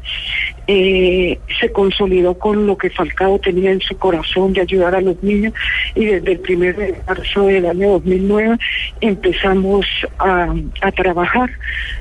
[0.67, 5.21] Eh, se consolidó con lo que Falcao tenía en su corazón de ayudar a los
[5.21, 5.53] niños
[5.93, 8.57] y desde el primer de marzo del año 2009
[9.01, 9.85] empezamos
[10.17, 10.55] a,
[10.95, 11.51] trabajar.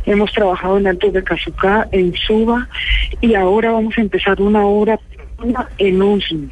[0.06, 2.66] Hemos trabajado en Altos de Cazucá, en Suba
[3.20, 4.98] y ahora vamos a empezar una obra
[5.77, 6.48] en Usme.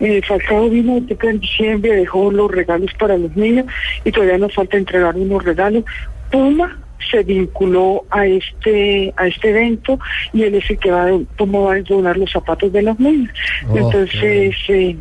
[0.00, 3.66] Eh, Falcao vino en diciembre, dejó los regalos para los niños
[4.04, 5.84] y todavía nos falta entregar unos regalos.
[6.30, 6.78] Puma
[7.10, 9.98] se vinculó a este a este evento
[10.32, 12.98] y él es el que va a, Puma va a donar los zapatos de los
[12.98, 13.30] niños.
[13.68, 14.96] Oh, Entonces eh,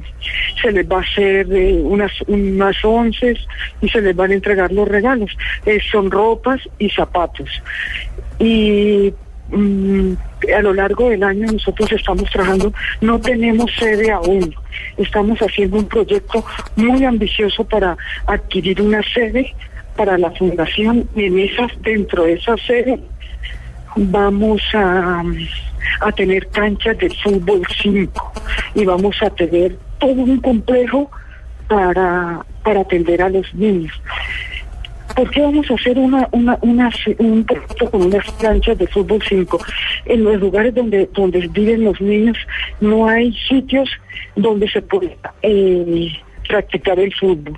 [0.62, 3.36] se les va a hacer eh, unas unas once
[3.82, 5.32] y se les van a entregar los regalos.
[5.66, 7.50] Eh, son ropas y zapatos.
[8.40, 9.14] Y
[9.50, 10.14] mm,
[10.56, 12.72] a lo largo del año nosotros estamos trabajando,
[13.02, 14.54] no tenemos sede aún,
[14.98, 16.46] estamos haciendo un proyecto
[16.76, 17.98] muy ambicioso para
[18.28, 19.56] adquirir una sede
[19.98, 23.00] para la fundación y en esas, dentro de esa sede
[23.96, 25.24] vamos a,
[26.02, 28.34] a tener canchas de fútbol 5
[28.76, 31.10] y vamos a tener todo un complejo
[31.68, 33.94] para, para atender a los niños.
[35.16, 39.20] ¿Por qué vamos a hacer una, una, una, un proyecto con unas canchas de fútbol
[39.28, 39.58] 5?
[40.06, 42.38] En los lugares donde, donde viven los niños
[42.82, 43.90] no hay sitios
[44.36, 46.12] donde se pueda eh,
[46.48, 47.58] practicar el fútbol.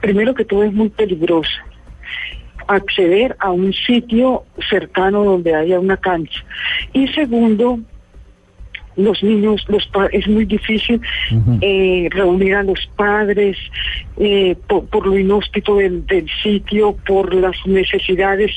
[0.00, 1.50] Primero que todo es muy peligroso
[2.66, 6.44] acceder a un sitio cercano donde haya una cancha.
[6.92, 7.78] Y segundo,
[8.96, 11.00] los niños, los pa- es muy difícil
[11.60, 13.56] eh, reunir a los padres
[14.18, 18.52] eh, por, por lo inhóspito del, del sitio, por las necesidades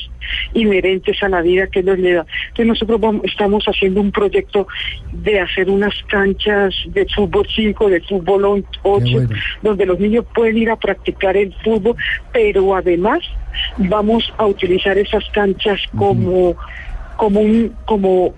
[0.54, 2.26] inherentes a la vida que les le da.
[2.48, 4.66] Entonces nosotros vamos- estamos haciendo un proyecto
[5.12, 9.04] de hacer unas canchas de fútbol 5, de fútbol 8,
[9.62, 11.96] donde los niños pueden ir a practicar el fútbol,
[12.32, 13.20] pero además
[13.78, 16.54] vamos a utilizar esas canchas como
[17.16, 18.32] como un como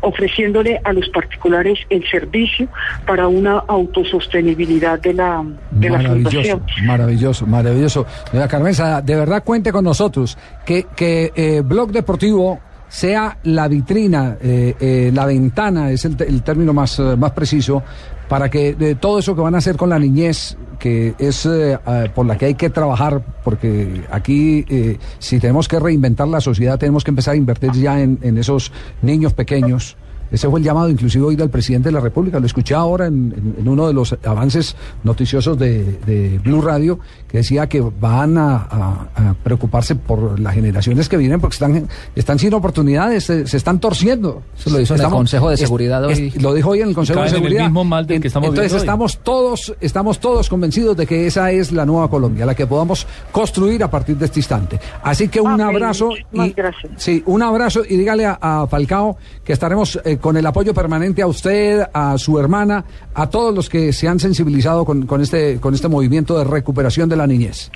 [0.00, 2.68] ofreciéndole a los particulares el servicio
[3.06, 6.62] para una autosostenibilidad de la de la Maravilloso, fundación.
[6.86, 8.06] maravilloso, maravilloso.
[8.32, 10.36] Doña Carmenza, de verdad cuente con nosotros.
[10.64, 16.72] Que, que eh, Blog Deportivo sea la vitrina, eh, eh, la ventana, es el término
[16.72, 17.82] más, eh, más preciso,
[18.28, 21.78] para que de todo eso que van a hacer con la niñez, que es eh,
[22.14, 26.78] por la que hay que trabajar, porque aquí eh, si tenemos que reinventar la sociedad,
[26.78, 28.72] tenemos que empezar a invertir ya en, en esos
[29.02, 29.96] niños pequeños.
[30.30, 32.40] Ese fue el llamado inclusive hoy del presidente de la República.
[32.40, 34.74] Lo escuché ahora en, en- en uno de los avances
[35.04, 36.98] noticiosos de, de Blue Radio,
[37.28, 41.88] que decía que van a, a- a preocuparse por las generaciones que vienen porque están,
[42.14, 44.42] están sin oportunidades, se, se están torciendo.
[44.58, 46.30] Eso lo hizo en el Consejo de Seguridad hoy.
[46.40, 47.64] lo dijo hoy en el Consejo de en el Seguridad.
[47.64, 48.78] mismo mal del que estamos Entonces hoy.
[48.78, 53.06] estamos todos, estamos todos convencidos de que esa es la nueva Colombia, la que podamos
[53.32, 54.80] construir a partir de este instante.
[55.02, 55.66] Así que un Amén.
[55.76, 56.92] abrazo y gracias.
[56.96, 61.22] sí, un abrazo y dígale a, a Falcao que estaremos eh, con el apoyo permanente
[61.22, 62.84] a usted, a su hermana,
[63.14, 67.08] a todos los que se han sensibilizado con, con este con este movimiento de recuperación
[67.08, 67.70] de la niñez.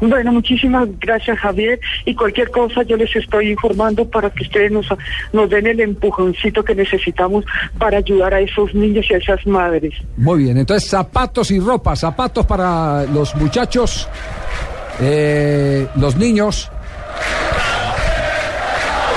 [0.00, 4.86] Bueno, muchísimas gracias Javier y cualquier cosa yo les estoy informando para que ustedes nos,
[5.32, 7.44] nos den el empujoncito que necesitamos
[7.78, 9.92] para ayudar a esos niños y a esas madres.
[10.16, 14.08] Muy bien, entonces zapatos y ropa, zapatos para los muchachos,
[15.00, 16.70] eh, los niños.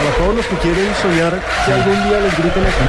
[0.04, 2.84] Para todos los que quieren soñar que algún día les griten aquí.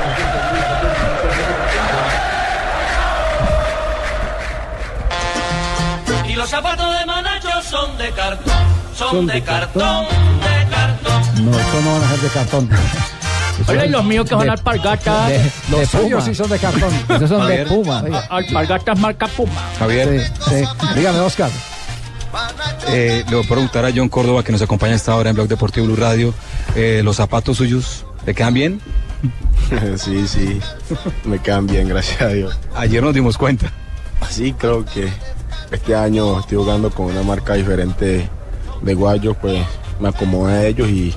[6.28, 8.54] Y los zapatos de Manacho son de cartón,
[8.96, 11.44] son, de, cartón, de cartón.
[11.50, 12.70] No, estos no van a ser de cartón.
[13.68, 15.28] Oiga, y los míos que son De- alpargatas.
[15.28, 16.90] de- los suyos sí son de cartón.
[17.08, 17.68] Esos son de Javier.
[17.68, 18.02] Puma.
[18.28, 19.52] A- Alpargatas marca Puma.
[19.78, 20.64] Javier, Sí, sí.
[20.96, 21.50] Dígame, Oscar.
[22.88, 25.36] Eh, le voy a preguntar a John Córdoba, que nos acompaña a esta hora en
[25.36, 26.34] Blog Deportivo Blue Radio,
[26.74, 28.80] eh, ¿los zapatos suyos le quedan bien?
[29.96, 30.60] Sí, sí,
[31.24, 32.58] me quedan bien, gracias a Dios.
[32.74, 33.72] Ayer nos dimos cuenta.
[34.28, 35.08] Sí, creo que
[35.70, 38.28] este año estoy jugando con una marca diferente
[38.82, 39.64] de guayos, pues
[40.00, 41.14] me acomodé a ellos y,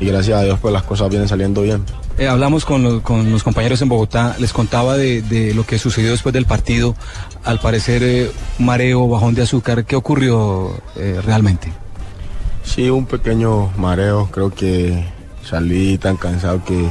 [0.00, 1.84] y gracias a Dios pues las cosas vienen saliendo bien.
[2.16, 3.02] Eh, hablamos con los,
[3.42, 6.94] compañeros en Bogotá, les contaba de, lo que sucedió después del partido.
[7.42, 9.84] Al parecer, eh, mareo, bajón de azúcar.
[9.84, 11.72] ¿Qué ocurrió eh, realmente?
[12.62, 15.04] Sí, un pequeño mareo, creo que
[15.42, 16.88] salí tan cansado que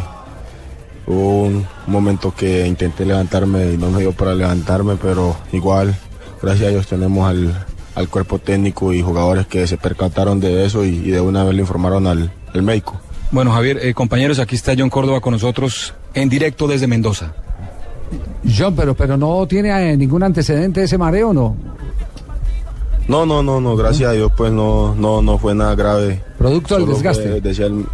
[1.08, 5.95] hubo un momento que intenté levantarme y no me dio para levantarme, pero igual,
[6.41, 11.00] gracias a Dios tenemos al, cuerpo técnico y jugadores que se percataron de eso y,
[11.00, 13.03] de una vez le informaron al médico.
[13.34, 17.34] Bueno, Javier, eh, compañeros, aquí está John Córdoba con nosotros en directo desde Mendoza.
[18.47, 21.57] John, pero, pero no tiene eh, ningún antecedente ese mareo, ¿no?
[23.07, 26.22] No, no, no, no, gracias a Dios pues no, no, no fue nada grave.
[26.38, 27.27] ¿Producto del desgaste?
[27.31, 27.85] fue- decía el-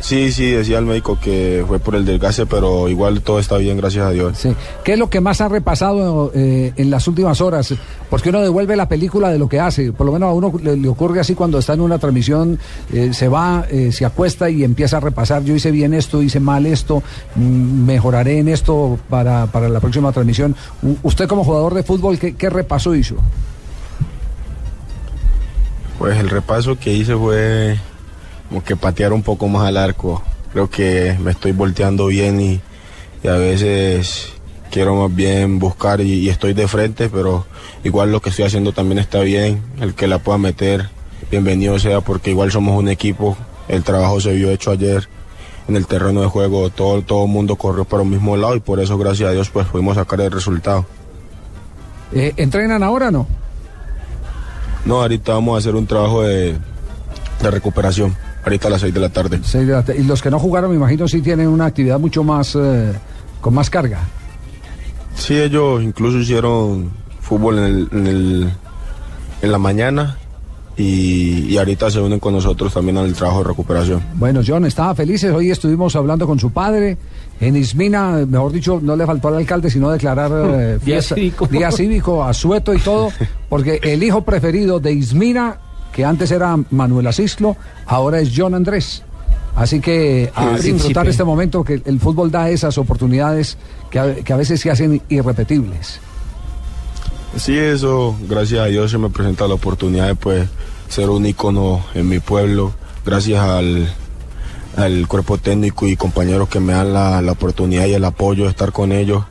[0.00, 3.76] sí, sí, decía el médico que fue por el desgaste, pero igual todo está bien,
[3.76, 4.36] gracias a Dios.
[4.38, 4.54] Sí.
[4.84, 7.74] ¿Qué es lo que más ha repasado eh, en las últimas horas?
[8.10, 9.92] Porque uno devuelve la película de lo que hace.
[9.92, 12.58] Por lo menos a uno le, le ocurre así cuando está en una transmisión,
[12.92, 15.42] eh, se va, eh, se acuesta y empieza a repasar.
[15.44, 17.02] Yo hice bien esto, hice mal esto,
[17.36, 17.40] mm,
[17.86, 20.54] mejoraré en esto para, para la próxima transmisión.
[20.82, 23.16] U- usted como jugador de fútbol, ¿qué, qué repaso hizo?
[25.98, 27.78] Pues el repaso que hice fue
[28.54, 30.22] como que patear un poco más al arco.
[30.52, 32.60] Creo que me estoy volteando bien y,
[33.24, 34.32] y a veces
[34.70, 37.46] quiero más bien buscar y, y estoy de frente, pero
[37.82, 39.60] igual lo que estoy haciendo también está bien.
[39.80, 40.88] El que la pueda meter,
[41.32, 43.36] bienvenido sea, porque igual somos un equipo.
[43.66, 45.08] El trabajo se vio hecho ayer
[45.66, 46.70] en el terreno de juego.
[46.70, 49.50] Todo todo el mundo corrió para un mismo lado y por eso, gracias a Dios,
[49.50, 50.86] pues pudimos sacar el resultado.
[52.12, 53.26] Eh, ¿Entrenan ahora o no?
[54.84, 56.56] No, ahorita vamos a hacer un trabajo de,
[57.42, 58.16] de recuperación.
[58.44, 59.40] Ahorita a las 6 de la tarde.
[59.42, 62.22] Seis de la y los que no jugaron, me imagino, sí tienen una actividad mucho
[62.22, 62.92] más, eh,
[63.40, 64.00] con más carga.
[65.16, 66.90] Sí, ellos incluso hicieron
[67.20, 68.50] fútbol en, el, en, el-
[69.42, 70.18] en la mañana
[70.76, 74.02] y, y ahorita se unen con nosotros también al trabajo de recuperación.
[74.14, 75.32] Bueno, John, estaba felices.
[75.32, 76.96] Hoy estuvimos hablando con su padre.
[77.40, 81.46] En Ismina, mejor dicho, no le faltó al alcalde sino declarar eh, Día fiesta- cívico.
[81.46, 83.10] día cívico, asueto y todo,
[83.48, 85.58] porque el hijo preferido de Ismina,
[85.94, 87.56] que antes era Manuel Asislo,
[87.86, 89.02] ahora es John Andrés.
[89.54, 91.10] Así que a El disfrutar príncipe.
[91.10, 93.56] este momento que el fútbol da esas oportunidades
[93.90, 96.00] que a, que a veces se hacen irrepetibles.
[97.36, 100.48] Sí, eso, gracias a Dios se me presenta la oportunidad de pues,
[100.88, 102.72] ser un ícono en mi pueblo,
[103.06, 103.88] gracias al,
[104.76, 108.50] al cuerpo técnico y compañeros que me dan la, la oportunidad y el apoyo de
[108.50, 109.24] estar con ellos.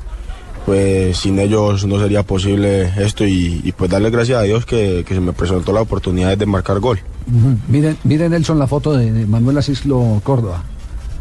[0.66, 5.04] Pues sin ellos no sería posible esto y, y, pues darle gracias a Dios que,
[5.06, 7.00] que se me presentó la oportunidad de marcar gol.
[7.68, 10.64] Miren, miren Nelson la foto de, de Manuel Asislo Córdoba.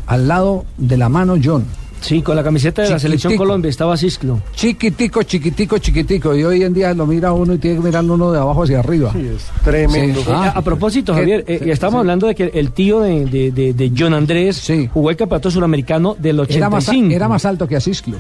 [0.07, 1.65] Al lado de la mano John.
[2.01, 3.37] Sí, con la camiseta de la selección.
[3.37, 4.41] Colombia estaba Cisclo.
[4.57, 6.35] Chiquitico, chiquitico, chiquitico.
[6.37, 8.81] Y hoy en día lo mira uno y tiene que mirar uno de abajo hacia
[8.81, 9.13] arriba.
[9.13, 10.19] Sí, es tremendo.
[10.21, 11.15] Eh, a, a propósito.
[11.15, 11.99] Javier, eh, Sí, estamos sí.
[12.01, 16.17] hablando de que el tío de, de- de- de John Andrés jugó el campeonato suramericano
[16.19, 16.57] del 85.
[16.59, 18.17] Era más, era más alto que Asislo.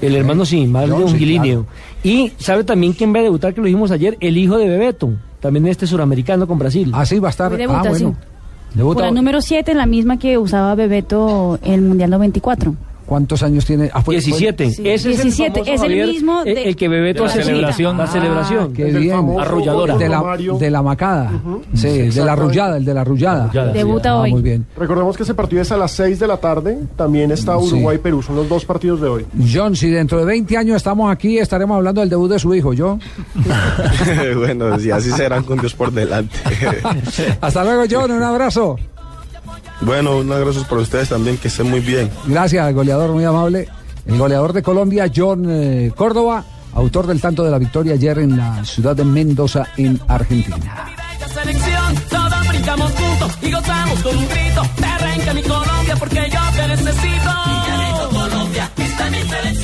[0.00, 1.66] El hermano sí, más de un sí, guilíneo.
[2.02, 5.10] Y sabe también quién va a debutar, que lo dijimos ayer, el hijo de Bebeto,
[5.40, 6.90] también este suramericano con Brasil.
[6.94, 7.52] Ah, sí, va a estar.
[7.52, 8.06] Hoy debuta, sí.
[8.74, 12.74] Debuta- Por la número 7, la misma que usaba Bebeto en el Mundial 94.
[13.06, 13.90] ¿Cuántos años tiene?
[13.92, 14.70] Ah, fue- 17.
[14.70, 14.82] Sí.
[14.88, 17.32] Ese es el 17, famoso, es el mismo el- de- el que Bebeto de la
[17.34, 17.98] hace celebración.
[17.98, 18.72] La celebración.
[18.72, 19.14] Qué bien.
[19.38, 19.96] Arrolladora.
[19.96, 20.22] De la,
[20.58, 21.30] de la macada.
[21.74, 23.50] Sí, de la arrullada, el de la arrullada.
[23.72, 24.30] Debuta Ah, hoy.
[24.30, 24.66] Muy bien.
[24.76, 26.78] Recordemos que ese partido es a las 6 de la tarde.
[26.96, 27.66] También está Sí.
[27.66, 28.22] Uruguay-Perú.
[28.22, 29.26] Son los dos partidos de hoy.
[29.52, 32.72] John, si dentro de 20 años estamos aquí, estaremos hablando del debut de su hijo,
[32.72, 32.98] ¿yo?
[34.36, 36.36] bueno, si así serán con Dios por delante.
[37.40, 38.76] Hasta luego, John, un abrazo.
[39.80, 42.10] Bueno, un abrazo para ustedes también, que estén muy bien.
[42.26, 43.68] Gracias, goleador muy amable.
[44.06, 46.44] El goleador de Colombia, John eh, Córdoba,
[46.74, 50.86] autor del tanto de la victoria ayer en la ciudad de Mendoza, en Argentina.
[51.12, 54.62] Esta selección, todos brincamos juntos y gozamos con un grito.
[54.76, 57.30] Te arranca mi Colombia porque yo te necesito.
[58.10, 59.63] Colombia, esta es mi selección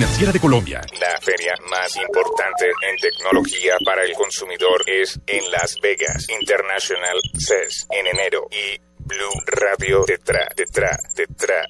[0.01, 0.81] superfinanciera de Colombia.
[0.99, 7.87] La feria más importante en tecnología para el consumidor es en Las Vegas International CES
[7.91, 11.65] en enero y Blue Radio detrás, detrás, detrás.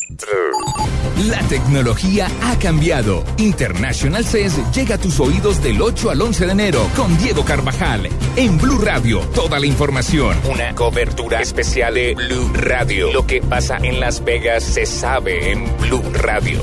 [1.27, 3.23] La tecnología ha cambiado.
[3.37, 8.09] International CES llega a tus oídos del 8 al 11 de enero con Diego Carvajal.
[8.35, 10.37] En Blue Radio, toda la información.
[10.49, 13.11] Una cobertura especial de Blue Radio.
[13.11, 16.61] Lo que pasa en Las Vegas se sabe en Blue Radio.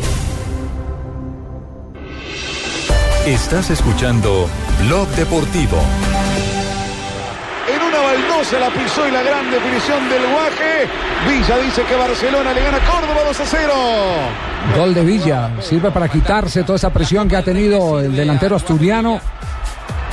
[3.27, 4.49] Estás escuchando
[4.87, 5.77] Blog Deportivo.
[7.71, 10.89] En una baldosa la pisó y la gran definición del Guaje.
[11.29, 13.73] Villa dice que Barcelona le gana a Córdoba 2 a 0.
[14.77, 15.51] Gol de Villa.
[15.61, 19.21] Sirve para quitarse toda esa presión que ha tenido el delantero asturiano.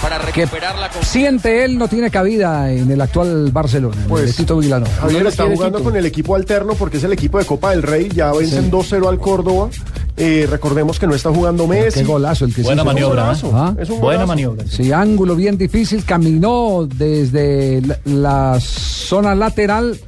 [0.02, 4.26] Para Que recuperar la siente él no tiene cabida en el actual Barcelona, en el
[4.26, 4.60] de Tito.
[5.00, 8.10] Javier está jugando con el equipo alterno porque es el equipo de Copa del Rey.
[8.14, 8.70] Ya vencen Sí.
[8.72, 9.70] 2-0 al Córdoba.
[10.18, 12.00] Eh, recordemos que no está jugando Messi.
[12.00, 13.34] Qué golazo el que Buena maniobra, ¿eh?
[13.34, 13.82] Es un golazo.
[13.82, 14.28] Es un Buena golazo.
[14.28, 14.66] maniobra.
[14.68, 16.06] Sí, ángulo bien difícil.
[16.06, 20.00] Caminó desde la, la zona lateral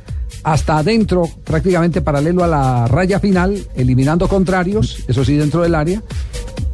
[0.43, 6.01] hasta adentro, prácticamente paralelo a la raya final, eliminando contrarios, eso sí, dentro del área.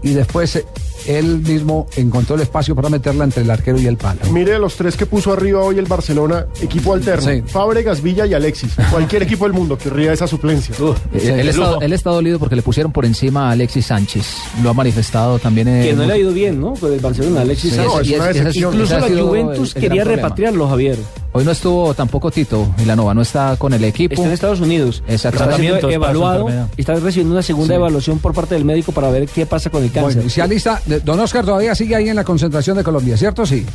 [0.04, 0.66] Y después eh,
[1.08, 4.20] él mismo encontró el espacio para meterla entre el arquero y el palo.
[4.32, 7.30] Mire los tres que puso arriba hoy el Barcelona, equipo alterno.
[7.32, 7.44] Sí.
[7.46, 8.74] Fábregas, Villa y Alexis.
[8.92, 10.76] Cualquier equipo del mundo querría esa suplencia.
[11.14, 14.26] Eh, él, está, él está dolido porque le pusieron por encima a Alexis Sánchez.
[14.64, 15.84] Lo ha manifestado también en.
[15.84, 16.74] Que no le ha ido bien, ¿no?
[16.74, 17.78] Con el Barcelona, Alexis Sí,
[18.18, 18.46] Sánchez.
[18.48, 20.98] es- Incluso la Juventus el- el quería repatriarlo, Javier.
[21.36, 24.14] Hoy no estuvo tampoco Tito Milanova, no está con el equipo.
[24.14, 24.98] Está en Estados Unidos.
[25.08, 25.62] Está Exactamente.
[25.64, 26.48] siendo evaluado
[26.78, 27.78] y está recibiendo una segunda Sí.
[27.80, 30.14] evaluación por parte del médico para ver qué pasa con el cáncer.
[30.18, 33.46] Bueno, y se alista, don Oscar todavía sigue ahí en la concentración de Colombia, ¿cierto?
[33.46, 33.66] Sí.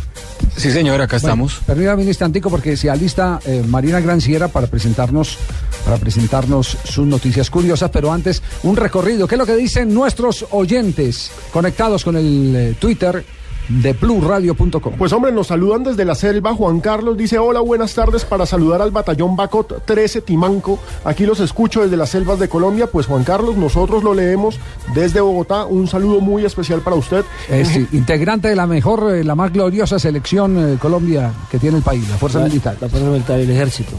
[0.56, 1.60] Sí, señor, acá estamos.
[1.66, 5.38] Permítame un instantico porque se alista eh, Marina Granciera para presentarnos,
[5.84, 9.26] para presentarnos sus noticias curiosas, pero antes un recorrido.
[9.28, 13.24] ¿Qué es lo que dicen nuestros oyentes conectados con el eh, Twitter
[13.68, 14.94] de BlueRadio.com?
[14.96, 16.54] Pues hombre, nos saludan desde la selva.
[16.54, 20.78] Juan Carlos dice, hola, buenas tardes para saludar al batallón Bacot 13 Timanco.
[21.04, 22.86] Aquí los escucho desde las selvas de Colombia.
[22.86, 24.58] Pues Juan Carlos, nosotros lo leemos
[24.94, 25.66] desde Bogotá.
[25.66, 27.24] Un saludo muy especial para usted.
[27.48, 31.76] Es sí, integrante de la mejor, eh, la más gloriosa selección eh, Colombia que tiene
[31.78, 32.76] el país, la Fuerza La- Militar.
[32.80, 33.92] La Fuerza Militar y el Ejército.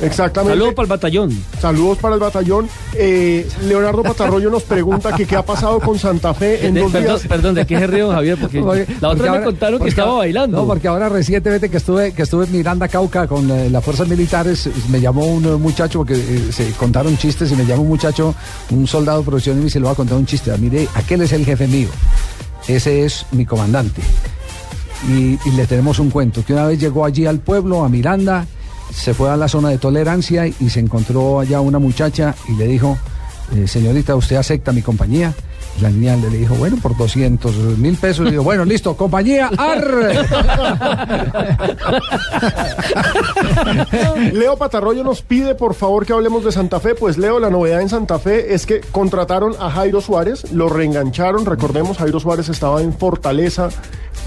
[0.00, 0.54] Exactamente.
[0.58, 1.44] Saludos para el batallón.
[1.60, 2.68] Saludos para el batallón.
[2.94, 6.90] Eh, Leonardo Patarroyo nos pregunta que qué ha pasado con Santa Fe en De- dos
[6.92, 7.26] perdón, días.
[7.28, 8.38] perdón, ¿de qué se ríe, Javier?
[8.40, 10.56] Porque Porque- la porque otra me ahora- contaron que porque estaba bailando.
[10.58, 14.08] No, porque ahora recientemente que estuve que estuve en Miranda Cauca con eh, las fuerzas
[14.08, 17.88] militares, me llamó un eh, muchacho porque eh, se contaron chistes y me llamó un
[17.88, 18.34] muchacho,
[18.70, 20.50] un soldado profesional y me dice, le voy a contar un chiste.
[20.50, 21.88] Ah, Mire, aquel es el jefe mío.
[22.66, 24.00] Ese es mi comandante.
[25.08, 28.46] Y, y le tenemos un cuento, que una vez llegó allí al pueblo, a Miranda,
[28.92, 32.66] se fue a la zona de tolerancia y se encontró allá una muchacha y le
[32.66, 32.98] dijo,
[33.54, 35.34] eh, señorita, ¿usted acepta mi compañía?
[35.80, 38.28] La niña le dijo, bueno, por 200 mil pesos.
[38.28, 40.14] Y dijo, bueno, listo, compañía, arre.
[44.32, 46.94] Leo Patarroyo nos pide por favor que hablemos de Santa Fe.
[46.94, 51.46] Pues Leo, la novedad en Santa Fe es que contrataron a Jairo Suárez, lo reengancharon.
[51.46, 53.70] Recordemos, Jairo Suárez estaba en Fortaleza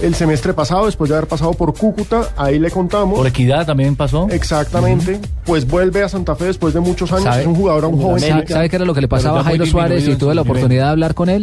[0.00, 2.28] el semestre pasado, después de haber pasado por Cúcuta.
[2.36, 3.18] Ahí le contamos.
[3.18, 4.28] Por equidad también pasó.
[4.30, 5.20] Exactamente.
[5.44, 7.24] Pues vuelve a Santa Fe después de muchos años.
[7.24, 7.42] ¿Sabe?
[7.42, 8.20] Es un jugador, un joven.
[8.20, 10.86] ¿Sabe, sabe qué era lo que le pasaba a Jairo Suárez y tuve la oportunidad
[10.86, 11.35] de hablar con él?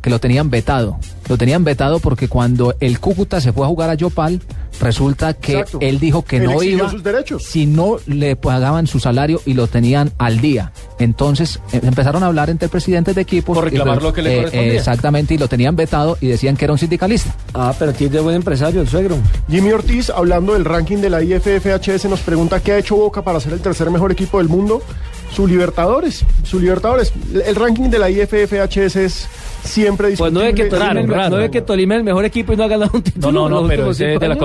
[0.00, 0.98] Que lo tenían vetado.
[1.28, 4.40] Lo tenían vetado porque cuando el Cúcuta se fue a jugar a Yopal,
[4.80, 5.78] resulta que Exacto.
[5.80, 7.44] él dijo que Él no iba sus derechos.
[7.44, 10.72] si no le pagaban su salario y lo tenían al día.
[10.98, 13.54] Entonces eh, empezaron a hablar entre presidentes de equipos.
[13.54, 14.74] Por reclamar y, lo que le eh, correspondía.
[14.74, 17.34] exactamente, y lo tenían vetado y decían que era un sindicalista.
[17.54, 19.18] Ah, pero tiene buen empresario el suegro.
[19.48, 23.38] Jimmy Ortiz, hablando del ranking de la IFFHS, nos pregunta qué ha hecho Boca para
[23.38, 24.82] ser el tercer mejor equipo del mundo.
[25.32, 27.12] Su Libertadores, su Libertadores.
[27.46, 29.28] El ranking de la IFFHS es
[29.62, 30.64] siempre Pues no ve que.
[30.64, 31.50] Tolima, Raro, no raro.
[31.50, 33.32] que Tolima es el mejor equipo y no ha ganado un No, título.
[33.32, 34.36] no, no, los pero ese es de la.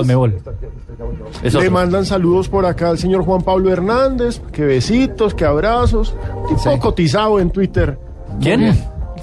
[1.44, 6.16] Es Le mandan saludos por acá al señor Juan Pablo Hernández, que besitos, que abrazos.
[6.48, 7.98] Tipo cotizado en Twitter.
[8.42, 8.74] ¿Quién?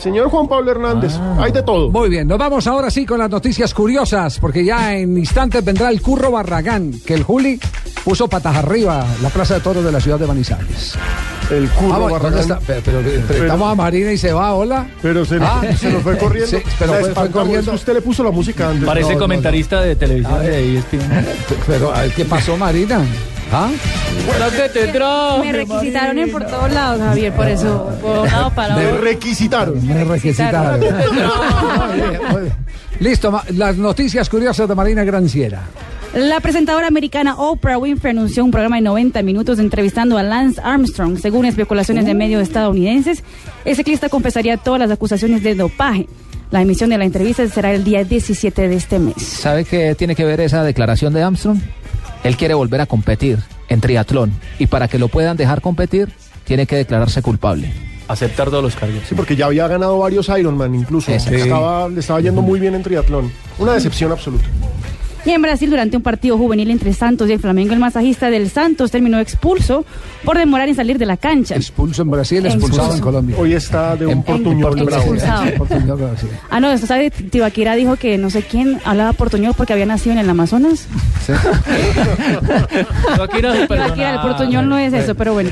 [0.02, 1.88] Señor Juan Pablo Hernández, hay de todo.
[1.90, 5.90] Muy bien, nos vamos ahora sí con las noticias curiosas, porque ya en instantes vendrá
[5.90, 7.60] el Curro Barragán, que el Juli
[8.04, 10.96] puso patas arriba la Plaza de Toros de la ciudad de Manizales.
[11.50, 12.58] El curro Ah, bueno, ¿dónde Barragán.
[12.58, 12.60] está?
[12.66, 14.86] Pero, pero enfrentamos a Marina y se va, hola.
[15.02, 15.60] Pero se, Ah.
[15.78, 16.50] se nos fue corriendo.
[16.58, 17.60] Sí, pero La fue- fue espantamos, corriendo.
[17.60, 18.84] es que usted le puso la música antes.
[18.84, 20.50] Parece No, no, comentarista de televisión A ver.
[20.50, 21.26] de E ESPN.
[21.68, 23.02] Pero, a ver, ¿qué pasó, Marina?
[23.54, 23.70] ¿Ah?
[25.42, 27.92] Me requisitaron en por todos lados, Javier, por eso.
[28.00, 29.86] Por lado para Me requisitaron.
[29.86, 30.80] Me requisitaron.
[33.00, 35.62] Listo, las noticias curiosas de Marina Granciera.
[36.14, 41.18] La presentadora americana Oprah Winfrey anunció un programa de 90 minutos entrevistando a Lance Armstrong.
[41.18, 43.22] Según especulaciones de medios estadounidenses,
[43.64, 46.06] el ciclista confesaría todas las acusaciones de dopaje.
[46.50, 49.22] La emisión de la entrevista será el día 17 de este mes.
[49.22, 51.58] ¿Sabe qué tiene que ver esa declaración de Armstrong?
[52.24, 53.38] Él quiere volver a competir
[53.68, 56.12] en triatlón y para que lo puedan dejar competir
[56.44, 57.72] tiene que declararse culpable.
[58.08, 59.02] Aceptar todos los cargos.
[59.08, 61.12] Sí, porque ya había ganado varios Ironman incluso.
[61.12, 63.32] Estaba, le estaba yendo muy bien en triatlón.
[63.58, 64.44] Una decepción absoluta.
[65.24, 68.50] Y en Brasil, durante un partido juvenil entre Santos y el Flamengo, el masajista del
[68.50, 69.84] Santos terminó expulso
[70.24, 71.54] por demorar en salir de la cancha.
[71.54, 73.00] Expulso en Brasil, expulsado en.
[73.00, 73.36] Colombia.
[73.38, 74.76] Hoy está de un portuñol.
[76.50, 80.12] Ah, no, esto sabe, Tibaquira dijo que no sé quién hablaba portuñol porque había nacido
[80.12, 80.88] en el Amazonas.
[83.14, 85.50] Tibaquira, el portuñol no es eso, pero bueno.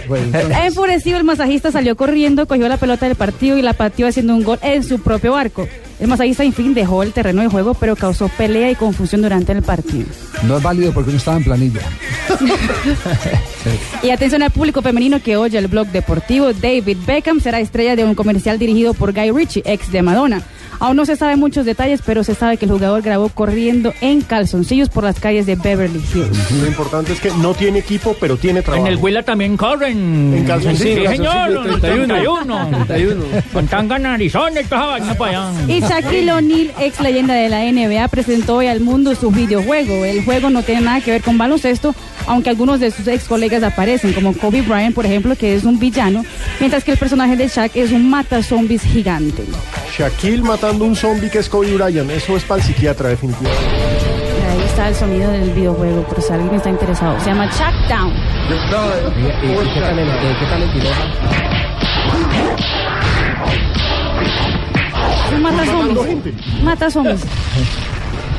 [0.64, 4.42] Enfurecido, el masajista salió corriendo, cogió la pelota del partido y la pateó haciendo un
[4.42, 5.68] gol en su propio arco.
[6.00, 9.52] El masajista, en fin, dejó el terreno de juego, pero causó pelea y confusión durante
[9.52, 10.06] el partido.
[10.44, 11.80] No es válido porque no estaba en planilla.
[14.02, 16.54] Y atención al público femenino que oye el blog deportivo.
[16.54, 20.42] David Beckham será estrella de un comercial dirigido por Guy Ritchie, ex de Madonna.
[20.80, 24.22] Aún no se saben muchos detalles, pero se sabe que el jugador grabó corriendo en
[24.22, 26.50] calzoncillos por las calles de Beverly Hills.
[26.52, 28.86] Lo importante es que no tiene equipo, pero tiene trabajo.
[28.86, 30.32] En el Huila también corren.
[30.34, 31.32] En calzoncillos, Sí, señor.
[31.34, 32.68] calzoncillos, 31.
[32.86, 33.24] 31.
[33.52, 35.62] Con tanga narizón y toda esa vaina para allá.
[35.68, 40.04] Y Shaquille O'Neal, ex leyenda de la NBA, presentó hoy al mundo su videojuego.
[40.04, 41.94] El juego no tiene nada que ver con baloncesto,
[42.26, 45.78] aunque algunos de sus ex colegas aparecen, como Kobe Bryant, por ejemplo, que es un
[45.78, 46.24] villano,
[46.58, 49.44] mientras que el personaje de Shaq es un mata zombies gigante.
[49.96, 52.10] Shaquille matando un zombie que es Kobe Bryant.
[52.10, 53.60] Eso es para el psiquiatra, definitivamente.
[54.50, 57.18] Ahí está el sonido del videojuego, por si alguien está interesado.
[57.20, 58.12] Se llama Chuck Down.
[65.40, 66.34] Mata zombies.
[66.62, 67.20] Mata zombies.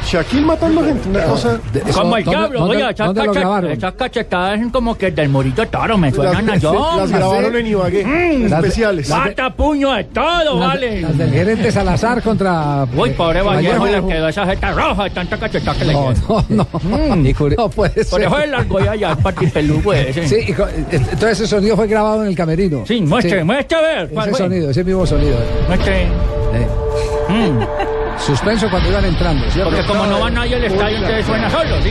[0.06, 1.60] Shaquille matando gente, una cosa.
[1.94, 6.11] Como el diablo, oye, esas cache- esas cachetadas son como que del morito toro me
[6.11, 6.95] suenan a yo.
[6.98, 9.10] las grabaron en Ibagué, Mm, especiales.
[9.10, 11.02] Mata puño de todo, Las, vale.
[11.02, 12.86] las del gerente Salazar contra.
[12.95, 14.07] Uy, pobre Vallejo, Vallejo.
[14.07, 16.45] le quedó esa jeta roja tanta cachetada que le No, quedó.
[16.49, 17.15] no, no.
[17.15, 17.28] Mm.
[17.57, 18.28] No puede Por ser.
[18.28, 20.28] eso es largo ya, ya, partipeludo ese.
[20.28, 20.56] Sí, eh,
[20.91, 22.84] entonces ese sonido fue grabado en el camerino.
[22.86, 24.10] Sí, muestre, muestre a ver.
[24.10, 25.38] ¿cuál Ese sonido, ese mismo sonido.
[25.68, 26.03] Muestre.
[26.03, 26.68] Eh,
[27.30, 27.60] Mm.
[28.18, 29.72] Suspenso cuando iban entrando, ¿cierto?
[29.72, 31.90] Porque como no va nadie al estadio, entonces suena solo, ¿sí?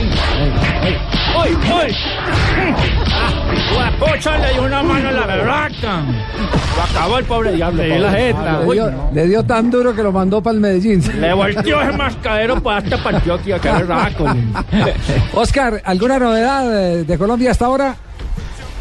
[1.37, 1.95] ¡Uy, uy!
[3.73, 6.01] ¡Guapocha le dio una mano a la berraca!
[6.77, 7.83] Lo acabó el pobre diablo.
[7.83, 11.03] Le dio, le Uy, dio- le dio tan duro que lo mandó para el Medellín.
[11.21, 14.25] Le volteó el mascadero para hasta para Antioquia, qué berraco.
[15.33, 17.95] Oscar, ¿alguna novedad eh, de Colombia hasta ahora?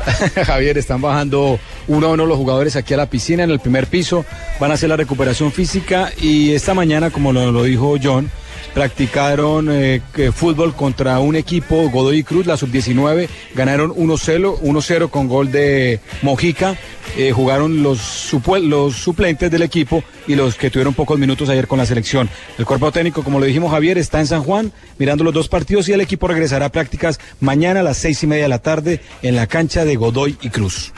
[0.47, 1.59] Javier, están bajando
[1.91, 4.25] uno a uno los jugadores aquí a la piscina en el primer piso,
[4.61, 8.31] van a hacer la recuperación física y esta mañana, como lo, dijo John,
[8.75, 10.01] practicaron eh,
[10.33, 16.77] fútbol contra un equipo, Godoy Cruz, la sub-19, ganaron 1-0 1-0 con gol de Mojica,
[17.17, 21.79] eh, jugaron los, los suplentes del equipo y los que tuvieron pocos minutos ayer con
[21.79, 22.31] la selección.
[22.57, 25.89] El cuerpo técnico, como lo dijimos Javier, está en San Juan mirando los dos partidos
[25.89, 29.01] y el equipo regresará a prácticas mañana a las seis y media de la tarde
[29.23, 30.93] en la cancha de Godoy y Cruz.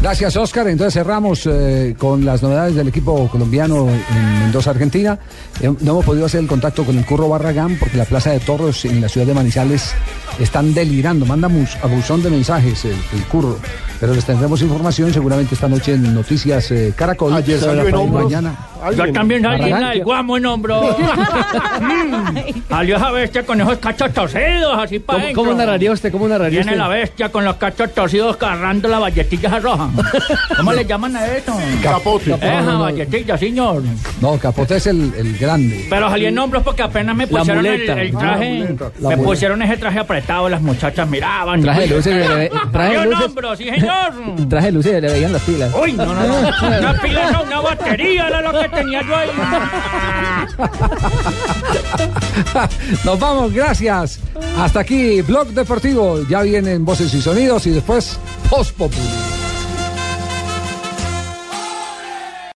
[0.00, 0.68] Gracias, Oscar.
[0.68, 5.18] Entonces cerramos eh, con las novedades del equipo colombiano en Mendoza, Argentina.
[5.60, 8.40] Eh, no hemos podido hacer el contacto con el Curro Barragán porque la Plaza de
[8.40, 9.94] Toros en la ciudad de Manizales
[10.38, 11.26] están delirando.
[11.26, 13.58] Manda mus- a buzón de mensajes el, el Curro.
[14.00, 17.32] Pero les tendremos información seguramente esta noche en Noticias eh, Caracol.
[17.34, 18.24] Ayer salió en hombros.
[18.24, 18.54] mañana.
[18.96, 20.82] Yo también salí en guamo en hombro.
[21.82, 22.62] Mm.
[22.68, 26.10] Salió esa bestia con esos cachos torcidos, así para ¿Cómo, cómo narraría usted?
[26.12, 26.78] ¿Cómo narraría Viene usted?
[26.78, 29.88] la bestia con los cachos torcidos agarrando la valletilla roja.
[30.56, 31.52] ¿Cómo le llaman a eso?
[31.82, 32.34] Capote.
[32.34, 33.82] Esa valletilla, señor.
[34.20, 35.86] No, Capote es el, el grande.
[35.90, 38.58] Pero salí en hombros porque apenas me La pusieron el, Ah, traje.
[38.58, 38.90] la muleta.
[39.00, 41.62] La me pusieron ese traje apretado, las muchachas miraban.
[41.62, 43.30] Traje luces, le ve- traje luces.
[43.58, 44.12] sí, señor.
[44.48, 45.72] Traje luces y le veían las pilas.
[45.80, 46.38] Uy, no, no, no.
[46.78, 49.30] Una pila, no, una batería era lo que tenía yo ahí.
[53.04, 54.20] Nos vamos, gracias.
[54.58, 56.20] Hasta aquí, Blog Deportivo.
[56.28, 58.18] Ya vienen voces y sonidos y después
[58.48, 59.00] Post Populi.